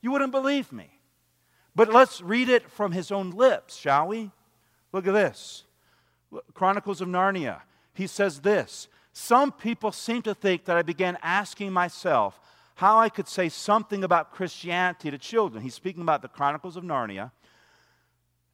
You 0.00 0.10
wouldn't 0.10 0.32
believe 0.32 0.72
me. 0.72 0.90
But 1.74 1.92
let's 1.92 2.20
read 2.20 2.48
it 2.48 2.70
from 2.70 2.92
his 2.92 3.10
own 3.12 3.30
lips, 3.30 3.76
shall 3.76 4.08
we? 4.08 4.30
Look 4.92 5.06
at 5.06 5.14
this 5.14 5.64
Chronicles 6.54 7.00
of 7.00 7.08
Narnia. 7.08 7.60
He 7.94 8.06
says 8.06 8.40
this 8.40 8.88
Some 9.12 9.52
people 9.52 9.92
seem 9.92 10.22
to 10.22 10.34
think 10.34 10.64
that 10.64 10.76
I 10.76 10.82
began 10.82 11.18
asking 11.22 11.72
myself 11.72 12.40
how 12.76 12.98
I 12.98 13.08
could 13.08 13.28
say 13.28 13.48
something 13.48 14.04
about 14.04 14.32
Christianity 14.32 15.10
to 15.10 15.18
children. 15.18 15.62
He's 15.62 15.74
speaking 15.74 16.02
about 16.02 16.22
the 16.22 16.28
Chronicles 16.28 16.76
of 16.76 16.84
Narnia. 16.84 17.30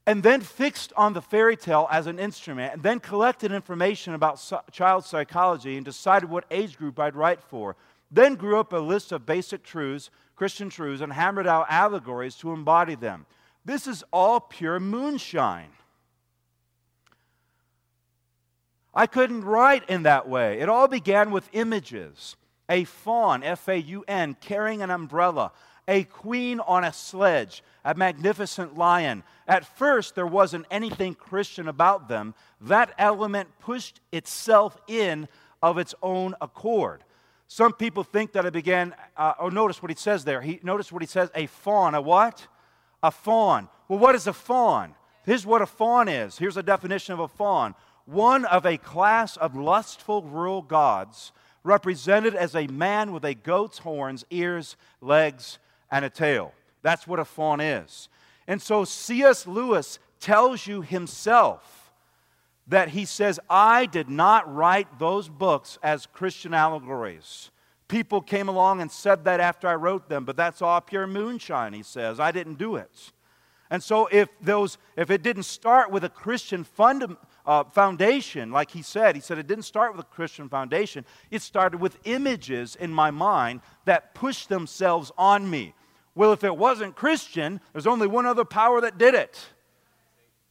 And 0.07 0.23
then 0.23 0.41
fixed 0.41 0.93
on 0.97 1.15
the 1.15 1.23
fairy 1.23 1.57
tale 1.57 1.89
as 1.91 2.07
an 2.07 2.21
instrument, 2.21 2.75
and 2.75 2.83
then 2.83 3.01
collected 3.01 3.51
information 3.51 4.15
about 4.15 4.41
child 4.71 5.05
psychology 5.05 5.77
and 5.77 5.85
decided 5.85 6.31
what 6.31 6.45
age 6.51 6.79
group 6.79 7.01
I'd 7.01 7.17
write 7.17 7.43
for. 7.43 7.75
Then 8.11 8.37
grew 8.37 8.61
up 8.61 8.73
a 8.73 8.79
list 8.79 9.11
of 9.11 9.27
basic 9.27 9.65
truths 9.65 10.11
Christian 10.37 10.69
truths 10.69 11.01
and 11.01 11.13
hammered 11.13 11.47
out 11.47 11.67
allegories 11.71 12.37
to 12.37 12.53
embody 12.53 12.95
them. 12.95 13.27
This 13.65 13.87
is 13.87 14.05
all 14.13 14.39
pure 14.39 14.79
moonshine. 14.79 15.71
I 18.95 19.07
couldn't 19.07 19.45
write 19.45 19.89
in 19.89 20.05
that 20.05 20.29
way. 20.29 20.61
It 20.61 20.69
all 20.69 20.89
began 20.89 21.31
with 21.31 21.49
images 21.53 22.37
a 22.69 22.85
faun, 22.85 23.43
F 23.43 23.69
A 23.69 23.81
U 23.81 24.05
N, 24.07 24.37
carrying 24.41 24.83
an 24.83 24.91
umbrella, 24.91 25.53
a 25.89 26.05
queen 26.05 26.61
on 26.61 26.85
a 26.85 26.93
sledge, 26.93 27.63
a 27.85 27.95
magnificent 27.95 28.77
lion. 28.77 29.23
At 29.47 29.65
first, 29.79 30.15
there 30.15 30.27
wasn't 30.27 30.67
anything 30.71 31.15
Christian 31.15 31.69
about 31.69 32.09
them. 32.09 32.35
That 32.61 32.93
element 32.99 33.49
pushed 33.61 34.01
itself 34.13 34.77
in 34.89 35.29
of 35.63 35.79
its 35.79 35.95
own 36.03 36.35
accord. 36.41 37.05
Some 37.49 37.73
people 37.73 38.03
think 38.03 38.33
that 38.33 38.45
it 38.45 38.53
began, 38.53 38.95
uh, 39.17 39.35
oh, 39.39 39.49
notice 39.49 39.81
what 39.81 39.91
he 39.91 39.97
says 39.97 40.25
there. 40.25 40.41
He, 40.41 40.59
notice 40.63 40.91
what 40.91 41.03
he 41.03 41.07
says 41.07 41.31
a 41.35 41.47
faun. 41.47 41.95
A 41.95 42.01
what? 42.01 42.47
A 43.03 43.11
faun. 43.11 43.69
Well, 43.89 44.01
what 44.01 44.15
is 44.17 44.27
a 44.27 44.33
faun? 44.33 44.95
Here's 45.25 45.47
what 45.47 45.63
a 45.63 45.67
faun 45.67 46.09
is. 46.09 46.39
Here's 46.39 46.57
a 46.57 46.63
definition 46.63 47.15
of 47.15 47.21
a 47.21 47.29
faun 47.29 47.75
one 48.07 48.45
of 48.45 48.65
a 48.65 48.79
class 48.79 49.37
of 49.37 49.57
lustful 49.57 50.23
rural 50.23 50.63
gods, 50.63 51.33
represented 51.65 52.35
as 52.35 52.55
a 52.55 52.69
man 52.69 53.13
with 53.13 53.25
a 53.25 53.35
goat's 53.35 53.79
horns, 53.79 54.25
ears, 54.31 54.77
legs, 55.01 55.59
and 55.91 56.05
a 56.05 56.11
tail. 56.11 56.53
That's 56.83 57.07
what 57.07 57.19
a 57.19 57.25
faun 57.25 57.61
is. 57.61 58.09
And 58.47 58.61
so 58.63 58.85
C.S. 58.85 59.47
Lewis 59.47 59.99
tells 60.21 60.67
you 60.67 60.83
himself 60.83 61.93
that 62.69 62.91
he 62.91 63.05
says, 63.05 63.39
I 63.49 63.87
did 63.87 64.09
not 64.09 64.53
write 64.53 64.99
those 64.99 65.29
books 65.29 65.79
as 65.83 66.07
Christian 66.07 66.55
allegories. 66.55 67.51
People 67.89 68.21
came 68.21 68.49
along 68.49 68.81
and 68.81 68.91
said 68.91 69.25
that 69.25 69.39
after 69.39 69.69
I 69.69 69.77
wrote 69.77 70.09
them, 70.09 70.25
but 70.25 70.37
that's 70.37 70.61
all 70.61 70.81
pure 70.81 71.07
moonshine, 71.07 71.73
he 71.73 71.83
says. 71.83 72.19
I 72.19 72.33
didn't 72.33 72.59
do 72.59 72.77
it. 72.77 73.13
And 73.71 73.83
so 73.83 74.09
if 74.13 74.29
those 74.41 74.79
if 74.97 75.11
it 75.11 75.23
didn't 75.23 75.43
start 75.43 75.91
with 75.91 76.05
a 76.05 76.09
Christian 76.09 76.63
fund, 76.63 77.17
uh, 77.45 77.65
foundation, 77.65 78.51
like 78.51 78.71
he 78.71 78.83
said, 78.83 79.15
he 79.15 79.21
said 79.21 79.39
it 79.39 79.47
didn't 79.47 79.65
start 79.65 79.93
with 79.93 80.05
a 80.05 80.09
Christian 80.09 80.49
foundation. 80.49 81.05
It 81.31 81.43
started 81.43 81.81
with 81.81 81.99
images 82.05 82.77
in 82.77 82.93
my 82.93 83.11
mind 83.11 83.61
that 83.85 84.15
pushed 84.15 84.49
themselves 84.49 85.11
on 85.19 85.49
me. 85.49 85.75
Well, 86.17 86.33
if 86.33 86.43
it 86.43 86.57
wasn't 86.57 86.97
Christian, 86.97 87.61
there's 87.73 87.87
only 87.87 88.07
one 88.07 88.25
other 88.25 88.47
power 88.47 88.81
that 88.81 88.97
did 88.97 89.15
it. 89.15 89.39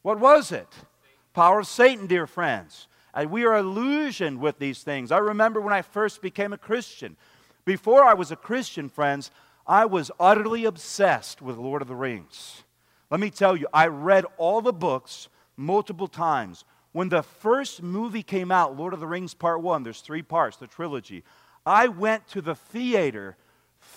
What 0.04 0.20
was 0.20 0.52
it? 0.52 0.68
Power 1.34 1.62
of 1.62 1.68
Satan, 1.68 2.06
dear 2.06 2.28
friends. 2.28 2.88
And 3.16 3.32
we 3.32 3.46
are 3.46 3.58
illusioned 3.58 4.40
with 4.40 4.60
these 4.60 4.84
things. 4.84 5.12
I 5.12 5.18
remember 5.18 5.60
when 5.60 5.74
I 5.74 5.82
first 5.82 6.22
became 6.22 6.54
a 6.54 6.58
Christian. 6.58 7.18
Before 7.66 8.04
I 8.04 8.14
was 8.14 8.32
a 8.32 8.36
Christian, 8.36 8.90
friends, 8.90 9.32
I 9.66 9.86
was 9.86 10.12
utterly 10.20 10.66
obsessed 10.66 11.42
with 11.42 11.58
Lord 11.58 11.82
of 11.82 11.88
the 11.88 11.96
Rings. 11.96 12.64
Let 13.10 13.20
me 13.20 13.32
tell 13.32 13.58
you, 13.58 13.68
I 13.74 13.88
read 13.88 14.26
all 14.38 14.62
the 14.62 14.72
books 14.72 15.30
multiple 15.58 16.08
times. 16.08 16.64
When 16.92 17.10
the 17.10 17.24
first 17.24 17.82
movie 17.82 18.22
came 18.22 18.52
out, 18.52 18.78
Lord 18.78 18.94
of 18.94 19.00
the 19.00 19.08
Rings 19.08 19.34
Part 19.34 19.64
1, 19.64 19.82
there's 19.82 20.02
three 20.02 20.22
parts, 20.22 20.58
the 20.58 20.68
trilogy, 20.68 21.24
I 21.66 21.88
went 21.88 22.28
to 22.30 22.42
the 22.42 22.54
theater 22.54 23.36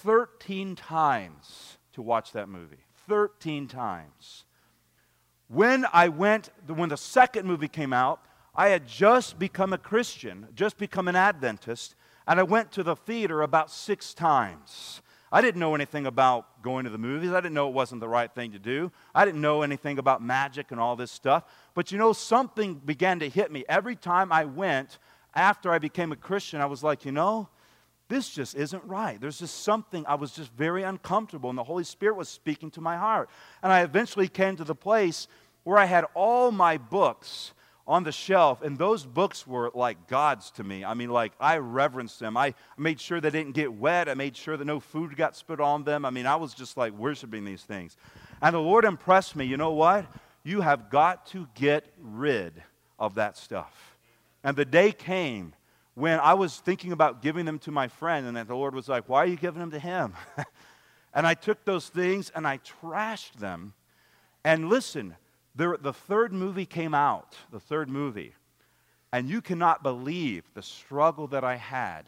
13 0.02 0.76
times 0.76 1.78
to 1.92 2.02
watch 2.02 2.32
that 2.32 2.48
movie. 2.48 2.84
13 3.08 3.68
times. 3.68 4.44
When 5.48 5.86
I 5.92 6.08
went, 6.08 6.50
when 6.66 6.90
the 6.90 6.96
second 6.96 7.46
movie 7.46 7.68
came 7.68 7.92
out, 7.92 8.20
I 8.54 8.68
had 8.68 8.86
just 8.86 9.38
become 9.38 9.72
a 9.72 9.78
Christian, 9.78 10.48
just 10.54 10.76
become 10.78 11.08
an 11.08 11.16
Adventist, 11.16 11.94
and 12.26 12.38
I 12.38 12.42
went 12.42 12.72
to 12.72 12.82
the 12.82 12.96
theater 12.96 13.40
about 13.42 13.70
six 13.70 14.12
times. 14.12 15.00
I 15.30 15.40
didn't 15.40 15.60
know 15.60 15.74
anything 15.74 16.06
about 16.06 16.62
going 16.62 16.84
to 16.84 16.90
the 16.90 16.98
movies. 16.98 17.32
I 17.32 17.40
didn't 17.40 17.54
know 17.54 17.68
it 17.68 17.74
wasn't 17.74 18.00
the 18.00 18.08
right 18.08 18.32
thing 18.34 18.52
to 18.52 18.58
do. 18.58 18.90
I 19.14 19.24
didn't 19.24 19.40
know 19.40 19.62
anything 19.62 19.98
about 19.98 20.22
magic 20.22 20.70
and 20.70 20.80
all 20.80 20.96
this 20.96 21.12
stuff. 21.12 21.44
But 21.74 21.92
you 21.92 21.98
know, 21.98 22.12
something 22.12 22.74
began 22.74 23.18
to 23.20 23.28
hit 23.28 23.52
me. 23.52 23.64
Every 23.68 23.96
time 23.96 24.32
I 24.32 24.44
went 24.44 24.98
after 25.34 25.70
I 25.70 25.78
became 25.78 26.12
a 26.12 26.16
Christian, 26.16 26.60
I 26.60 26.66
was 26.66 26.82
like, 26.82 27.04
you 27.04 27.12
know, 27.12 27.48
this 28.08 28.30
just 28.30 28.54
isn't 28.54 28.82
right. 28.84 29.20
There's 29.20 29.38
just 29.38 29.62
something, 29.62 30.04
I 30.06 30.14
was 30.14 30.32
just 30.32 30.50
very 30.52 30.82
uncomfortable, 30.82 31.50
and 31.50 31.58
the 31.58 31.64
Holy 31.64 31.84
Spirit 31.84 32.16
was 32.16 32.28
speaking 32.28 32.70
to 32.72 32.80
my 32.80 32.96
heart. 32.96 33.28
And 33.62 33.70
I 33.70 33.82
eventually 33.82 34.28
came 34.28 34.56
to 34.56 34.64
the 34.64 34.74
place 34.74 35.28
where 35.64 35.78
I 35.78 35.84
had 35.84 36.06
all 36.14 36.50
my 36.50 36.78
books 36.78 37.52
on 37.86 38.04
the 38.04 38.12
shelf, 38.12 38.62
and 38.62 38.76
those 38.76 39.04
books 39.04 39.46
were 39.46 39.70
like 39.74 40.08
gods 40.08 40.50
to 40.52 40.64
me. 40.64 40.84
I 40.84 40.94
mean, 40.94 41.10
like, 41.10 41.32
I 41.40 41.56
reverenced 41.56 42.20
them. 42.20 42.36
I 42.36 42.54
made 42.76 43.00
sure 43.00 43.20
they 43.20 43.30
didn't 43.30 43.52
get 43.52 43.72
wet. 43.72 44.08
I 44.08 44.14
made 44.14 44.36
sure 44.36 44.56
that 44.56 44.64
no 44.64 44.80
food 44.80 45.16
got 45.16 45.36
spit 45.36 45.60
on 45.60 45.84
them. 45.84 46.04
I 46.04 46.10
mean, 46.10 46.26
I 46.26 46.36
was 46.36 46.54
just 46.54 46.76
like 46.76 46.92
worshiping 46.92 47.44
these 47.44 47.62
things. 47.62 47.96
And 48.42 48.54
the 48.54 48.60
Lord 48.60 48.84
impressed 48.84 49.36
me 49.36 49.46
you 49.46 49.56
know 49.56 49.72
what? 49.72 50.06
You 50.44 50.60
have 50.60 50.90
got 50.90 51.26
to 51.28 51.48
get 51.54 51.86
rid 51.98 52.62
of 52.98 53.14
that 53.16 53.36
stuff. 53.36 53.96
And 54.44 54.56
the 54.56 54.64
day 54.64 54.92
came 54.92 55.54
when 55.98 56.20
I 56.20 56.34
was 56.34 56.58
thinking 56.58 56.92
about 56.92 57.22
giving 57.22 57.44
them 57.44 57.58
to 57.60 57.72
my 57.72 57.88
friend, 57.88 58.26
and 58.26 58.36
that 58.36 58.46
the 58.46 58.54
Lord 58.54 58.72
was 58.72 58.88
like, 58.88 59.08
Why 59.08 59.24
are 59.24 59.26
you 59.26 59.36
giving 59.36 59.60
them 59.60 59.72
to 59.72 59.80
him? 59.80 60.14
and 61.14 61.26
I 61.26 61.34
took 61.34 61.64
those 61.64 61.88
things 61.88 62.30
and 62.34 62.46
I 62.46 62.58
trashed 62.58 63.34
them. 63.34 63.74
And 64.44 64.68
listen, 64.68 65.16
the, 65.56 65.76
the 65.80 65.92
third 65.92 66.32
movie 66.32 66.66
came 66.66 66.94
out, 66.94 67.36
the 67.50 67.58
third 67.58 67.88
movie, 67.88 68.34
and 69.12 69.28
you 69.28 69.42
cannot 69.42 69.82
believe 69.82 70.44
the 70.54 70.62
struggle 70.62 71.26
that 71.28 71.42
I 71.42 71.56
had. 71.56 72.02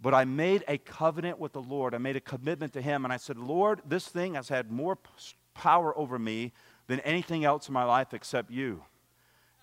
But 0.00 0.14
I 0.14 0.24
made 0.24 0.62
a 0.68 0.78
covenant 0.78 1.40
with 1.40 1.54
the 1.54 1.62
Lord. 1.62 1.92
I 1.92 1.98
made 1.98 2.14
a 2.14 2.20
commitment 2.20 2.72
to 2.74 2.80
Him, 2.80 3.04
and 3.04 3.12
I 3.12 3.16
said, 3.16 3.36
Lord, 3.36 3.82
this 3.84 4.06
thing 4.06 4.34
has 4.34 4.48
had 4.48 4.70
more 4.70 4.96
power 5.54 5.98
over 5.98 6.16
me 6.16 6.52
than 6.86 7.00
anything 7.00 7.44
else 7.44 7.66
in 7.66 7.74
my 7.74 7.82
life 7.82 8.14
except 8.14 8.52
you. 8.52 8.84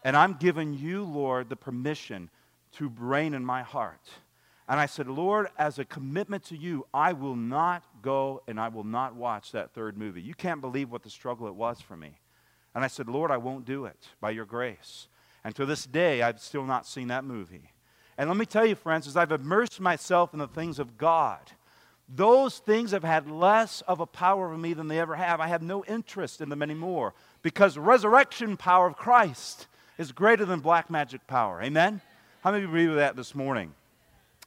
And 0.04 0.18
I'm 0.18 0.34
giving 0.34 0.74
you, 0.74 1.06
Lord, 1.06 1.48
the 1.48 1.56
permission 1.56 2.30
to 2.76 2.92
reign 2.98 3.34
in 3.34 3.46
my 3.46 3.64
heart. 3.64 4.10
And 4.68 4.80
I 4.80 4.88
said, 4.88 5.08
Lord, 5.08 5.48
as 5.58 5.78
a 5.78 5.86
commitment 5.86 6.44
to 6.46 6.58
you, 6.58 6.88
I 6.94 7.14
will 7.14 7.36
not 7.36 7.84
go 8.02 8.42
and 8.48 8.60
I 8.60 8.70
will 8.70 8.84
not 8.84 9.16
watch 9.16 9.52
that 9.52 9.74
third 9.74 9.98
movie. 9.98 10.22
You 10.22 10.34
can't 10.34 10.62
believe 10.62 10.92
what 10.92 11.04
the 11.04 11.10
struggle 11.10 11.48
it 11.48 11.56
was 11.56 11.82
for 11.82 11.96
me. 11.96 12.20
And 12.74 12.84
I 12.84 12.88
said, 12.88 13.08
Lord, 13.08 13.32
I 13.32 13.38
won't 13.38 13.66
do 13.66 13.86
it 13.86 14.10
by 14.20 14.32
your 14.32 14.46
grace. 14.46 15.08
And 15.44 15.56
to 15.56 15.66
this 15.66 15.86
day, 15.86 16.24
I've 16.24 16.40
still 16.40 16.66
not 16.66 16.88
seen 16.88 17.10
that 17.10 17.24
movie. 17.24 17.72
And 18.18 18.30
let 18.30 18.38
me 18.38 18.46
tell 18.46 18.66
you, 18.66 18.76
friends, 18.76 19.08
as 19.08 19.16
I've 19.16 19.32
immersed 19.32 19.80
myself 19.80 20.34
in 20.34 20.40
the 20.40 20.48
things 20.48 20.80
of 20.80 20.98
God, 20.98 21.40
those 22.10 22.58
things 22.60 22.92
have 22.92 23.04
had 23.04 23.30
less 23.30 23.82
of 23.82 24.00
a 24.00 24.06
power 24.06 24.48
over 24.48 24.58
me 24.58 24.74
than 24.74 24.88
they 24.88 25.00
ever 25.00 25.16
have. 25.16 25.40
I 25.40 25.48
have 25.48 25.62
no 25.62 25.84
interest 25.86 26.42
in 26.42 26.50
them 26.50 26.64
anymore 26.64 27.14
because 27.44 27.76
the 27.76 27.82
resurrection 27.82 28.58
power 28.58 28.88
of 28.88 28.96
Christ 28.96 29.68
is 29.98 30.12
greater 30.12 30.46
than 30.46 30.60
black 30.60 30.90
magic 30.90 31.26
power. 31.28 31.62
Amen? 31.62 32.02
How 32.46 32.52
many 32.52 32.64
of 32.64 32.76
you 32.76 32.94
that 32.94 33.16
this 33.16 33.34
morning? 33.34 33.74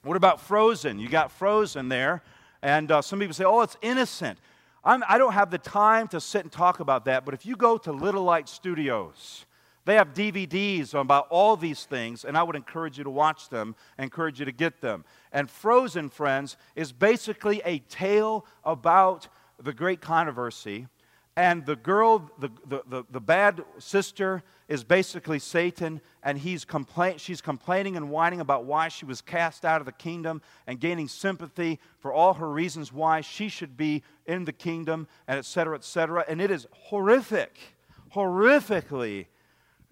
What 0.04 0.16
about 0.16 0.40
Frozen? 0.40 1.00
You 1.00 1.08
got 1.08 1.32
Frozen 1.32 1.88
there, 1.88 2.22
and 2.62 2.92
uh, 2.92 3.02
some 3.02 3.18
people 3.18 3.34
say, 3.34 3.42
oh, 3.42 3.62
it's 3.62 3.76
innocent. 3.82 4.38
I'm, 4.84 5.02
I 5.08 5.18
do 5.18 5.24
not 5.24 5.34
have 5.34 5.50
the 5.50 5.58
time 5.58 6.06
to 6.10 6.20
sit 6.20 6.42
and 6.42 6.52
talk 6.52 6.78
about 6.78 7.06
that, 7.06 7.24
but 7.24 7.34
if 7.34 7.44
you 7.44 7.56
go 7.56 7.76
to 7.78 7.90
Little 7.90 8.22
Light 8.22 8.48
Studios, 8.48 9.46
they 9.84 9.96
have 9.96 10.14
DVDs 10.14 10.94
about 10.94 11.26
all 11.28 11.56
these 11.56 11.86
things, 11.86 12.24
and 12.24 12.38
I 12.38 12.44
would 12.44 12.54
encourage 12.54 12.98
you 12.98 13.02
to 13.02 13.10
watch 13.10 13.48
them, 13.48 13.74
encourage 13.98 14.38
you 14.38 14.44
to 14.44 14.52
get 14.52 14.80
them. 14.80 15.04
And 15.32 15.50
Frozen, 15.50 16.10
friends, 16.10 16.56
is 16.76 16.92
basically 16.92 17.60
a 17.64 17.80
tale 17.80 18.46
about 18.62 19.26
the 19.60 19.72
great 19.72 20.00
controversy. 20.00 20.86
And 21.34 21.66
the 21.66 21.74
girl, 21.74 22.30
the, 22.38 22.50
the, 22.64 22.82
the, 22.88 23.04
the 23.10 23.20
bad 23.20 23.64
sister, 23.80 24.44
is 24.68 24.84
basically 24.84 25.38
Satan, 25.38 26.00
and 26.22 26.38
he's 26.38 26.64
complain, 26.64 27.16
she's 27.16 27.40
complaining 27.40 27.96
and 27.96 28.10
whining 28.10 28.40
about 28.40 28.66
why 28.66 28.88
she 28.88 29.06
was 29.06 29.22
cast 29.22 29.64
out 29.64 29.80
of 29.80 29.86
the 29.86 29.92
kingdom 29.92 30.42
and 30.66 30.78
gaining 30.78 31.08
sympathy 31.08 31.80
for 31.98 32.12
all 32.12 32.34
her 32.34 32.50
reasons 32.50 32.92
why 32.92 33.22
she 33.22 33.48
should 33.48 33.76
be 33.76 34.02
in 34.26 34.44
the 34.44 34.52
kingdom, 34.52 35.08
and 35.26 35.38
et 35.38 35.46
cetera, 35.46 35.74
et 35.74 35.84
cetera. 35.84 36.22
And 36.28 36.40
it 36.40 36.50
is 36.50 36.66
horrific, 36.72 37.56
horrifically 38.14 39.26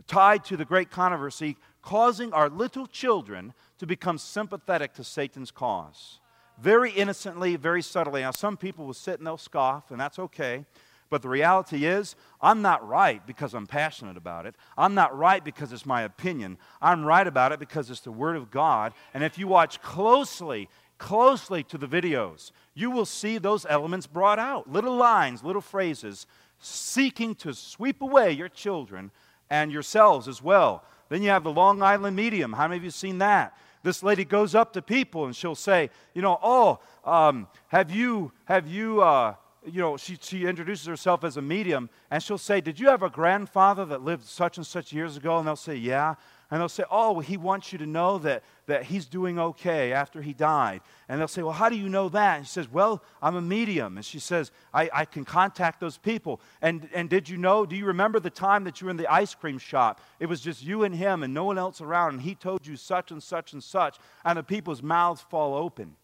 tied 0.06 0.44
to 0.44 0.56
the 0.58 0.66
great 0.66 0.90
controversy, 0.90 1.56
causing 1.80 2.32
our 2.34 2.50
little 2.50 2.86
children 2.86 3.54
to 3.78 3.86
become 3.86 4.18
sympathetic 4.18 4.92
to 4.94 5.04
Satan's 5.04 5.50
cause. 5.50 6.20
Very 6.60 6.90
innocently, 6.90 7.56
very 7.56 7.82
subtly. 7.82 8.20
Now, 8.20 8.30
some 8.30 8.56
people 8.56 8.86
will 8.86 8.94
sit 8.94 9.18
and 9.18 9.26
they'll 9.26 9.36
scoff, 9.36 9.90
and 9.90 10.00
that's 10.00 10.18
okay. 10.18 10.64
But 11.08 11.22
the 11.22 11.28
reality 11.28 11.86
is, 11.86 12.16
I'm 12.40 12.62
not 12.62 12.86
right 12.86 13.24
because 13.26 13.54
I'm 13.54 13.66
passionate 13.66 14.16
about 14.16 14.46
it. 14.46 14.54
I'm 14.76 14.94
not 14.94 15.16
right 15.16 15.44
because 15.44 15.72
it's 15.72 15.86
my 15.86 16.02
opinion. 16.02 16.58
I'm 16.82 17.04
right 17.04 17.26
about 17.26 17.52
it 17.52 17.60
because 17.60 17.90
it's 17.90 18.00
the 18.00 18.12
Word 18.12 18.36
of 18.36 18.50
God. 18.50 18.92
And 19.14 19.22
if 19.22 19.38
you 19.38 19.46
watch 19.46 19.80
closely, 19.82 20.68
closely 20.98 21.62
to 21.64 21.78
the 21.78 21.86
videos, 21.86 22.50
you 22.74 22.90
will 22.90 23.06
see 23.06 23.38
those 23.38 23.66
elements 23.68 24.06
brought 24.06 24.38
out 24.38 24.70
little 24.70 24.96
lines, 24.96 25.44
little 25.44 25.62
phrases, 25.62 26.26
seeking 26.58 27.34
to 27.36 27.54
sweep 27.54 28.02
away 28.02 28.32
your 28.32 28.48
children 28.48 29.10
and 29.48 29.70
yourselves 29.70 30.26
as 30.26 30.42
well. 30.42 30.84
Then 31.08 31.22
you 31.22 31.28
have 31.28 31.44
the 31.44 31.52
Long 31.52 31.82
Island 31.82 32.16
medium. 32.16 32.52
How 32.52 32.66
many 32.66 32.78
of 32.78 32.84
you 32.84 32.90
seen 32.90 33.18
that? 33.18 33.56
This 33.84 34.02
lady 34.02 34.24
goes 34.24 34.56
up 34.56 34.72
to 34.72 34.82
people 34.82 35.26
and 35.26 35.36
she'll 35.36 35.54
say, 35.54 35.90
you 36.14 36.20
know, 36.20 36.40
oh, 36.42 36.80
um, 37.04 37.46
have 37.68 37.92
you, 37.92 38.32
have 38.46 38.66
you, 38.66 39.00
uh, 39.02 39.34
you 39.66 39.80
know, 39.80 39.96
she, 39.96 40.16
she 40.20 40.46
introduces 40.46 40.86
herself 40.86 41.24
as 41.24 41.36
a 41.36 41.42
medium, 41.42 41.90
and 42.10 42.22
she'll 42.22 42.38
say, 42.38 42.60
Did 42.60 42.78
you 42.78 42.88
have 42.88 43.02
a 43.02 43.10
grandfather 43.10 43.84
that 43.86 44.02
lived 44.02 44.24
such 44.24 44.56
and 44.56 44.66
such 44.66 44.92
years 44.92 45.16
ago? 45.16 45.38
And 45.38 45.46
they'll 45.46 45.56
say, 45.56 45.76
Yeah. 45.76 46.14
And 46.50 46.60
they'll 46.60 46.68
say, 46.68 46.84
Oh, 46.90 47.12
well, 47.12 47.20
he 47.20 47.36
wants 47.36 47.72
you 47.72 47.78
to 47.78 47.86
know 47.86 48.18
that, 48.18 48.44
that 48.66 48.84
he's 48.84 49.06
doing 49.06 49.38
okay 49.38 49.92
after 49.92 50.22
he 50.22 50.32
died. 50.32 50.80
And 51.08 51.20
they'll 51.20 51.26
say, 51.26 51.42
Well, 51.42 51.52
how 51.52 51.68
do 51.68 51.76
you 51.76 51.88
know 51.88 52.08
that? 52.10 52.38
And 52.38 52.46
she 52.46 52.52
says, 52.52 52.70
Well, 52.70 53.02
I'm 53.20 53.34
a 53.34 53.40
medium. 53.40 53.96
And 53.96 54.06
she 54.06 54.20
says, 54.20 54.52
I, 54.72 54.88
I 54.92 55.04
can 55.04 55.24
contact 55.24 55.80
those 55.80 55.98
people. 55.98 56.40
And, 56.62 56.88
and 56.94 57.10
did 57.10 57.28
you 57.28 57.36
know, 57.36 57.66
do 57.66 57.74
you 57.74 57.86
remember 57.86 58.20
the 58.20 58.30
time 58.30 58.64
that 58.64 58.80
you 58.80 58.86
were 58.86 58.92
in 58.92 58.96
the 58.96 59.12
ice 59.12 59.34
cream 59.34 59.58
shop? 59.58 60.00
It 60.20 60.26
was 60.26 60.40
just 60.40 60.62
you 60.62 60.84
and 60.84 60.94
him 60.94 61.22
and 61.22 61.34
no 61.34 61.44
one 61.44 61.58
else 61.58 61.80
around, 61.80 62.14
and 62.14 62.22
he 62.22 62.34
told 62.34 62.66
you 62.66 62.76
such 62.76 63.10
and 63.10 63.22
such 63.22 63.52
and 63.52 63.62
such. 63.62 63.98
And 64.24 64.38
the 64.38 64.44
people's 64.44 64.82
mouths 64.82 65.22
fall 65.28 65.54
open. 65.54 65.96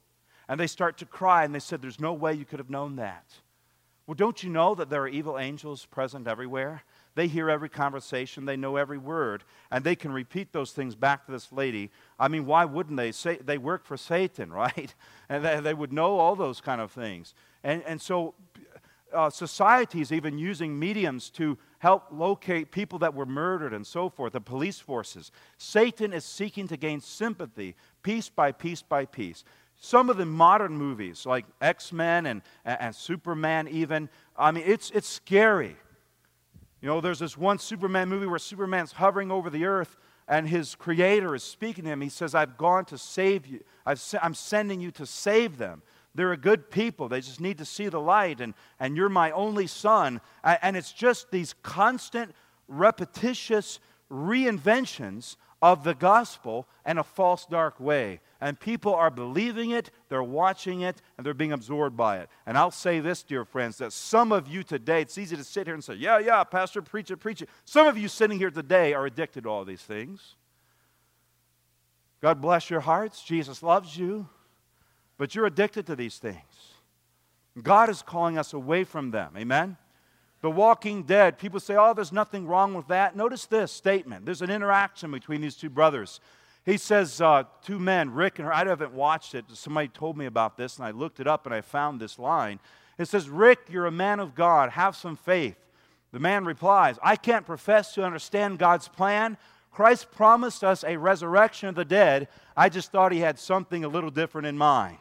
And 0.48 0.58
they 0.58 0.66
start 0.66 0.98
to 0.98 1.06
cry, 1.06 1.44
and 1.44 1.54
they 1.54 1.60
said, 1.60 1.80
There's 1.80 2.00
no 2.00 2.12
way 2.12 2.34
you 2.34 2.44
could 2.44 2.58
have 2.58 2.68
known 2.68 2.96
that. 2.96 3.24
Well, 4.12 4.16
don't 4.28 4.42
you 4.42 4.50
know 4.50 4.74
that 4.74 4.90
there 4.90 5.04
are 5.04 5.08
evil 5.08 5.38
angels 5.38 5.86
present 5.86 6.28
everywhere? 6.28 6.82
They 7.14 7.28
hear 7.28 7.48
every 7.48 7.70
conversation, 7.70 8.44
they 8.44 8.58
know 8.58 8.76
every 8.76 8.98
word, 8.98 9.42
and 9.70 9.82
they 9.82 9.96
can 9.96 10.12
repeat 10.12 10.52
those 10.52 10.72
things 10.72 10.94
back 10.94 11.24
to 11.24 11.32
this 11.32 11.50
lady. 11.50 11.90
I 12.18 12.28
mean, 12.28 12.44
why 12.44 12.66
wouldn't 12.66 12.98
they? 12.98 13.10
Say, 13.12 13.38
they 13.38 13.56
work 13.56 13.86
for 13.86 13.96
Satan, 13.96 14.52
right? 14.52 14.94
And 15.30 15.42
they, 15.42 15.60
they 15.60 15.72
would 15.72 15.94
know 15.94 16.18
all 16.18 16.36
those 16.36 16.60
kind 16.60 16.82
of 16.82 16.92
things. 16.92 17.32
And, 17.64 17.82
and 17.86 18.02
so, 18.02 18.34
uh, 19.14 19.30
societies 19.30 20.12
even 20.12 20.38
using 20.38 20.78
mediums 20.78 21.30
to 21.30 21.56
help 21.78 22.08
locate 22.10 22.70
people 22.70 22.98
that 22.98 23.14
were 23.14 23.26
murdered 23.26 23.72
and 23.72 23.86
so 23.86 24.10
forth, 24.10 24.34
the 24.34 24.40
police 24.42 24.78
forces. 24.78 25.32
Satan 25.56 26.12
is 26.12 26.24
seeking 26.24 26.68
to 26.68 26.76
gain 26.76 27.00
sympathy 27.00 27.76
piece 28.02 28.28
by 28.28 28.52
piece 28.52 28.82
by 28.82 29.06
piece. 29.06 29.44
Some 29.84 30.10
of 30.10 30.16
the 30.16 30.24
modern 30.24 30.78
movies, 30.78 31.26
like 31.26 31.44
X 31.60 31.92
Men 31.92 32.26
and, 32.26 32.42
and 32.64 32.94
Superman, 32.94 33.66
even, 33.66 34.08
I 34.36 34.52
mean, 34.52 34.62
it's, 34.64 34.92
it's 34.92 35.08
scary. 35.08 35.76
You 36.80 36.88
know, 36.88 37.00
there's 37.00 37.18
this 37.18 37.36
one 37.36 37.58
Superman 37.58 38.08
movie 38.08 38.26
where 38.26 38.38
Superman's 38.38 38.92
hovering 38.92 39.32
over 39.32 39.50
the 39.50 39.64
earth 39.64 39.96
and 40.28 40.48
his 40.48 40.76
creator 40.76 41.34
is 41.34 41.42
speaking 41.42 41.82
to 41.82 41.90
him. 41.90 42.00
He 42.00 42.10
says, 42.10 42.32
I've 42.32 42.56
gone 42.56 42.84
to 42.86 42.96
save 42.96 43.44
you. 43.44 43.64
i 43.84 43.96
am 44.22 44.34
sending 44.34 44.80
you 44.80 44.92
to 44.92 45.04
save 45.04 45.58
them. 45.58 45.82
They're 46.14 46.30
a 46.30 46.36
good 46.36 46.70
people. 46.70 47.08
They 47.08 47.20
just 47.20 47.40
need 47.40 47.58
to 47.58 47.64
see 47.64 47.88
the 47.88 48.00
light, 48.00 48.40
and, 48.40 48.54
and 48.78 48.96
you're 48.96 49.08
my 49.08 49.32
only 49.32 49.66
son. 49.66 50.20
And 50.44 50.76
it's 50.76 50.92
just 50.92 51.32
these 51.32 51.56
constant, 51.64 52.30
repetitious 52.68 53.80
reinventions 54.08 55.34
of 55.60 55.82
the 55.82 55.94
gospel 55.94 56.68
in 56.86 56.98
a 56.98 57.04
false, 57.04 57.46
dark 57.46 57.80
way. 57.80 58.20
And 58.42 58.58
people 58.58 58.92
are 58.92 59.08
believing 59.08 59.70
it, 59.70 59.92
they're 60.08 60.20
watching 60.20 60.80
it, 60.80 61.00
and 61.16 61.24
they're 61.24 61.32
being 61.32 61.52
absorbed 61.52 61.96
by 61.96 62.18
it. 62.18 62.28
And 62.44 62.58
I'll 62.58 62.72
say 62.72 62.98
this, 62.98 63.22
dear 63.22 63.44
friends, 63.44 63.78
that 63.78 63.92
some 63.92 64.32
of 64.32 64.48
you 64.48 64.64
today, 64.64 65.00
it's 65.00 65.16
easy 65.16 65.36
to 65.36 65.44
sit 65.44 65.68
here 65.68 65.74
and 65.74 65.84
say, 65.84 65.94
Yeah, 65.94 66.18
yeah, 66.18 66.42
Pastor, 66.42 66.82
preach 66.82 67.12
it, 67.12 67.18
preach 67.18 67.40
it. 67.40 67.48
Some 67.64 67.86
of 67.86 67.96
you 67.96 68.08
sitting 68.08 68.38
here 68.38 68.50
today 68.50 68.94
are 68.94 69.06
addicted 69.06 69.44
to 69.44 69.48
all 69.48 69.64
these 69.64 69.82
things. 69.82 70.34
God 72.20 72.40
bless 72.40 72.68
your 72.68 72.80
hearts. 72.80 73.22
Jesus 73.22 73.62
loves 73.62 73.96
you. 73.96 74.28
But 75.18 75.36
you're 75.36 75.46
addicted 75.46 75.86
to 75.86 75.94
these 75.94 76.18
things. 76.18 76.74
God 77.62 77.90
is 77.90 78.02
calling 78.02 78.38
us 78.38 78.52
away 78.52 78.82
from 78.82 79.12
them. 79.12 79.34
Amen? 79.36 79.76
The 80.40 80.50
Walking 80.50 81.04
Dead, 81.04 81.38
people 81.38 81.60
say, 81.60 81.76
oh, 81.76 81.94
there's 81.94 82.10
nothing 82.10 82.48
wrong 82.48 82.74
with 82.74 82.88
that. 82.88 83.14
Notice 83.14 83.46
this 83.46 83.70
statement. 83.70 84.26
There's 84.26 84.42
an 84.42 84.50
interaction 84.50 85.12
between 85.12 85.42
these 85.42 85.54
two 85.54 85.70
brothers. 85.70 86.18
He 86.64 86.76
says, 86.76 87.20
uh, 87.20 87.44
two 87.64 87.78
men, 87.78 88.10
Rick 88.10 88.38
and 88.38 88.46
her, 88.46 88.54
I 88.54 88.64
haven't 88.64 88.92
watched 88.92 89.34
it. 89.34 89.44
Somebody 89.52 89.88
told 89.88 90.16
me 90.16 90.26
about 90.26 90.56
this, 90.56 90.76
and 90.76 90.86
I 90.86 90.92
looked 90.92 91.18
it 91.18 91.26
up 91.26 91.44
and 91.44 91.54
I 91.54 91.60
found 91.60 92.00
this 92.00 92.18
line. 92.18 92.60
It 92.98 93.08
says, 93.08 93.28
Rick, 93.28 93.60
you're 93.68 93.86
a 93.86 93.90
man 93.90 94.20
of 94.20 94.34
God. 94.34 94.70
Have 94.70 94.94
some 94.94 95.16
faith. 95.16 95.56
The 96.12 96.20
man 96.20 96.44
replies, 96.44 96.98
I 97.02 97.16
can't 97.16 97.46
profess 97.46 97.94
to 97.94 98.04
understand 98.04 98.58
God's 98.58 98.86
plan. 98.86 99.38
Christ 99.72 100.12
promised 100.12 100.62
us 100.62 100.84
a 100.84 100.98
resurrection 100.98 101.68
of 101.68 101.74
the 101.74 101.84
dead. 101.84 102.28
I 102.56 102.68
just 102.68 102.92
thought 102.92 103.10
he 103.10 103.20
had 103.20 103.38
something 103.38 103.82
a 103.82 103.88
little 103.88 104.10
different 104.10 104.46
in 104.46 104.56
mind. 104.56 104.98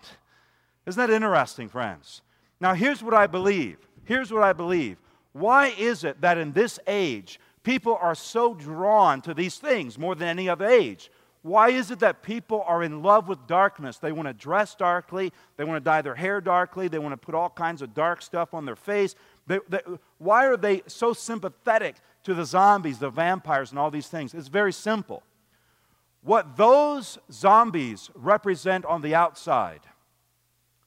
Isn't 0.86 1.00
that 1.00 1.14
interesting, 1.14 1.68
friends? 1.68 2.22
Now, 2.60 2.74
here's 2.74 3.04
what 3.04 3.14
I 3.14 3.28
believe. 3.28 3.78
Here's 4.06 4.32
what 4.32 4.44
I 4.44 4.54
believe. 4.54 4.98
Why 5.34 5.68
is 5.78 6.04
it 6.04 6.22
that 6.22 6.38
in 6.38 6.54
this 6.54 6.80
age, 6.88 7.40
people 7.64 7.98
are 8.02 8.16
so 8.16 8.54
drawn 8.54 9.22
to 9.22 9.34
these 9.34 9.58
things 9.58 10.00
more 10.00 10.16
than 10.16 10.28
any 10.28 10.50
other 10.50 10.66
age? 10.66 11.12
Why 11.44 11.70
is 11.70 11.90
it 11.90 12.00
that 12.00 12.22
people 12.22 12.64
are 12.68 12.84
in 12.84 13.02
love 13.02 13.28
with 13.28 13.48
darkness? 13.48 13.98
They 13.98 14.12
want 14.12 14.28
to 14.28 14.34
dress 14.34 14.76
darkly, 14.76 15.34
they 15.58 15.64
want 15.64 15.78
to 15.78 15.84
dye 15.84 16.04
their 16.04 16.16
hair 16.16 16.40
darkly, 16.40 16.88
they 16.88 17.00
want 17.00 17.14
to 17.14 17.18
put 17.18 17.34
all 17.34 17.50
kinds 17.50 17.82
of 17.82 17.96
dark 17.96 18.22
stuff 18.22 18.54
on 18.54 18.66
their 18.66 18.76
face. 18.76 19.16
They, 19.48 19.60
they, 19.68 19.80
why 20.20 20.46
are 20.46 20.58
they 20.58 20.84
so 20.86 21.14
sympathetic 21.14 21.96
to 22.24 22.36
the 22.36 22.46
zombies, 22.46 23.00
the 23.00 23.10
vampires, 23.10 23.72
and 23.72 23.80
all 23.80 23.90
these 23.90 24.08
things? 24.08 24.36
It's 24.36 24.50
very 24.50 24.72
simple. 24.72 25.24
What 26.22 26.58
those 26.58 27.18
zombies 27.32 28.12
represent 28.14 28.86
on 28.86 29.02
the 29.02 29.16
outside, 29.16 29.82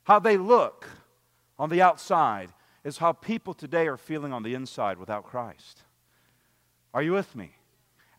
how 0.05 0.21
they 0.21 0.37
look 0.37 0.89
on 1.59 1.69
the 1.69 1.83
outside, 1.83 2.51
is 2.85 2.99
how 2.99 3.13
people 3.13 3.55
today 3.55 3.89
are 3.89 3.97
feeling 3.97 4.33
on 4.33 4.45
the 4.45 4.55
inside 4.55 4.99
without 4.99 5.25
Christ. 5.25 5.83
Are 6.93 7.03
you 7.03 7.13
with 7.13 7.35
me? 7.35 7.57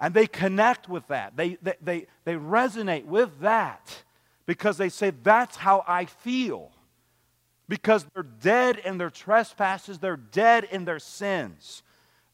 And 0.06 0.14
they 0.14 0.28
connect 0.28 0.88
with 0.88 1.08
that. 1.08 1.36
They, 1.36 1.58
they, 1.64 1.74
they, 1.82 2.06
they 2.26 2.36
resonate 2.36 3.06
with 3.06 3.39
that 3.39 4.03
because 4.45 4.78
they 4.78 4.89
say, 4.89 5.10
That's 5.10 5.56
how 5.56 5.84
I 5.88 6.06
feel. 6.06 6.70
Because 7.68 8.06
they're 8.14 8.22
dead 8.22 8.78
in 8.86 8.99
their 8.99 9.10
trespasses, 9.10 9.97
they're 9.97 10.16
dead 10.16 10.66
in 10.66 10.86
their 10.86 10.99
sins. 10.99 11.82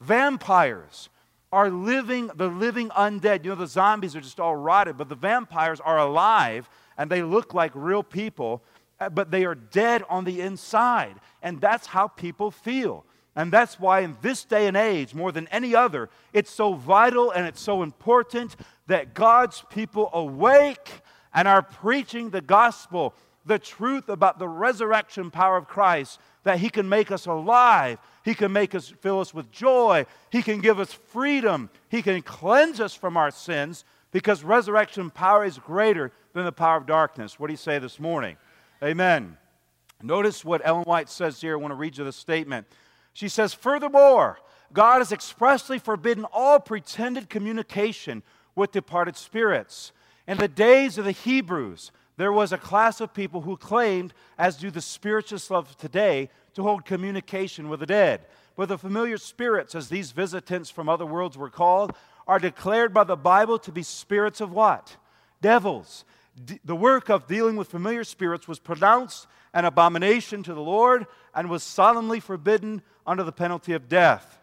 Vampires 0.01 1.07
are 1.53 1.69
living, 1.69 2.30
the 2.36 2.49
living 2.49 2.89
undead. 2.89 3.45
You 3.45 3.51
know, 3.51 3.55
the 3.55 3.67
zombies 3.67 4.17
are 4.17 4.22
just 4.22 4.41
all 4.41 4.57
rotted, 4.57 4.97
but 4.97 5.07
the 5.07 5.15
vampires 5.15 5.80
are 5.80 5.97
alive 5.97 6.69
and 6.97 7.09
they 7.09 7.24
look 7.24 7.53
like 7.53 7.72
real 7.74 8.03
people, 8.03 8.61
uh, 8.99 9.07
but 9.07 9.32
they 9.32 9.45
are 9.45 9.55
dead 9.55 10.03
on 10.09 10.26
the 10.26 10.41
inside. 10.41 11.15
And 11.41 11.61
that's 11.61 11.88
how 11.88 12.09
people 12.09 12.51
feel. 12.51 13.05
And 13.36 13.51
that's 13.51 13.79
why, 13.79 14.01
in 14.01 14.17
this 14.21 14.43
day 14.43 14.67
and 14.67 14.75
age, 14.75 15.15
more 15.15 15.32
than 15.32 15.47
any 15.47 15.73
other, 15.73 16.09
it's 16.34 16.51
so 16.51 16.73
vital 16.73 17.32
and 17.32 17.47
it's 17.47 17.61
so 17.61 17.82
important 17.82 18.55
that 18.88 19.13
God's 19.13 19.63
people 19.69 20.09
awake 20.13 21.01
and 21.34 21.47
are 21.47 21.61
preaching 21.61 22.29
the 22.29 22.41
gospel, 22.41 23.13
the 23.45 23.57
truth 23.57 24.09
about 24.09 24.38
the 24.38 24.49
resurrection 24.49 25.32
power 25.32 25.55
of 25.55 25.67
Christ, 25.67 26.19
that 26.43 26.59
He 26.59 26.69
can 26.69 26.89
make 26.89 27.09
us 27.09 27.25
alive. 27.25 27.99
He 28.25 28.34
can 28.34 28.51
make 28.51 28.75
us 28.75 28.89
fill 28.89 29.21
us 29.21 29.34
with 29.34 29.49
joy. 29.49 30.05
He 30.29 30.41
can 30.41 30.59
give 30.59 30.79
us 30.79 30.91
freedom. 30.91 31.69
He 31.89 32.01
can 32.01 32.21
cleanse 32.21 32.82
us 32.82 32.93
from 32.93 33.15
our 33.15 33.32
sins 33.32 33.86
because 34.11 34.43
resurrection 34.43 35.09
power 35.09 35.45
is 35.45 35.57
greater 35.57 36.11
than 36.34 36.43
the 36.43 36.51
power 36.51 36.77
of 36.77 36.86
darkness. 36.86 37.39
What 37.39 37.47
do 37.47 37.53
you 37.53 37.57
say 37.57 37.79
this 37.79 37.99
morning? 37.99 38.36
Amen. 38.84 39.38
Notice 40.03 40.43
what 40.43 40.61
Ellen 40.65 40.84
White 40.84 41.09
says 41.09 41.39
here. 41.39 41.53
I 41.53 41.55
want 41.57 41.71
to 41.71 41.75
read 41.75 41.97
you 41.97 42.03
the 42.03 42.11
statement. 42.11 42.67
She 43.14 43.30
says, 43.30 43.53
Furthermore, 43.53 44.39
God 44.74 44.99
has 44.99 45.12
expressly 45.12 45.80
forbidden 45.80 46.26
all 46.32 46.59
pretended 46.59 47.30
communication 47.30 48.24
with 48.55 48.72
departed 48.72 49.18
spirits. 49.18 49.91
In 50.28 50.38
the 50.38 50.47
days 50.47 50.97
of 50.97 51.05
the 51.05 51.12
Hebrews, 51.12 51.91
there 52.18 52.32
was 52.32 52.53
a 52.53 52.57
class 52.57 53.01
of 53.01 53.14
people 53.14 53.41
who 53.41 53.57
claimed, 53.57 54.14
as 54.38 54.57
do 54.57 54.70
the 54.70 54.82
spiritualists 54.82 55.51
of 55.51 55.76
today, 55.78 56.30
to 56.53 56.64
hold 56.64 56.86
communication 56.86 57.70
with 57.70 57.80
the 57.80 57.86
dead. 57.86 58.26
But 58.55 58.70
the 58.70 58.78
familiar 58.78 59.18
spirits, 59.18 59.76
as 59.76 59.89
these 59.89 60.12
visitants 60.12 60.70
from 60.70 60.89
other 60.89 61.05
worlds 61.05 61.38
were 61.38 61.49
called, 61.49 61.95
are 62.28 62.39
declared 62.39 62.93
by 62.93 63.03
the 63.03 63.16
Bible 63.16 63.57
to 63.59 63.72
be 63.72 63.84
spirits 63.84 64.41
of 64.41 64.51
what? 64.51 64.95
Devils. 65.41 66.05
D- 66.45 66.59
the 66.64 66.76
work 66.76 67.09
of 67.09 67.28
dealing 67.28 67.55
with 67.55 67.70
familiar 67.70 68.03
spirits 68.03 68.47
was 68.47 68.59
pronounced 68.59 69.28
an 69.53 69.66
abomination 69.66 70.43
to 70.43 70.53
the 70.53 70.62
Lord 70.62 71.07
and 71.34 71.49
was 71.49 71.63
solemnly 71.63 72.19
forbidden 72.19 72.82
under 73.05 73.23
the 73.23 73.32
penalty 73.32 73.73
of 73.73 73.89
death. 73.89 74.39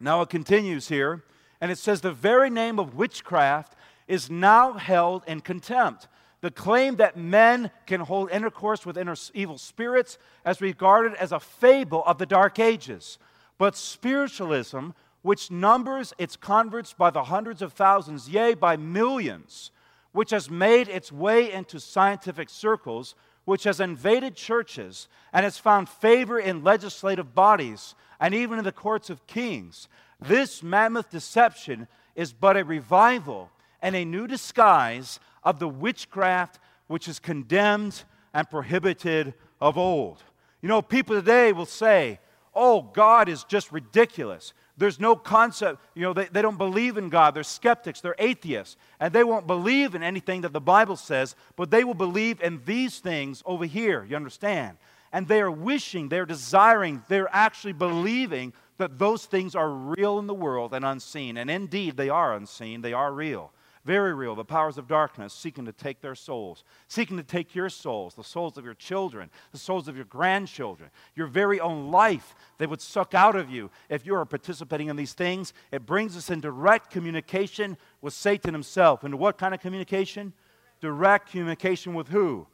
Now 0.00 0.20
it 0.22 0.28
continues 0.28 0.88
here, 0.88 1.24
and 1.60 1.70
it 1.70 1.78
says, 1.78 2.00
The 2.00 2.12
very 2.12 2.50
name 2.50 2.78
of 2.78 2.94
witchcraft 2.94 3.74
is 4.06 4.30
now 4.30 4.74
held 4.74 5.22
in 5.26 5.40
contempt. 5.40 6.08
The 6.40 6.50
claim 6.50 6.96
that 6.96 7.16
men 7.16 7.70
can 7.86 8.00
hold 8.00 8.30
intercourse 8.30 8.84
with 8.84 8.98
inner 8.98 9.14
evil 9.32 9.56
spirits 9.56 10.18
is 10.46 10.60
regarded 10.60 11.14
as 11.14 11.32
a 11.32 11.40
fable 11.40 12.04
of 12.04 12.18
the 12.18 12.26
Dark 12.26 12.58
Ages. 12.58 13.18
But 13.56 13.76
spiritualism, 13.76 14.90
which 15.22 15.50
numbers 15.50 16.12
its 16.18 16.36
converts 16.36 16.92
by 16.92 17.08
the 17.08 17.24
hundreds 17.24 17.62
of 17.62 17.72
thousands, 17.72 18.28
yea, 18.28 18.52
by 18.52 18.76
millions, 18.76 19.70
which 20.12 20.32
has 20.32 20.50
made 20.50 20.86
its 20.88 21.10
way 21.10 21.50
into 21.50 21.80
scientific 21.80 22.50
circles, 22.50 23.14
which 23.44 23.64
has 23.64 23.80
invaded 23.80 24.34
churches 24.34 25.08
and 25.32 25.44
has 25.44 25.58
found 25.58 25.88
favor 25.88 26.38
in 26.38 26.64
legislative 26.64 27.34
bodies 27.34 27.94
and 28.20 28.34
even 28.34 28.58
in 28.58 28.64
the 28.64 28.72
courts 28.72 29.10
of 29.10 29.26
kings. 29.26 29.88
This 30.20 30.62
mammoth 30.62 31.10
deception 31.10 31.88
is 32.14 32.32
but 32.32 32.56
a 32.56 32.64
revival 32.64 33.50
and 33.82 33.94
a 33.94 34.04
new 34.04 34.26
disguise 34.26 35.20
of 35.42 35.58
the 35.58 35.68
witchcraft 35.68 36.58
which 36.86 37.08
is 37.08 37.18
condemned 37.18 38.04
and 38.32 38.48
prohibited 38.48 39.34
of 39.60 39.76
old. 39.76 40.22
You 40.62 40.68
know, 40.68 40.80
people 40.80 41.16
today 41.16 41.52
will 41.52 41.66
say, 41.66 42.20
oh, 42.54 42.82
God 42.82 43.28
is 43.28 43.44
just 43.44 43.72
ridiculous. 43.72 44.54
There's 44.76 44.98
no 44.98 45.14
concept, 45.14 45.80
you 45.94 46.02
know, 46.02 46.12
they, 46.12 46.24
they 46.26 46.42
don't 46.42 46.58
believe 46.58 46.96
in 46.96 47.08
God. 47.08 47.34
They're 47.34 47.44
skeptics, 47.44 48.00
they're 48.00 48.16
atheists, 48.18 48.76
and 48.98 49.12
they 49.12 49.22
won't 49.22 49.46
believe 49.46 49.94
in 49.94 50.02
anything 50.02 50.40
that 50.40 50.52
the 50.52 50.60
Bible 50.60 50.96
says, 50.96 51.36
but 51.54 51.70
they 51.70 51.84
will 51.84 51.94
believe 51.94 52.40
in 52.40 52.60
these 52.64 52.98
things 52.98 53.42
over 53.46 53.64
here, 53.66 54.04
you 54.04 54.16
understand? 54.16 54.76
And 55.12 55.28
they 55.28 55.40
are 55.40 55.50
wishing, 55.50 56.08
they're 56.08 56.26
desiring, 56.26 57.04
they're 57.08 57.28
actually 57.32 57.74
believing 57.74 58.52
that 58.78 58.98
those 58.98 59.26
things 59.26 59.54
are 59.54 59.70
real 59.70 60.18
in 60.18 60.26
the 60.26 60.34
world 60.34 60.74
and 60.74 60.84
unseen. 60.84 61.36
And 61.36 61.48
indeed, 61.48 61.96
they 61.96 62.08
are 62.08 62.34
unseen, 62.34 62.80
they 62.80 62.92
are 62.92 63.12
real. 63.12 63.52
Very 63.84 64.14
real. 64.14 64.34
The 64.34 64.44
powers 64.44 64.78
of 64.78 64.88
darkness 64.88 65.34
seeking 65.34 65.66
to 65.66 65.72
take 65.72 66.00
their 66.00 66.14
souls, 66.14 66.64
seeking 66.88 67.18
to 67.18 67.22
take 67.22 67.54
your 67.54 67.68
souls, 67.68 68.14
the 68.14 68.24
souls 68.24 68.56
of 68.56 68.64
your 68.64 68.72
children, 68.74 69.30
the 69.52 69.58
souls 69.58 69.88
of 69.88 69.96
your 69.96 70.06
grandchildren, 70.06 70.88
your 71.14 71.26
very 71.26 71.60
own 71.60 71.90
life. 71.90 72.34
They 72.56 72.66
would 72.66 72.80
suck 72.80 73.12
out 73.12 73.36
of 73.36 73.50
you 73.50 73.70
if 73.90 74.06
you 74.06 74.14
are 74.14 74.24
participating 74.24 74.88
in 74.88 74.96
these 74.96 75.12
things. 75.12 75.52
It 75.70 75.84
brings 75.84 76.16
us 76.16 76.30
in 76.30 76.40
direct 76.40 76.90
communication 76.90 77.76
with 78.00 78.14
Satan 78.14 78.54
himself. 78.54 79.04
And 79.04 79.18
what 79.18 79.36
kind 79.36 79.52
of 79.52 79.60
communication? 79.60 80.32
Direct 80.80 81.30
communication 81.30 81.92
with 81.92 82.08
who? 82.08 82.46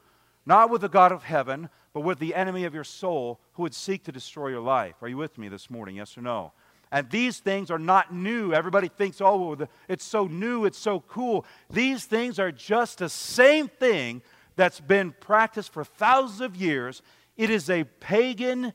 Not 0.45 0.69
with 0.69 0.81
the 0.81 0.89
God 0.89 1.13
of 1.13 1.23
heaven, 1.23 1.69
but 1.93 2.01
with 2.01 2.19
the 2.19 2.35
enemy 2.35 2.65
of 2.65 2.75
your 2.75 2.83
soul 2.85 3.39
who 3.53 3.63
would 3.63 3.75
seek 3.75 4.03
to 4.05 4.13
destroy 4.13 4.49
your 4.49 4.61
life. 4.61 4.97
Are 5.01 5.09
you 5.09 5.17
with 5.17 5.39
me 5.39 5.49
this 5.49 5.71
morning? 5.71 5.97
Yes 5.97 6.19
or 6.19 6.23
no? 6.23 6.53
And 6.93 7.09
these 7.11 7.39
things 7.39 7.71
are 7.71 7.79
not 7.79 8.13
new. 8.13 8.53
Everybody 8.53 8.89
thinks, 8.89 9.21
oh, 9.21 9.57
it's 9.89 10.05
so 10.05 10.27
new, 10.27 10.65
it's 10.65 10.79
so 10.79 11.01
cool. 11.01 11.47
These 11.71 12.05
things 12.05 12.39
are 12.39 12.51
just 12.51 12.99
the 12.99 13.09
same 13.09 13.69
thing 13.69 14.23
that's 14.57 14.81
been 14.81 15.15
practiced 15.21 15.73
for 15.73 15.85
thousands 15.85 16.41
of 16.41 16.57
years. 16.57 17.03
It 17.37 17.49
is 17.49 17.71
a 17.71 17.85
pagan, 17.85 18.73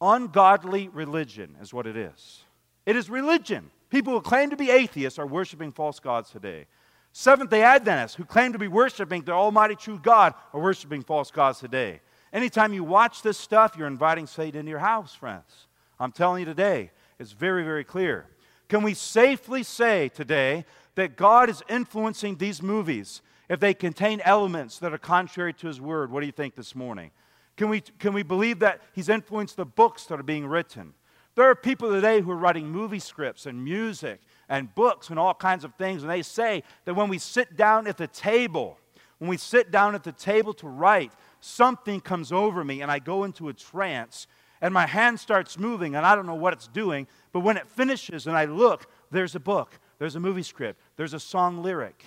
ungodly 0.00 0.88
religion, 0.88 1.56
is 1.60 1.74
what 1.74 1.86
it 1.86 1.96
is. 1.96 2.42
It 2.86 2.94
is 2.94 3.10
religion. 3.10 3.70
People 3.90 4.12
who 4.12 4.20
claim 4.20 4.50
to 4.50 4.56
be 4.56 4.70
atheists 4.70 5.18
are 5.18 5.26
worshiping 5.26 5.72
false 5.72 5.98
gods 5.98 6.30
today. 6.30 6.66
Seventh 7.12 7.50
day 7.50 7.62
Adventists 7.62 8.14
who 8.14 8.24
claim 8.24 8.52
to 8.52 8.58
be 8.58 8.68
worshiping 8.68 9.22
the 9.22 9.32
Almighty 9.32 9.74
true 9.74 9.98
God 9.98 10.34
are 10.52 10.60
worshiping 10.60 11.02
false 11.02 11.30
gods 11.30 11.58
today. 11.58 12.00
Anytime 12.32 12.72
you 12.72 12.84
watch 12.84 13.22
this 13.22 13.38
stuff, 13.38 13.74
you're 13.76 13.86
inviting 13.86 14.26
Satan 14.26 14.60
into 14.60 14.70
your 14.70 14.78
house, 14.78 15.14
friends. 15.14 15.66
I'm 15.98 16.12
telling 16.12 16.40
you 16.40 16.46
today, 16.46 16.90
is 17.18 17.32
very, 17.32 17.64
very 17.64 17.84
clear. 17.84 18.26
Can 18.68 18.82
we 18.82 18.94
safely 18.94 19.62
say 19.62 20.08
today 20.08 20.64
that 20.94 21.16
God 21.16 21.48
is 21.48 21.62
influencing 21.68 22.36
these 22.36 22.62
movies 22.62 23.22
if 23.48 23.60
they 23.60 23.74
contain 23.74 24.20
elements 24.24 24.78
that 24.78 24.92
are 24.92 24.98
contrary 24.98 25.54
to 25.54 25.66
His 25.66 25.80
Word? 25.80 26.10
What 26.10 26.20
do 26.20 26.26
you 26.26 26.32
think 26.32 26.54
this 26.54 26.74
morning? 26.74 27.10
Can 27.56 27.68
we, 27.70 27.80
can 27.80 28.12
we 28.12 28.22
believe 28.22 28.60
that 28.60 28.82
He's 28.94 29.08
influenced 29.08 29.56
the 29.56 29.64
books 29.64 30.04
that 30.06 30.20
are 30.20 30.24
being 30.24 30.46
written? 30.46 30.94
There 31.34 31.48
are 31.48 31.54
people 31.54 31.90
today 31.90 32.20
who 32.20 32.30
are 32.30 32.36
writing 32.36 32.68
movie 32.68 32.98
scripts 32.98 33.46
and 33.46 33.64
music 33.64 34.20
and 34.48 34.74
books 34.74 35.08
and 35.08 35.18
all 35.18 35.34
kinds 35.34 35.64
of 35.64 35.74
things, 35.74 36.02
and 36.02 36.10
they 36.10 36.22
say 36.22 36.62
that 36.84 36.94
when 36.94 37.08
we 37.08 37.18
sit 37.18 37.56
down 37.56 37.86
at 37.86 37.96
the 37.96 38.08
table, 38.08 38.78
when 39.18 39.30
we 39.30 39.36
sit 39.36 39.70
down 39.70 39.94
at 39.94 40.04
the 40.04 40.12
table 40.12 40.52
to 40.54 40.68
write, 40.68 41.12
something 41.40 42.00
comes 42.00 42.32
over 42.32 42.64
me 42.64 42.82
and 42.82 42.90
I 42.90 42.98
go 42.98 43.24
into 43.24 43.48
a 43.48 43.52
trance 43.52 44.26
and 44.60 44.74
my 44.74 44.86
hand 44.86 45.20
starts 45.20 45.58
moving 45.58 45.94
and 45.94 46.04
I 46.04 46.14
don't 46.14 46.26
know 46.26 46.34
what 46.34 46.52
it's 46.52 46.68
doing, 46.68 47.06
but 47.32 47.40
when 47.40 47.56
it 47.56 47.66
finishes 47.66 48.26
and 48.26 48.36
I 48.36 48.44
look, 48.46 48.86
there's 49.10 49.34
a 49.34 49.40
book, 49.40 49.78
there's 49.98 50.16
a 50.16 50.20
movie 50.20 50.42
script, 50.42 50.80
there's 50.96 51.14
a 51.14 51.20
song 51.20 51.62
lyric. 51.62 52.04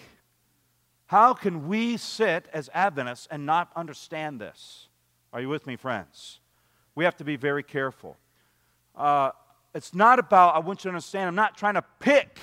How 1.07 1.33
can 1.33 1.67
we 1.67 1.97
sit 1.97 2.47
as 2.53 2.69
Adventists 2.73 3.27
and 3.29 3.45
not 3.45 3.69
understand 3.75 4.39
this? 4.39 4.87
Are 5.33 5.41
you 5.41 5.49
with 5.49 5.67
me, 5.67 5.75
friends? 5.75 6.39
We 6.95 7.03
have 7.03 7.17
to 7.17 7.23
be 7.23 7.35
very 7.35 7.63
careful. 7.63 8.17
Uh, 8.95 9.31
it's 9.73 9.93
not 9.93 10.19
about, 10.19 10.55
I 10.55 10.59
want 10.59 10.79
you 10.79 10.83
to 10.83 10.89
understand, 10.89 11.27
I'm 11.27 11.35
not 11.35 11.57
trying 11.57 11.75
to 11.75 11.83
pick 11.99 12.39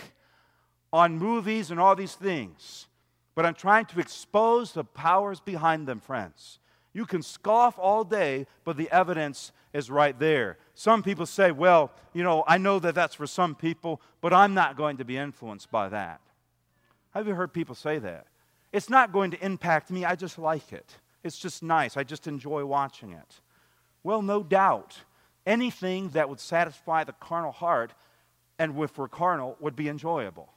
on 0.92 1.18
movies 1.18 1.70
and 1.70 1.78
all 1.78 1.94
these 1.94 2.14
things, 2.14 2.86
but 3.34 3.44
I'm 3.44 3.54
trying 3.54 3.86
to 3.86 4.00
expose 4.00 4.72
the 4.72 4.84
powers 4.84 5.40
behind 5.40 5.86
them, 5.86 6.00
friends. 6.00 6.58
You 6.92 7.06
can 7.06 7.22
scoff 7.22 7.78
all 7.78 8.04
day, 8.04 8.46
but 8.64 8.76
the 8.76 8.90
evidence 8.90 9.52
is 9.72 9.90
right 9.90 10.18
there. 10.18 10.58
Some 10.74 11.02
people 11.02 11.26
say, 11.26 11.52
well, 11.52 11.92
you 12.12 12.22
know, 12.22 12.44
I 12.46 12.58
know 12.58 12.78
that 12.78 12.94
that's 12.94 13.14
for 13.14 13.26
some 13.26 13.54
people, 13.54 14.00
but 14.20 14.32
I'm 14.32 14.54
not 14.54 14.76
going 14.76 14.96
to 14.96 15.04
be 15.04 15.16
influenced 15.16 15.70
by 15.70 15.88
that. 15.90 16.20
Have 17.12 17.26
you 17.26 17.34
heard 17.34 17.52
people 17.52 17.74
say 17.74 17.98
that? 17.98 18.26
It's 18.72 18.90
not 18.90 19.12
going 19.12 19.30
to 19.30 19.44
impact 19.44 19.90
me. 19.90 20.04
I 20.04 20.14
just 20.14 20.38
like 20.38 20.72
it. 20.72 20.96
It's 21.22 21.38
just 21.38 21.62
nice. 21.62 21.96
I 21.96 22.04
just 22.04 22.26
enjoy 22.26 22.64
watching 22.64 23.12
it. 23.12 23.40
Well, 24.02 24.22
no 24.22 24.42
doubt. 24.42 24.98
Anything 25.46 26.10
that 26.10 26.28
would 26.28 26.40
satisfy 26.40 27.04
the 27.04 27.12
carnal 27.12 27.52
heart 27.52 27.92
and 28.58 28.78
if 28.82 28.98
we're 28.98 29.08
carnal 29.08 29.56
would 29.60 29.76
be 29.76 29.88
enjoyable. 29.88 30.52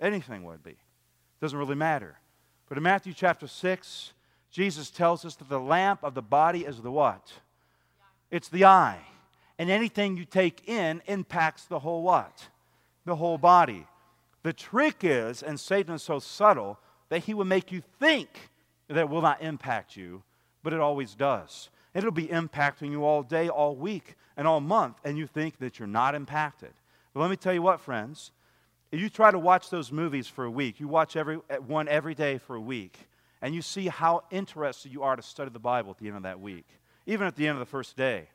Anything 0.00 0.44
would 0.44 0.62
be. 0.62 0.76
Doesn't 1.40 1.58
really 1.58 1.74
matter. 1.74 2.18
But 2.68 2.78
in 2.78 2.84
Matthew 2.84 3.12
chapter 3.12 3.46
6, 3.46 4.12
Jesus 4.54 4.88
tells 4.88 5.24
us 5.24 5.34
that 5.34 5.48
the 5.48 5.58
lamp 5.58 6.04
of 6.04 6.14
the 6.14 6.22
body 6.22 6.64
is 6.64 6.80
the 6.80 6.90
what? 6.92 7.32
It's 8.30 8.48
the 8.48 8.66
eye. 8.66 9.00
And 9.58 9.68
anything 9.68 10.16
you 10.16 10.24
take 10.24 10.68
in 10.68 11.02
impacts 11.06 11.64
the 11.64 11.80
whole 11.80 12.02
what? 12.02 12.46
The 13.04 13.16
whole 13.16 13.36
body. 13.36 13.84
The 14.44 14.52
trick 14.52 14.98
is, 15.02 15.42
and 15.42 15.58
Satan 15.58 15.96
is 15.96 16.04
so 16.04 16.20
subtle, 16.20 16.78
that 17.08 17.24
he 17.24 17.34
will 17.34 17.44
make 17.44 17.72
you 17.72 17.82
think 17.98 18.28
that 18.86 18.96
it 18.96 19.08
will 19.08 19.22
not 19.22 19.42
impact 19.42 19.96
you, 19.96 20.22
but 20.62 20.72
it 20.72 20.78
always 20.78 21.16
does. 21.16 21.68
It'll 21.92 22.12
be 22.12 22.28
impacting 22.28 22.92
you 22.92 23.04
all 23.04 23.24
day, 23.24 23.48
all 23.48 23.74
week, 23.74 24.14
and 24.36 24.46
all 24.46 24.60
month, 24.60 24.98
and 25.04 25.18
you 25.18 25.26
think 25.26 25.58
that 25.58 25.80
you're 25.80 25.88
not 25.88 26.14
impacted. 26.14 26.70
But 27.12 27.20
let 27.20 27.30
me 27.30 27.36
tell 27.36 27.54
you 27.54 27.62
what, 27.62 27.80
friends. 27.80 28.30
If 28.92 29.00
you 29.00 29.08
try 29.08 29.32
to 29.32 29.38
watch 29.38 29.70
those 29.70 29.90
movies 29.90 30.28
for 30.28 30.44
a 30.44 30.50
week, 30.50 30.78
you 30.78 30.86
watch 30.86 31.16
every, 31.16 31.36
one 31.66 31.88
every 31.88 32.14
day 32.14 32.38
for 32.38 32.54
a 32.54 32.60
week, 32.60 33.08
and 33.44 33.54
you 33.54 33.60
see 33.60 33.88
how 33.88 34.22
interested 34.30 34.90
you 34.90 35.02
are 35.02 35.16
to 35.16 35.20
study 35.20 35.50
the 35.50 35.58
Bible 35.58 35.90
at 35.90 35.98
the 35.98 36.06
end 36.06 36.16
of 36.16 36.22
that 36.22 36.40
week, 36.40 36.64
even 37.04 37.26
at 37.26 37.36
the 37.36 37.46
end 37.46 37.56
of 37.56 37.58
the 37.58 37.70
first 37.70 37.94
day. 37.94 38.30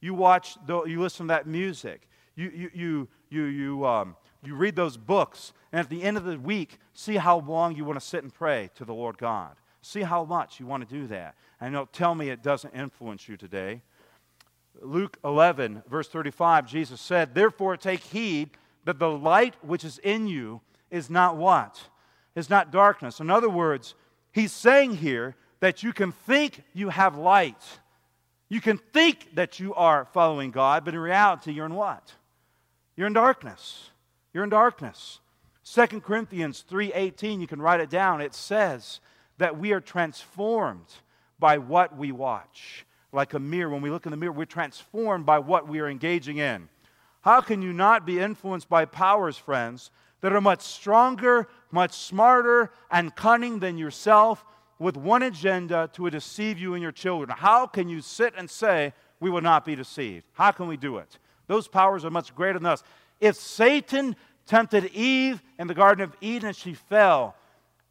You 0.00 0.14
watch, 0.14 0.56
you 0.68 1.00
listen 1.00 1.26
to 1.26 1.32
that 1.32 1.48
music, 1.48 2.08
you, 2.36 2.52
you, 2.54 2.70
you, 2.72 3.08
you, 3.30 3.42
you, 3.46 3.84
um, 3.84 4.14
you 4.44 4.54
read 4.54 4.76
those 4.76 4.96
books, 4.96 5.52
and 5.72 5.80
at 5.80 5.90
the 5.90 6.04
end 6.04 6.16
of 6.16 6.22
the 6.22 6.38
week, 6.38 6.78
see 6.92 7.16
how 7.16 7.40
long 7.40 7.74
you 7.74 7.84
want 7.84 7.98
to 7.98 8.06
sit 8.06 8.22
and 8.22 8.32
pray 8.32 8.70
to 8.76 8.84
the 8.84 8.94
Lord 8.94 9.18
God. 9.18 9.56
See 9.82 10.02
how 10.02 10.24
much 10.24 10.60
you 10.60 10.66
want 10.66 10.88
to 10.88 10.94
do 10.94 11.08
that. 11.08 11.34
And 11.60 11.74
don't 11.74 11.92
tell 11.92 12.14
me 12.14 12.28
it 12.28 12.44
doesn't 12.44 12.76
influence 12.76 13.28
you 13.28 13.36
today. 13.36 13.82
Luke 14.80 15.18
11, 15.24 15.82
verse 15.90 16.06
35, 16.06 16.68
Jesus 16.68 17.00
said, 17.00 17.34
Therefore 17.34 17.76
take 17.76 18.04
heed 18.04 18.50
that 18.84 19.00
the 19.00 19.10
light 19.10 19.56
which 19.62 19.82
is 19.82 19.98
in 19.98 20.28
you 20.28 20.60
is 20.92 21.10
not 21.10 21.36
what? 21.36 21.88
Is 22.36 22.48
not 22.48 22.70
darkness. 22.70 23.18
In 23.18 23.30
other 23.30 23.50
words, 23.50 23.96
he's 24.34 24.52
saying 24.52 24.96
here 24.96 25.34
that 25.60 25.82
you 25.82 25.94
can 25.94 26.12
think 26.12 26.62
you 26.74 26.90
have 26.90 27.16
light. 27.16 27.62
You 28.50 28.60
can 28.60 28.76
think 28.92 29.34
that 29.36 29.58
you 29.58 29.74
are 29.74 30.04
following 30.12 30.50
God, 30.50 30.84
but 30.84 30.92
in 30.92 31.00
reality, 31.00 31.52
you're 31.52 31.64
in 31.64 31.74
what? 31.74 32.12
You're 32.96 33.06
in 33.06 33.14
darkness. 33.14 33.90
You're 34.34 34.44
in 34.44 34.50
darkness. 34.50 35.20
2 35.64 36.02
Corinthians 36.02 36.62
3:18, 36.68 37.40
you 37.40 37.46
can 37.46 37.62
write 37.62 37.80
it 37.80 37.88
down. 37.88 38.20
It 38.20 38.34
says 38.34 39.00
that 39.38 39.58
we 39.58 39.72
are 39.72 39.80
transformed 39.80 40.92
by 41.38 41.58
what 41.58 41.96
we 41.96 42.12
watch. 42.12 42.84
Like 43.12 43.32
a 43.32 43.38
mirror, 43.38 43.70
when 43.70 43.80
we 43.80 43.90
look 43.90 44.06
in 44.06 44.10
the 44.10 44.16
mirror, 44.16 44.32
we're 44.32 44.44
transformed 44.44 45.24
by 45.24 45.38
what 45.38 45.66
we 45.66 45.80
are 45.80 45.88
engaging 45.88 46.38
in. 46.38 46.68
How 47.22 47.40
can 47.40 47.62
you 47.62 47.72
not 47.72 48.04
be 48.04 48.20
influenced 48.20 48.68
by 48.68 48.84
powers, 48.84 49.38
friends, 49.38 49.90
that 50.20 50.32
are 50.32 50.40
much 50.40 50.62
stronger, 50.62 51.48
much 51.70 51.92
smarter, 51.92 52.70
and 52.90 53.14
cunning 53.14 53.58
than 53.58 53.78
yourself, 53.78 54.44
with 54.78 54.96
one 54.96 55.22
agenda 55.22 55.88
to 55.92 56.10
deceive 56.10 56.58
you 56.58 56.74
and 56.74 56.82
your 56.82 56.92
children? 56.92 57.30
How 57.36 57.66
can 57.66 57.88
you 57.88 58.00
sit 58.00 58.34
and 58.36 58.50
say, 58.50 58.92
We 59.20 59.30
will 59.30 59.40
not 59.40 59.64
be 59.64 59.74
deceived? 59.74 60.24
How 60.32 60.50
can 60.50 60.66
we 60.66 60.76
do 60.76 60.98
it? 60.98 61.18
Those 61.46 61.68
powers 61.68 62.04
are 62.04 62.10
much 62.10 62.34
greater 62.34 62.58
than 62.58 62.66
us. 62.66 62.82
If 63.20 63.36
Satan 63.36 64.16
tempted 64.46 64.86
Eve 64.86 65.42
in 65.58 65.66
the 65.66 65.74
Garden 65.74 66.02
of 66.04 66.16
Eden 66.20 66.48
and 66.48 66.56
she 66.56 66.74
fell, 66.74 67.36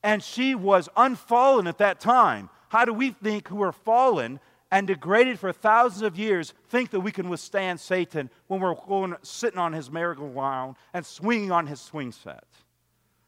and 0.04 0.22
she 0.22 0.54
was 0.54 0.90
unfallen 0.98 1.68
at 1.68 1.78
that 1.78 2.00
time, 2.00 2.50
how 2.70 2.86
do 2.86 2.94
we 2.94 3.12
think 3.12 3.48
who 3.48 3.62
are 3.64 3.72
fallen 3.72 4.40
and 4.74 4.88
degraded 4.88 5.38
for 5.38 5.54
thousands 5.54 6.02
of 6.02 6.18
years 6.18 6.52
think 6.68 6.90
that 6.90 7.02
we 7.02 7.12
can 7.12 7.30
withstand 7.30 7.80
Satan 7.80 8.28
when 8.48 8.60
we're 8.60 8.74
going, 8.74 9.16
sitting 9.22 9.60
on 9.60 9.72
his 9.72 9.92
merry-go-round 9.92 10.78
and 10.96 11.06
swinging 11.06 11.52
on 11.52 11.68
his 11.68 11.80
swing 11.80 12.12
set? 12.12 12.44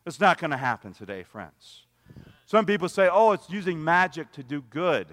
It's 0.07 0.19
not 0.19 0.39
going 0.39 0.49
to 0.49 0.57
happen 0.57 0.93
today, 0.93 1.21
friends. 1.21 1.83
Some 2.47 2.65
people 2.65 2.89
say, 2.89 3.07
oh, 3.11 3.31
it's 3.33 3.47
using 3.47 3.83
magic 3.83 4.31
to 4.31 4.43
do 4.43 4.63
good. 4.71 5.07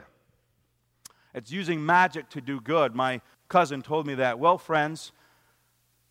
It's 1.35 1.53
using 1.53 1.85
magic 1.85 2.31
to 2.31 2.41
do 2.41 2.63
good. 2.63 2.95
My 2.95 3.21
cousin 3.51 3.83
told 3.83 4.07
me 4.07 4.15
that. 4.15 4.39
Well, 4.39 4.57
friends, 4.57 5.13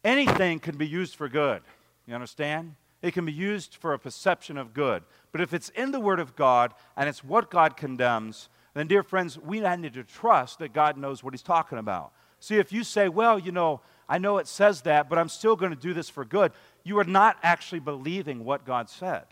anything 0.03 0.59
can 0.59 0.77
be 0.77 0.87
used 0.87 1.15
for 1.15 1.29
good. 1.29 1.63
You 2.05 2.13
understand? 2.13 2.75
It 3.01 3.15
can 3.15 3.25
be 3.25 3.33
used 3.33 3.73
for 3.75 3.93
a 3.93 3.99
perception 3.99 4.55
of 4.55 4.75
good. 4.75 5.01
But 5.31 5.41
if 5.41 5.51
it's 5.51 5.69
in 5.69 5.91
the 5.91 5.99
Word 5.99 6.19
of 6.19 6.35
God 6.35 6.75
and 6.95 7.09
it's 7.09 7.23
what 7.23 7.49
God 7.49 7.75
condemns, 7.75 8.49
then, 8.73 8.87
dear 8.87 9.03
friends, 9.03 9.37
we 9.37 9.59
need 9.59 9.93
to 9.93 10.03
trust 10.03 10.59
that 10.59 10.73
God 10.73 10.97
knows 10.97 11.23
what 11.23 11.33
He's 11.33 11.41
talking 11.41 11.77
about. 11.77 12.13
See, 12.39 12.57
if 12.57 12.71
you 12.71 12.83
say, 12.83 13.09
well, 13.09 13.37
you 13.37 13.51
know, 13.51 13.81
I 14.07 14.17
know 14.17 14.37
it 14.37 14.47
says 14.47 14.81
that, 14.81 15.09
but 15.09 15.17
I'm 15.17 15.29
still 15.29 15.55
going 15.55 15.71
to 15.71 15.77
do 15.77 15.93
this 15.93 16.09
for 16.09 16.25
good, 16.25 16.51
you 16.83 16.97
are 16.99 17.03
not 17.03 17.37
actually 17.43 17.79
believing 17.79 18.43
what 18.43 18.65
God 18.65 18.89
said. 18.89 19.25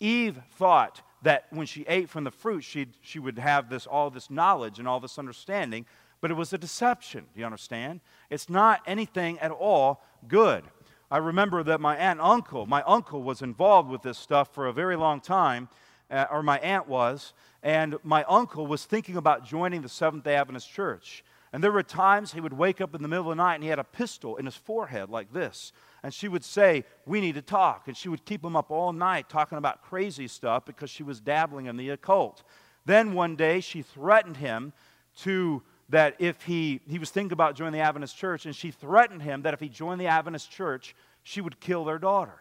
Eve 0.00 0.38
thought 0.52 1.00
that 1.22 1.46
when 1.50 1.66
she 1.66 1.84
ate 1.88 2.10
from 2.10 2.24
the 2.24 2.30
fruit, 2.30 2.62
she 2.62 2.88
she 3.00 3.18
would 3.18 3.38
have 3.38 3.70
this, 3.70 3.86
all 3.86 4.10
this 4.10 4.30
knowledge 4.30 4.78
and 4.78 4.86
all 4.86 5.00
this 5.00 5.18
understanding, 5.18 5.86
but 6.20 6.30
it 6.30 6.34
was 6.34 6.52
a 6.52 6.58
deception. 6.58 7.24
Do 7.34 7.40
you 7.40 7.46
understand? 7.46 8.00
It's 8.30 8.48
not 8.48 8.82
anything 8.86 9.38
at 9.40 9.50
all 9.50 10.02
good. 10.28 10.64
I 11.10 11.18
remember 11.18 11.62
that 11.62 11.80
my 11.80 11.96
aunt 11.96 12.20
uncle, 12.20 12.66
my 12.66 12.82
uncle 12.82 13.22
was 13.22 13.42
involved 13.42 13.88
with 13.88 14.02
this 14.02 14.18
stuff 14.18 14.52
for 14.54 14.66
a 14.66 14.72
very 14.72 14.96
long 14.96 15.20
time, 15.20 15.68
uh, 16.10 16.26
or 16.30 16.42
my 16.42 16.58
aunt 16.58 16.88
was, 16.88 17.32
and 17.64 17.96
my 18.04 18.24
uncle 18.24 18.66
was 18.66 18.84
thinking 18.84 19.16
about 19.16 19.46
joining 19.46 19.80
the 19.80 19.88
Seventh 19.88 20.24
day 20.24 20.36
Adventist 20.36 20.70
Church. 20.70 21.24
And 21.50 21.64
there 21.64 21.72
were 21.72 21.82
times 21.82 22.32
he 22.32 22.40
would 22.40 22.52
wake 22.52 22.80
up 22.80 22.94
in 22.94 23.00
the 23.00 23.08
middle 23.08 23.30
of 23.30 23.36
the 23.36 23.42
night 23.42 23.54
and 23.54 23.64
he 23.64 23.70
had 23.70 23.78
a 23.78 23.84
pistol 23.84 24.36
in 24.36 24.44
his 24.44 24.54
forehead 24.54 25.08
like 25.08 25.32
this. 25.32 25.72
And 26.02 26.12
she 26.12 26.28
would 26.28 26.44
say, 26.44 26.84
We 27.06 27.22
need 27.22 27.36
to 27.36 27.42
talk. 27.42 27.88
And 27.88 27.96
she 27.96 28.10
would 28.10 28.26
keep 28.26 28.44
him 28.44 28.54
up 28.54 28.70
all 28.70 28.92
night 28.92 29.30
talking 29.30 29.56
about 29.56 29.82
crazy 29.82 30.28
stuff 30.28 30.66
because 30.66 30.90
she 30.90 31.02
was 31.02 31.20
dabbling 31.20 31.64
in 31.64 31.78
the 31.78 31.88
occult. 31.88 32.42
Then 32.84 33.14
one 33.14 33.34
day 33.34 33.60
she 33.60 33.80
threatened 33.80 34.36
him 34.36 34.74
to 35.20 35.62
that 35.88 36.16
if 36.18 36.42
he, 36.42 36.80
he 36.86 36.98
was 36.98 37.10
thinking 37.10 37.32
about 37.32 37.54
joining 37.54 37.72
the 37.72 37.78
Adventist 37.78 38.16
church, 38.16 38.46
and 38.46 38.54
she 38.54 38.70
threatened 38.70 39.22
him 39.22 39.42
that 39.42 39.54
if 39.54 39.60
he 39.60 39.68
joined 39.68 40.00
the 40.00 40.06
Adventist 40.06 40.50
church, 40.50 40.94
she 41.22 41.40
would 41.40 41.60
kill 41.60 41.84
their 41.84 41.98
daughter. 41.98 42.40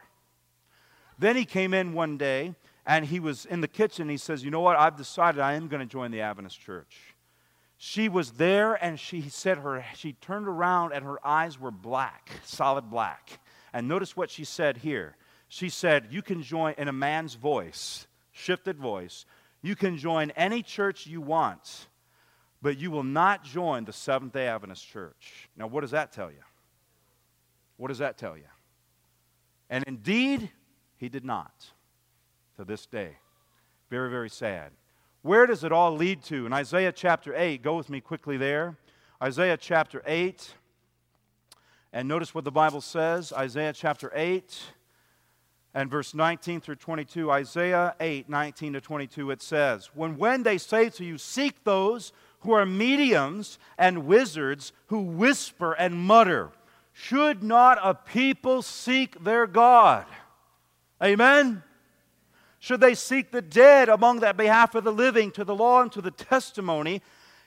Then 1.20 1.36
he 1.36 1.46
came 1.46 1.74
in 1.74 1.94
one 1.94 2.18
day 2.18 2.56
and 2.86 3.06
he 3.06 3.20
was 3.20 3.46
in 3.46 3.62
the 3.62 3.68
kitchen. 3.68 4.10
He 4.10 4.18
says, 4.18 4.44
You 4.44 4.52
know 4.52 4.60
what? 4.60 4.78
I've 4.78 4.98
decided 4.98 5.42
I 5.42 5.54
am 5.54 5.68
going 5.68 5.80
to 5.82 5.86
join 5.86 6.12
the 6.12 6.22
Adventist 6.22 6.60
church. 6.60 6.98
She 7.78 8.08
was 8.08 8.32
there 8.32 8.76
and 8.76 9.00
she 9.00 9.30
said 9.30 9.58
her, 9.58 9.84
she 9.96 10.14
turned 10.14 10.48
around 10.48 10.94
and 10.94 11.04
her 11.04 11.26
eyes 11.26 11.60
were 11.60 11.72
black, 11.72 12.30
solid 12.44 12.90
black. 12.90 13.40
And 13.74 13.88
notice 13.88 14.16
what 14.16 14.30
she 14.30 14.46
said 14.46 14.78
here. 14.78 15.18
She 15.48 15.70
said, 15.70 16.08
You 16.12 16.22
can 16.22 16.42
join 16.42 16.76
in 16.78 16.88
a 16.88 16.94
man's 16.94 17.36
voice, 17.36 18.08
shifted 18.32 18.78
voice. 18.78 19.26
You 19.62 19.76
can 19.76 19.98
join 19.98 20.32
any 20.32 20.62
church 20.62 21.08
you 21.08 21.22
want 21.22 21.88
but 22.64 22.78
you 22.78 22.90
will 22.90 23.04
not 23.04 23.44
join 23.44 23.84
the 23.84 23.92
Seventh 23.92 24.32
day 24.32 24.48
Adventist 24.48 24.88
church. 24.88 25.50
Now, 25.58 25.68
what 25.68 25.82
does 25.82 25.92
that 25.92 26.14
tell 26.14 26.32
you? 26.32 26.38
What 27.76 27.90
does 27.90 27.98
that 27.98 28.18
tell 28.18 28.38
you? 28.38 28.46
And 29.70 29.84
indeed, 29.86 30.50
he 30.96 31.10
did 31.10 31.26
not 31.26 31.52
to 32.58 32.66
this 32.66 32.86
day. 32.86 33.18
Very, 33.90 34.10
very 34.10 34.30
sad. 34.30 34.72
Where 35.22 35.46
does 35.46 35.64
it 35.64 35.72
all 35.72 35.96
lead 35.96 36.24
to? 36.24 36.46
In 36.46 36.54
Isaiah 36.54 36.92
chapter 36.92 37.34
8, 37.36 37.62
go 37.62 37.78
with 37.78 37.90
me 37.90 38.02
quickly 38.02 38.38
there. 38.38 38.78
Isaiah 39.22 39.58
chapter 39.58 40.02
8. 40.06 40.54
And 41.94 42.08
notice 42.08 42.34
what 42.34 42.44
the 42.44 42.52
Bible 42.52 42.82
says 42.82 43.32
Isaiah 43.32 43.72
chapter 43.72 44.12
8 44.16 44.62
and 45.74 45.90
verse 45.90 46.14
19 46.14 46.60
through 46.60 46.76
22. 46.76 47.32
Isaiah 47.32 47.96
8, 48.00 48.30
19 48.30 48.74
to 48.74 48.82
22, 48.82 49.32
it 49.32 49.42
says, 49.42 49.92
When, 49.94 50.18
when 50.18 50.44
they 50.44 50.58
say 50.58 50.90
to 50.90 51.06
you, 51.06 51.18
Seek 51.18 51.64
those 51.64 52.12
who 52.42 52.52
are 52.52 52.66
mediums 52.66 53.60
and 53.78 54.06
wizards 54.06 54.74
who 54.88 55.02
whisper 55.02 55.74
and 55.74 55.96
mutter. 55.96 56.52
Should 56.92 57.42
not 57.42 57.80
a 57.82 57.94
people 57.94 58.62
seek 58.62 59.24
their 59.24 59.48
God? 59.48 60.06
Amen? 61.02 61.64
Should 62.64 62.80
they 62.80 62.96
seek 62.96 63.34
the 63.34 63.42
dead 63.42 63.90
among 63.90 64.22
that 64.22 64.38
behalf 64.38 64.74
of 64.74 64.86
the 64.86 64.94
living, 64.94 65.32
to 65.32 65.44
the 65.44 65.54
law 65.54 65.82
and 65.82 65.92
to 65.92 66.02
the 66.02 66.12
testimony? 66.12 67.02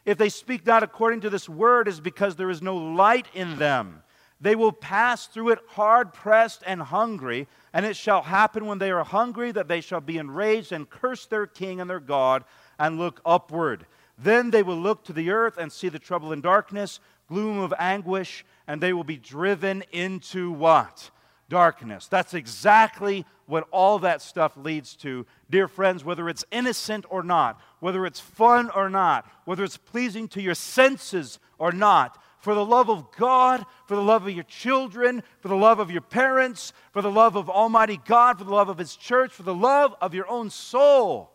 If 0.04 0.18
they 0.18 0.28
speak 0.28 0.66
not 0.66 0.82
according 0.82 1.22
to 1.22 1.30
this 1.30 1.48
word, 1.48 1.88
is 1.88 2.00
because 2.00 2.36
there 2.36 2.50
is 2.50 2.60
no 2.60 2.76
light 2.76 3.26
in 3.32 3.56
them. 3.56 4.02
They 4.42 4.54
will 4.54 4.72
pass 4.72 5.26
through 5.26 5.52
it 5.52 5.60
hard 5.68 6.12
pressed 6.12 6.62
and 6.66 6.82
hungry, 6.82 7.48
and 7.72 7.86
it 7.86 7.96
shall 7.96 8.20
happen 8.20 8.66
when 8.66 8.76
they 8.76 8.90
are 8.90 9.04
hungry 9.04 9.52
that 9.52 9.68
they 9.68 9.80
shall 9.80 10.02
be 10.02 10.18
enraged 10.18 10.70
and 10.70 10.90
curse 10.90 11.24
their 11.24 11.46
king 11.46 11.80
and 11.80 11.88
their 11.88 11.98
God 11.98 12.44
and 12.78 12.98
look 12.98 13.22
upward. 13.24 13.86
Then 14.18 14.50
they 14.50 14.62
will 14.62 14.76
look 14.76 15.02
to 15.04 15.14
the 15.14 15.30
earth 15.30 15.56
and 15.56 15.72
see 15.72 15.88
the 15.88 15.98
trouble 15.98 16.30
and 16.30 16.42
darkness, 16.42 17.00
gloom 17.26 17.58
of 17.60 17.72
anguish, 17.78 18.44
and 18.66 18.82
they 18.82 18.92
will 18.92 19.02
be 19.02 19.16
driven 19.16 19.82
into 19.92 20.52
what? 20.52 21.10
Darkness. 21.48 22.08
That's 22.08 22.34
exactly 22.34 23.24
what 23.46 23.68
all 23.70 24.00
that 24.00 24.20
stuff 24.20 24.56
leads 24.56 24.96
to. 24.96 25.26
Dear 25.48 25.68
friends, 25.68 26.04
whether 26.04 26.28
it's 26.28 26.44
innocent 26.50 27.04
or 27.08 27.22
not, 27.22 27.60
whether 27.78 28.04
it's 28.04 28.18
fun 28.18 28.70
or 28.70 28.90
not, 28.90 29.30
whether 29.44 29.62
it's 29.62 29.76
pleasing 29.76 30.26
to 30.28 30.42
your 30.42 30.56
senses 30.56 31.38
or 31.58 31.70
not, 31.70 32.18
for 32.40 32.54
the 32.54 32.64
love 32.64 32.90
of 32.90 33.10
God, 33.16 33.64
for 33.86 33.96
the 33.96 34.02
love 34.02 34.26
of 34.26 34.32
your 34.32 34.44
children, 34.44 35.22
for 35.40 35.48
the 35.48 35.56
love 35.56 35.78
of 35.78 35.90
your 35.90 36.00
parents, 36.00 36.72
for 36.92 37.02
the 37.02 37.10
love 37.10 37.36
of 37.36 37.50
Almighty 37.50 38.00
God, 38.04 38.38
for 38.38 38.44
the 38.44 38.54
love 38.54 38.68
of 38.68 38.78
His 38.78 38.94
church, 38.94 39.32
for 39.32 39.42
the 39.42 39.54
love 39.54 39.94
of 40.00 40.14
your 40.14 40.28
own 40.28 40.50
soul, 40.50 41.32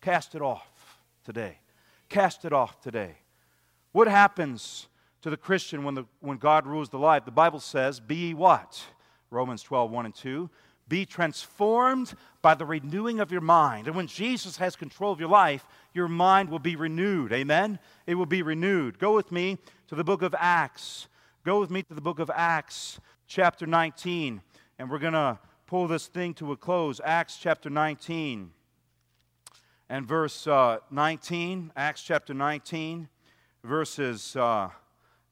cast 0.00 0.34
it 0.34 0.42
off 0.42 1.00
today. 1.24 1.58
Cast 2.08 2.44
it 2.44 2.52
off 2.52 2.80
today. 2.80 3.16
What 3.92 4.08
happens 4.08 4.88
to 5.22 5.30
the 5.30 5.36
Christian 5.36 5.84
when, 5.84 5.94
the, 5.94 6.04
when 6.20 6.36
God 6.36 6.66
rules 6.66 6.88
the 6.90 6.98
life? 6.98 7.24
The 7.24 7.30
Bible 7.30 7.60
says, 7.60 8.00
Be 8.00 8.34
what? 8.34 8.84
Romans 9.30 9.62
12, 9.62 9.90
1 9.90 10.06
and 10.06 10.14
2. 10.14 10.50
Be 10.88 11.06
transformed 11.06 12.14
by 12.42 12.54
the 12.54 12.66
renewing 12.66 13.20
of 13.20 13.30
your 13.30 13.40
mind. 13.40 13.86
And 13.86 13.94
when 13.94 14.08
Jesus 14.08 14.56
has 14.56 14.74
control 14.74 15.12
of 15.12 15.20
your 15.20 15.28
life, 15.28 15.64
your 15.94 16.08
mind 16.08 16.50
will 16.50 16.58
be 16.58 16.74
renewed. 16.74 17.32
Amen? 17.32 17.78
It 18.06 18.16
will 18.16 18.26
be 18.26 18.42
renewed. 18.42 18.98
Go 18.98 19.14
with 19.14 19.30
me 19.30 19.58
to 19.88 19.94
the 19.94 20.02
book 20.02 20.22
of 20.22 20.34
Acts. 20.36 21.06
Go 21.44 21.60
with 21.60 21.70
me 21.70 21.82
to 21.84 21.94
the 21.94 22.00
book 22.00 22.18
of 22.18 22.30
Acts, 22.34 23.00
chapter 23.28 23.66
19. 23.66 24.42
And 24.78 24.90
we're 24.90 24.98
going 24.98 25.12
to 25.12 25.38
pull 25.66 25.86
this 25.86 26.08
thing 26.08 26.34
to 26.34 26.50
a 26.50 26.56
close. 26.56 27.00
Acts 27.04 27.38
chapter 27.40 27.70
19 27.70 28.50
and 29.90 30.06
verse 30.06 30.46
uh, 30.46 30.78
19. 30.90 31.72
Acts 31.76 32.02
chapter 32.02 32.32
19, 32.32 33.08
verses 33.62 34.36
uh, 34.36 34.68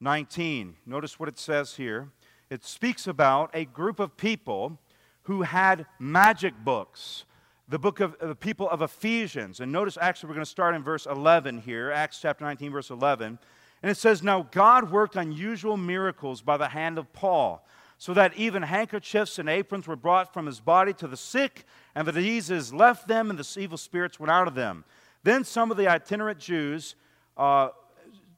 19. 0.01 0.77
Notice 0.85 1.19
what 1.19 1.29
it 1.29 1.39
says 1.39 1.75
here. 1.75 2.09
It 2.51 2.65
speaks 2.65 3.07
about 3.07 3.51
a 3.53 3.67
group 3.67 4.01
of 4.01 4.17
people 4.17 4.79
who 5.25 5.43
had 5.43 5.85
magic 5.99 6.55
books. 6.65 7.25
The 7.69 7.79
book 7.79 8.01
of 8.01 8.17
the 8.19 8.35
people 8.35 8.71
of 8.71 8.81
Ephesians. 8.81 9.61
And 9.61 9.71
notice, 9.71 9.99
actually, 10.01 10.29
we're 10.29 10.37
going 10.37 10.47
to 10.47 10.51
start 10.51 10.75
in 10.75 10.83
verse 10.83 11.05
11 11.05 11.59
here, 11.59 11.91
Acts 11.91 12.21
chapter 12.21 12.45
19, 12.45 12.73
verse 12.73 12.89
11. 12.89 13.39
And 13.83 13.91
it 13.91 13.97
says, 13.99 14.23
Now 14.23 14.49
God 14.51 14.91
worked 14.91 15.17
unusual 15.17 15.77
miracles 15.77 16.41
by 16.41 16.57
the 16.57 16.69
hand 16.69 16.97
of 16.97 17.13
Paul, 17.13 17.67
so 17.99 18.15
that 18.15 18.35
even 18.39 18.63
handkerchiefs 18.63 19.39
and 19.39 19.51
aprons 19.51 19.87
were 19.87 19.97
brought 19.97 20.33
from 20.33 20.47
his 20.47 20.61
body 20.61 20.95
to 20.95 21.07
the 21.07 21.17
sick, 21.19 21.67
and 21.95 22.09
the 22.09 22.13
diseases 22.13 22.73
left 22.73 23.07
them, 23.07 23.29
and 23.29 23.39
the 23.39 23.61
evil 23.61 23.77
spirits 23.77 24.19
went 24.19 24.31
out 24.31 24.49
of 24.49 24.55
them. 24.55 24.85
Then 25.23 25.45
some 25.45 25.71
of 25.71 25.77
the 25.77 25.89
itinerant 25.89 26.39
Jews 26.39 26.95
uh, 27.37 27.69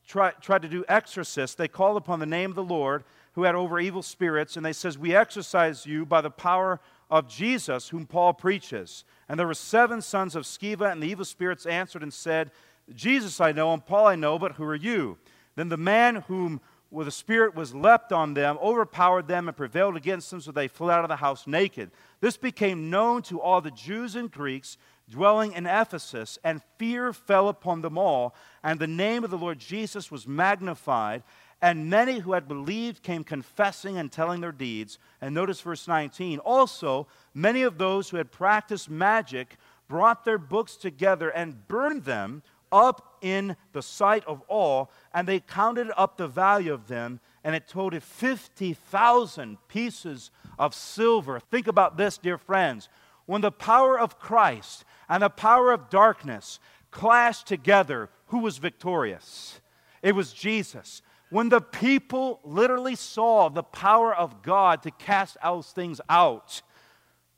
tried 0.05 0.63
to 0.63 0.69
do 0.69 0.85
exorcists. 0.89 1.55
They 1.55 1.69
called 1.69 1.97
upon 1.97 2.19
the 2.19 2.27
name 2.27 2.51
of 2.51 2.57
the 2.57 2.65
Lord 2.65 3.05
who 3.33 3.45
had 3.45 3.55
over 3.55 3.79
evil 3.79 4.03
spirits, 4.03 4.57
and 4.57 4.65
they 4.65 4.73
says, 4.73 4.99
We 4.99 5.15
exorcise 5.15 5.87
you 5.87 6.05
by 6.05 6.21
the 6.21 6.31
power 6.31 6.81
of 7.11 7.29
Jesus, 7.29 7.89
whom 7.89 8.07
Paul 8.07 8.35
preaches. 8.35 9.05
And 9.29 9.39
there 9.39 9.47
were 9.47 9.55
seven 9.55 10.03
sons 10.03 10.35
of 10.35 10.45
Sceva, 10.45 10.91
and 10.91 11.03
the 11.03 11.09
evil 11.09 11.25
spirits 11.25 11.67
answered 11.67 12.03
and 12.03 12.13
said, 12.13 12.51
Jesus 12.95 13.41
I 13.41 13.53
know, 13.53 13.73
and 13.73 13.85
Paul 13.85 14.07
I 14.07 14.17
know, 14.17 14.39
but 14.39 14.53
who 14.53 14.65
are 14.65 14.75
you? 14.75 15.19
Then 15.55 15.69
the 15.69 15.77
man 15.77 16.17
whom 16.29 16.61
well, 16.93 17.05
the 17.05 17.13
Spirit 17.13 17.55
was 17.55 17.73
leapt 17.73 18.13
on 18.13 18.35
them, 18.35 18.59
overpowered 18.61 19.29
them, 19.29 19.47
and 19.47 19.57
prevailed 19.57 19.97
against 19.97 20.31
them, 20.31 20.41
so 20.41 20.51
they 20.51 20.67
fled 20.67 20.99
out 20.99 21.05
of 21.05 21.09
the 21.09 21.17
house 21.17 21.47
naked. 21.47 21.93
This 22.21 22.37
became 22.37 22.91
known 22.91 23.23
to 23.23 23.41
all 23.41 23.61
the 23.61 23.71
Jews 23.71 24.17
and 24.17 24.31
Greeks 24.31 24.77
dwelling 25.09 25.53
in 25.53 25.67
Ephesus, 25.67 26.39
and 26.43 26.63
fear 26.79 27.13
fell 27.13 27.49
upon 27.49 27.83
them 27.83 27.97
all, 27.97 28.35
and 28.65 28.79
the 28.79 28.89
name 28.89 29.23
of 29.23 29.31
the 29.31 29.39
Lord 29.39 29.61
Jesus 29.61 30.11
was 30.11 30.27
magnified. 30.27 31.23
And 31.63 31.91
many 31.91 32.21
who 32.21 32.33
had 32.33 32.49
believed 32.49 33.03
came 33.03 33.23
confessing 33.23 33.99
and 33.99 34.11
telling 34.11 34.41
their 34.41 34.53
deeds. 34.53 34.99
And 35.21 35.35
notice 35.35 35.61
verse 35.61 35.87
19. 35.87 36.39
Also, 36.39 37.07
many 37.35 37.63
of 37.63 37.77
those 37.77 38.09
who 38.09 38.17
had 38.17 38.33
practiced 38.33 38.89
magic 38.89 39.57
brought 39.89 40.25
their 40.25 40.39
books 40.39 40.77
together 40.77 41.29
and 41.29 41.69
burned 41.69 42.05
them 42.05 42.43
up 42.73 43.19
in 43.21 43.57
the 43.73 43.83
sight 43.83 44.25
of 44.27 44.41
all, 44.49 44.91
and 45.13 45.27
they 45.27 45.41
counted 45.41 45.91
up 45.97 46.17
the 46.17 46.29
value 46.29 46.73
of 46.73 46.87
them, 46.89 47.21
and 47.43 47.55
it 47.55 47.67
totaled 47.67 48.03
50,000 48.03 49.59
pieces 49.69 50.31
of 50.59 50.75
silver. 50.75 51.41
Think 51.41 51.67
about 51.67 51.97
this, 51.97 52.17
dear 52.19 52.39
friends. 52.39 52.89
When 53.27 53.41
the 53.41 53.53
power 53.53 53.99
of 53.99 54.19
Christ 54.19 54.85
and 55.09 55.23
the 55.23 55.29
power 55.29 55.73
of 55.73 55.91
darkness 55.91 56.61
clashed 56.91 57.47
together, 57.47 58.09
who 58.27 58.39
was 58.39 58.59
victorious? 58.59 59.61
It 60.03 60.15
was 60.15 60.33
Jesus. 60.33 61.03
When 61.31 61.49
the 61.49 61.61
people 61.61 62.41
literally 62.45 62.97
saw 62.97 63.49
the 63.49 63.63
power 63.63 64.15
of 64.15 64.43
God 64.43 64.83
to 64.83 64.91
cast 64.91 65.37
those 65.43 65.71
things 65.71 66.01
out, 66.09 66.61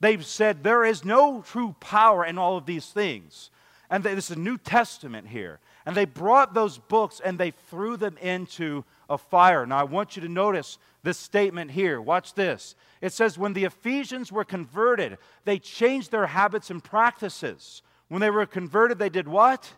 they 0.00 0.18
said, 0.18 0.64
There 0.64 0.84
is 0.84 1.04
no 1.04 1.42
true 1.42 1.76
power 1.78 2.24
in 2.24 2.38
all 2.38 2.56
of 2.56 2.66
these 2.66 2.86
things. 2.86 3.50
And 3.90 4.02
this 4.02 4.30
is 4.30 4.36
a 4.36 4.40
New 4.40 4.56
Testament 4.56 5.28
here. 5.28 5.60
And 5.84 5.94
they 5.94 6.06
brought 6.06 6.54
those 6.54 6.78
books 6.78 7.20
and 7.22 7.38
they 7.38 7.50
threw 7.50 7.98
them 7.98 8.16
into 8.22 8.84
a 9.10 9.18
fire. 9.18 9.66
Now, 9.66 9.78
I 9.78 9.84
want 9.84 10.16
you 10.16 10.22
to 10.22 10.28
notice 10.28 10.78
this 11.02 11.18
statement 11.18 11.70
here. 11.72 12.00
Watch 12.00 12.32
this. 12.32 12.74
It 13.02 13.12
says, 13.12 13.36
When 13.36 13.52
the 13.52 13.64
Ephesians 13.64 14.32
were 14.32 14.44
converted, 14.44 15.18
they 15.44 15.58
changed 15.58 16.10
their 16.10 16.26
habits 16.26 16.70
and 16.70 16.82
practices. 16.82 17.82
When 18.08 18.22
they 18.22 18.30
were 18.30 18.46
converted, 18.46 18.98
they 18.98 19.10
did 19.10 19.28
what? 19.28 19.70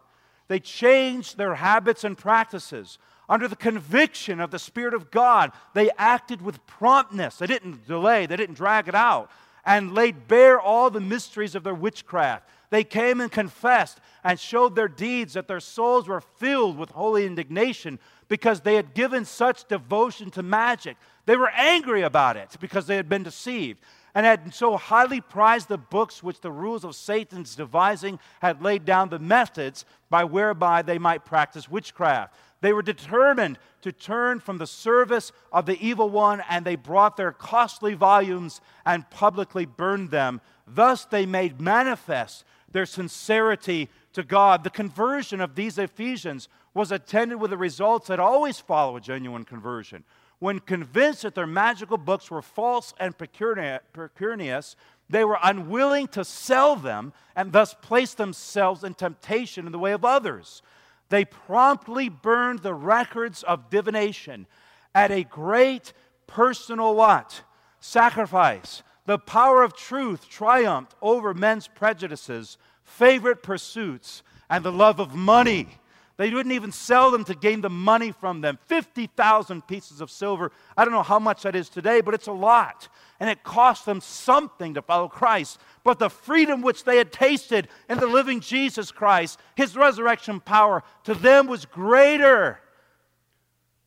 They 0.46 0.60
changed 0.60 1.36
their 1.36 1.56
habits 1.56 2.04
and 2.04 2.16
practices. 2.16 2.98
Under 3.28 3.48
the 3.48 3.56
conviction 3.56 4.40
of 4.40 4.50
the 4.50 4.58
Spirit 4.58 4.94
of 4.94 5.10
God, 5.10 5.52
they 5.72 5.90
acted 5.96 6.42
with 6.42 6.66
promptness. 6.66 7.36
They 7.36 7.46
didn't 7.46 7.86
delay, 7.86 8.26
they 8.26 8.36
didn't 8.36 8.56
drag 8.56 8.88
it 8.88 8.94
out, 8.94 9.30
and 9.64 9.94
laid 9.94 10.28
bare 10.28 10.60
all 10.60 10.90
the 10.90 11.00
mysteries 11.00 11.54
of 11.54 11.64
their 11.64 11.74
witchcraft. 11.74 12.48
They 12.70 12.84
came 12.84 13.20
and 13.20 13.30
confessed 13.30 14.00
and 14.22 14.38
showed 14.38 14.74
their 14.74 14.88
deeds 14.88 15.34
that 15.34 15.48
their 15.48 15.60
souls 15.60 16.08
were 16.08 16.20
filled 16.20 16.76
with 16.76 16.90
holy 16.90 17.24
indignation 17.24 17.98
because 18.28 18.60
they 18.60 18.74
had 18.74 18.94
given 18.94 19.24
such 19.24 19.68
devotion 19.68 20.30
to 20.32 20.42
magic. 20.42 20.96
They 21.24 21.36
were 21.36 21.50
angry 21.50 22.02
about 22.02 22.36
it 22.36 22.56
because 22.60 22.86
they 22.86 22.96
had 22.96 23.08
been 23.08 23.22
deceived 23.22 23.80
and 24.14 24.24
had 24.24 24.54
so 24.54 24.76
highly 24.76 25.20
prized 25.20 25.68
the 25.68 25.78
books 25.78 26.22
which 26.22 26.40
the 26.40 26.52
rules 26.52 26.84
of 26.84 26.94
Satan's 26.94 27.56
devising 27.56 28.20
had 28.40 28.62
laid 28.62 28.84
down 28.84 29.08
the 29.08 29.18
methods 29.18 29.84
by 30.08 30.24
whereby 30.24 30.82
they 30.82 30.98
might 30.98 31.24
practice 31.24 31.68
witchcraft. 31.68 32.34
They 32.64 32.72
were 32.72 32.80
determined 32.80 33.58
to 33.82 33.92
turn 33.92 34.40
from 34.40 34.56
the 34.56 34.66
service 34.66 35.32
of 35.52 35.66
the 35.66 35.78
evil 35.86 36.08
one, 36.08 36.42
and 36.48 36.64
they 36.64 36.76
brought 36.76 37.18
their 37.18 37.30
costly 37.30 37.92
volumes 37.92 38.62
and 38.86 39.10
publicly 39.10 39.66
burned 39.66 40.10
them. 40.10 40.40
Thus 40.66 41.04
they 41.04 41.26
made 41.26 41.60
manifest 41.60 42.42
their 42.72 42.86
sincerity 42.86 43.90
to 44.14 44.22
God. 44.22 44.64
The 44.64 44.70
conversion 44.70 45.42
of 45.42 45.56
these 45.56 45.76
Ephesians 45.76 46.48
was 46.72 46.90
attended 46.90 47.38
with 47.38 47.50
the 47.50 47.58
results 47.58 48.06
that 48.06 48.18
always 48.18 48.60
follow 48.60 48.96
a 48.96 49.00
genuine 49.02 49.44
conversion. 49.44 50.02
When 50.38 50.58
convinced 50.58 51.20
that 51.20 51.34
their 51.34 51.46
magical 51.46 51.98
books 51.98 52.30
were 52.30 52.40
false 52.40 52.94
and 52.98 53.14
pecunious, 53.18 54.76
they 55.10 55.24
were 55.26 55.38
unwilling 55.42 56.08
to 56.08 56.24
sell 56.24 56.76
them 56.76 57.12
and 57.36 57.52
thus 57.52 57.74
place 57.74 58.14
themselves 58.14 58.84
in 58.84 58.94
temptation 58.94 59.66
in 59.66 59.72
the 59.72 59.78
way 59.78 59.92
of 59.92 60.02
others. 60.02 60.62
They 61.08 61.24
promptly 61.24 62.08
burned 62.08 62.60
the 62.60 62.74
records 62.74 63.42
of 63.42 63.70
divination 63.70 64.46
at 64.94 65.10
a 65.10 65.24
great 65.24 65.92
personal 66.26 66.94
what? 66.94 67.42
Sacrifice. 67.80 68.82
The 69.06 69.18
power 69.18 69.62
of 69.62 69.76
truth 69.76 70.28
triumphed 70.28 70.94
over 71.02 71.34
men's 71.34 71.68
prejudices, 71.68 72.56
favorite 72.84 73.42
pursuits, 73.42 74.22
and 74.48 74.64
the 74.64 74.72
love 74.72 74.98
of 74.98 75.14
money. 75.14 75.78
They 76.16 76.30
wouldn't 76.30 76.54
even 76.54 76.72
sell 76.72 77.10
them 77.10 77.24
to 77.24 77.34
gain 77.34 77.60
the 77.60 77.70
money 77.70 78.12
from 78.12 78.40
them. 78.40 78.58
50,000 78.66 79.66
pieces 79.66 80.00
of 80.00 80.10
silver. 80.10 80.52
I 80.76 80.84
don't 80.84 80.94
know 80.94 81.02
how 81.02 81.18
much 81.18 81.42
that 81.42 81.56
is 81.56 81.68
today, 81.68 82.00
but 82.00 82.14
it's 82.14 82.28
a 82.28 82.32
lot. 82.32 82.88
And 83.20 83.30
it 83.30 83.44
cost 83.44 83.86
them 83.86 84.00
something 84.00 84.74
to 84.74 84.82
follow 84.82 85.08
Christ. 85.08 85.60
But 85.84 85.98
the 85.98 86.10
freedom 86.10 86.62
which 86.62 86.84
they 86.84 86.98
had 86.98 87.12
tasted 87.12 87.68
in 87.88 87.98
the 87.98 88.06
living 88.06 88.40
Jesus 88.40 88.90
Christ, 88.90 89.38
his 89.54 89.76
resurrection 89.76 90.40
power, 90.40 90.82
to 91.04 91.14
them 91.14 91.46
was 91.46 91.64
greater 91.64 92.60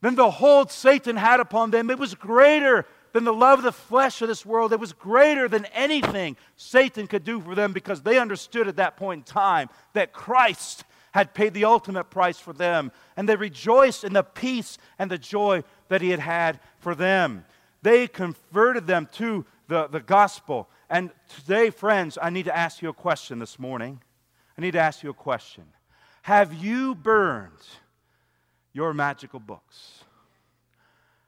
than 0.02 0.16
the 0.16 0.32
hold 0.32 0.72
Satan 0.72 1.18
had 1.18 1.40
upon 1.40 1.72
them. 1.72 1.90
It 1.90 2.00
was 2.00 2.16
greater 2.16 2.86
than 3.14 3.24
the 3.24 3.34
love 3.34 3.60
of 3.60 3.66
the 3.66 3.72
flesh 3.72 4.22
of 4.22 4.28
this 4.28 4.46
world. 4.46 4.72
It 4.72 4.80
was 4.80 4.94
greater 4.94 5.48
than 5.48 5.66
anything 5.74 6.38
Satan 6.56 7.08
could 7.08 7.24
do 7.24 7.42
for 7.42 7.56
them 7.56 7.74
because 7.74 8.02
they 8.02 8.20
understood 8.20 8.68
at 8.68 8.76
that 8.76 8.98
point 8.98 9.20
in 9.20 9.34
time 9.34 9.70
that 9.94 10.14
Christ 10.14 10.84
had 11.14 11.34
paid 11.34 11.54
the 11.56 11.66
ultimate 11.66 12.06
price 12.06 12.38
for 12.38 12.54
them. 12.54 12.92
And 13.16 13.28
they 13.28 13.36
rejoiced 13.36 14.04
in 14.04 14.14
the 14.14 14.24
peace 14.24 14.78
and 15.00 15.10
the 15.10 15.18
joy 15.18 15.64
that 15.88 16.02
he 16.02 16.12
had 16.12 16.20
had 16.20 16.60
for 16.80 16.94
them. 16.94 17.44
They 17.88 18.06
converted 18.06 18.86
them 18.86 19.08
to 19.14 19.46
the, 19.70 19.88
the 19.88 20.02
gospel. 20.02 20.68
And 20.90 21.10
today, 21.34 21.70
friends, 21.70 22.18
I 22.22 22.30
need 22.30 22.44
to 22.44 22.54
ask 22.54 22.82
you 22.82 22.90
a 22.90 22.94
question 22.94 23.40
this 23.40 23.58
morning. 23.58 24.02
I 24.58 24.62
need 24.62 24.72
to 24.72 24.82
ask 24.82 25.04
you 25.04 25.10
a 25.10 25.14
question. 25.14 25.64
Have 26.24 26.54
you 26.54 26.96
burned 26.96 27.66
your 28.74 28.94
magical 28.94 29.40
books? 29.40 30.04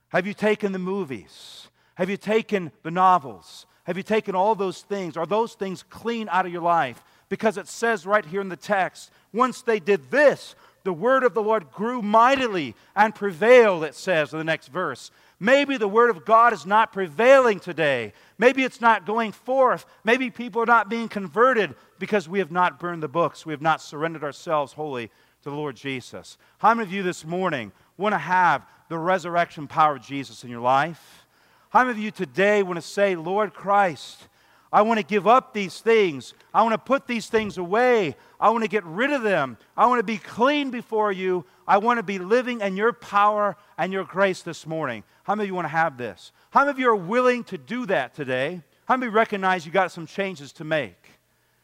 Have 0.09 0.27
you 0.27 0.33
taken 0.33 0.73
the 0.73 0.79
movies? 0.79 1.69
Have 1.95 2.09
you 2.09 2.17
taken 2.17 2.73
the 2.83 2.91
novels? 2.91 3.65
Have 3.85 3.95
you 3.95 4.03
taken 4.03 4.35
all 4.35 4.53
those 4.53 4.81
things? 4.81 5.15
Are 5.15 5.25
those 5.25 5.53
things 5.53 5.81
clean 5.83 6.27
out 6.29 6.45
of 6.45 6.51
your 6.51 6.61
life? 6.61 7.01
Because 7.29 7.57
it 7.57 7.69
says 7.69 8.05
right 8.05 8.25
here 8.25 8.41
in 8.41 8.49
the 8.49 8.57
text, 8.57 9.11
once 9.31 9.61
they 9.61 9.79
did 9.79 10.11
this, 10.11 10.55
the 10.83 10.91
word 10.91 11.23
of 11.23 11.33
the 11.33 11.41
Lord 11.41 11.71
grew 11.71 12.01
mightily 12.01 12.75
and 12.97 13.15
prevailed, 13.15 13.85
it 13.85 13.95
says 13.95 14.33
in 14.33 14.39
the 14.39 14.43
next 14.43 14.67
verse. 14.67 15.09
Maybe 15.39 15.77
the 15.77 15.87
word 15.87 16.09
of 16.09 16.25
God 16.25 16.51
is 16.51 16.65
not 16.65 16.91
prevailing 16.91 17.59
today. 17.59 18.13
Maybe 18.37 18.63
it's 18.63 18.81
not 18.81 19.05
going 19.05 19.31
forth. 19.31 19.85
Maybe 20.03 20.29
people 20.29 20.61
are 20.61 20.65
not 20.65 20.89
being 20.89 21.07
converted 21.07 21.75
because 21.97 22.27
we 22.27 22.39
have 22.39 22.51
not 22.51 22.79
burned 22.79 23.01
the 23.01 23.07
books. 23.07 23.45
We 23.45 23.53
have 23.53 23.61
not 23.61 23.81
surrendered 23.81 24.23
ourselves 24.23 24.73
wholly 24.73 25.07
to 25.43 25.49
the 25.49 25.55
Lord 25.55 25.77
Jesus. 25.77 26.37
How 26.57 26.73
many 26.73 26.87
of 26.87 26.93
you 26.93 27.03
this 27.03 27.23
morning 27.23 27.71
want 27.97 28.13
to 28.13 28.19
have 28.19 28.65
the 28.89 28.97
resurrection 28.97 29.67
power 29.67 29.95
of 29.95 30.01
Jesus 30.01 30.43
in 30.43 30.49
your 30.49 30.59
life? 30.59 31.25
How 31.69 31.81
many 31.81 31.91
of 31.91 31.99
you 31.99 32.11
today 32.11 32.61
want 32.61 32.77
to 32.77 32.81
say, 32.81 33.15
Lord 33.15 33.53
Christ, 33.53 34.27
I 34.71 34.83
want 34.83 34.99
to 34.99 35.05
give 35.05 35.27
up 35.27 35.53
these 35.53 35.79
things. 35.79 36.33
I 36.53 36.61
want 36.61 36.73
to 36.73 36.77
put 36.77 37.07
these 37.07 37.27
things 37.27 37.57
away. 37.57 38.15
I 38.39 38.51
want 38.51 38.63
to 38.63 38.69
get 38.69 38.83
rid 38.85 39.11
of 39.11 39.23
them. 39.23 39.57
I 39.75 39.87
want 39.87 39.99
to 39.99 40.03
be 40.03 40.17
clean 40.17 40.69
before 40.69 41.11
you. 41.11 41.45
I 41.67 41.77
want 41.77 41.97
to 41.97 42.03
be 42.03 42.19
living 42.19 42.61
in 42.61 42.77
your 42.77 42.93
power 42.93 43.57
and 43.77 43.91
your 43.91 44.03
grace 44.03 44.43
this 44.43 44.67
morning. 44.67 45.03
How 45.23 45.33
many 45.33 45.45
of 45.45 45.49
you 45.49 45.55
want 45.55 45.65
to 45.65 45.69
have 45.69 45.97
this? 45.97 46.31
How 46.51 46.61
many 46.61 46.71
of 46.71 46.79
you 46.79 46.89
are 46.89 46.95
willing 46.95 47.43
to 47.45 47.57
do 47.57 47.87
that 47.87 48.13
today? 48.13 48.61
How 48.85 48.95
many 48.95 49.11
recognize 49.11 49.65
you 49.65 49.71
got 49.71 49.91
some 49.91 50.05
changes 50.05 50.51
to 50.53 50.63
make? 50.63 51.09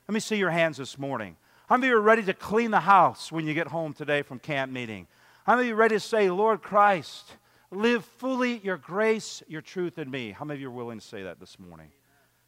Let 0.08 0.14
me 0.14 0.20
see 0.20 0.38
your 0.38 0.52
hands 0.52 0.78
this 0.78 0.98
morning. 0.98 1.38
How 1.68 1.78
many 1.78 1.88
of 1.88 1.92
you 1.92 1.98
are 1.98 2.02
ready 2.02 2.24
to 2.24 2.34
clean 2.34 2.72
the 2.72 2.80
house 2.80 3.32
when 3.32 3.48
you 3.48 3.54
get 3.54 3.68
home 3.68 3.94
today 3.94 4.22
from 4.22 4.40
camp 4.40 4.72
meeting? 4.72 5.08
How 5.46 5.56
many 5.56 5.68
of 5.68 5.70
you 5.70 5.74
are 5.74 5.78
ready 5.78 5.96
to 5.96 6.00
say, 6.00 6.30
Lord 6.30 6.62
Christ, 6.62 7.34
live 7.72 8.06
fully 8.06 8.60
your 8.60 8.78
grace, 8.78 9.44
your 9.48 9.62
truth 9.62 9.98
in 9.98 10.10
me? 10.10 10.32
How 10.32 10.46
many 10.46 10.58
of 10.58 10.62
you 10.62 10.68
are 10.70 10.72
willing 10.72 11.00
to 11.00 11.06
say 11.06 11.24
that 11.24 11.40
this 11.40 11.58
morning? 11.60 11.90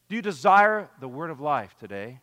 Do 0.09 0.15
you 0.15 0.21
desire 0.21 0.89
the 0.99 1.07
word 1.07 1.29
of 1.29 1.41
life 1.41 1.75
today? 1.79 2.19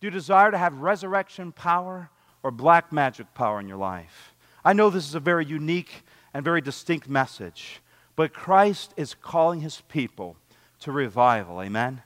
Do 0.00 0.06
you 0.06 0.10
desire 0.10 0.50
to 0.50 0.58
have 0.58 0.80
resurrection 0.80 1.52
power 1.52 2.10
or 2.42 2.50
black 2.50 2.92
magic 2.92 3.34
power 3.34 3.60
in 3.60 3.68
your 3.68 3.76
life? 3.76 4.34
I 4.64 4.72
know 4.72 4.88
this 4.88 5.06
is 5.06 5.14
a 5.14 5.20
very 5.20 5.44
unique 5.44 6.04
and 6.32 6.44
very 6.44 6.60
distinct 6.60 7.08
message, 7.08 7.82
but 8.16 8.32
Christ 8.32 8.94
is 8.96 9.14
calling 9.14 9.60
his 9.60 9.82
people 9.88 10.36
to 10.80 10.92
revival. 10.92 11.60
Amen? 11.60 12.02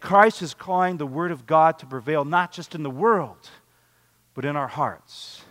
Christ 0.00 0.42
is 0.42 0.54
calling 0.54 0.96
the 0.96 1.06
word 1.06 1.32
of 1.32 1.46
God 1.46 1.78
to 1.80 1.86
prevail 1.86 2.24
not 2.24 2.52
just 2.52 2.74
in 2.74 2.82
the 2.82 2.90
world, 2.90 3.50
but 4.34 4.44
in 4.44 4.56
our 4.56 4.68
hearts. 4.68 5.42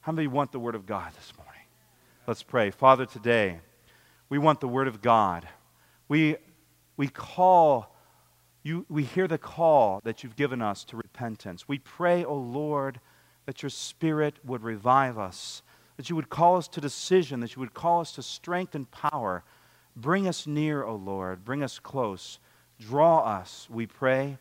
How 0.00 0.12
many 0.12 0.28
want 0.28 0.52
the 0.52 0.58
word 0.58 0.74
of 0.74 0.86
God 0.86 1.12
this 1.14 1.32
morning? 1.36 1.62
Let's 2.26 2.42
pray. 2.42 2.70
Father, 2.70 3.04
today, 3.04 3.60
we 4.28 4.38
want 4.38 4.60
the 4.60 4.68
word 4.68 4.88
of 4.88 5.02
God. 5.02 5.46
We, 6.08 6.36
we 6.96 7.08
call 7.08 7.94
you, 8.62 8.84
we 8.88 9.04
hear 9.04 9.26
the 9.26 9.38
call 9.38 10.00
that 10.04 10.22
you've 10.22 10.36
given 10.36 10.60
us 10.60 10.84
to 10.84 10.96
repentance. 10.96 11.66
We 11.66 11.78
pray, 11.78 12.24
O 12.24 12.30
oh 12.30 12.36
Lord, 12.36 13.00
that 13.46 13.62
your 13.62 13.70
Spirit 13.70 14.36
would 14.44 14.62
revive 14.62 15.18
us, 15.18 15.62
that 15.96 16.10
you 16.10 16.16
would 16.16 16.28
call 16.28 16.56
us 16.56 16.68
to 16.68 16.80
decision, 16.80 17.40
that 17.40 17.56
you 17.56 17.60
would 17.60 17.74
call 17.74 18.00
us 18.00 18.12
to 18.12 18.22
strength 18.22 18.74
and 18.74 18.90
power. 18.90 19.44
Bring 19.96 20.28
us 20.28 20.46
near, 20.46 20.84
O 20.84 20.92
oh 20.92 20.96
Lord. 20.96 21.44
Bring 21.44 21.62
us 21.62 21.78
close. 21.78 22.38
Draw 22.78 23.20
us, 23.20 23.66
we 23.70 23.86
pray. 23.86 24.38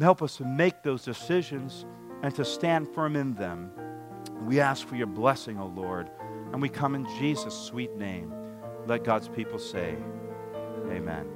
Help 0.00 0.22
us 0.22 0.36
to 0.36 0.44
make 0.44 0.82
those 0.82 1.04
decisions 1.04 1.86
and 2.22 2.34
to 2.34 2.44
stand 2.44 2.88
firm 2.88 3.16
in 3.16 3.34
them. 3.34 3.70
We 4.42 4.60
ask 4.60 4.86
for 4.86 4.96
your 4.96 5.06
blessing, 5.06 5.58
O 5.58 5.64
oh 5.64 5.80
Lord, 5.80 6.10
and 6.52 6.60
we 6.60 6.68
come 6.68 6.94
in 6.94 7.06
Jesus' 7.18 7.54
sweet 7.54 7.96
name. 7.96 8.32
Let 8.86 9.04
God's 9.04 9.28
people 9.28 9.58
say, 9.58 9.96
Amen. 10.90 11.35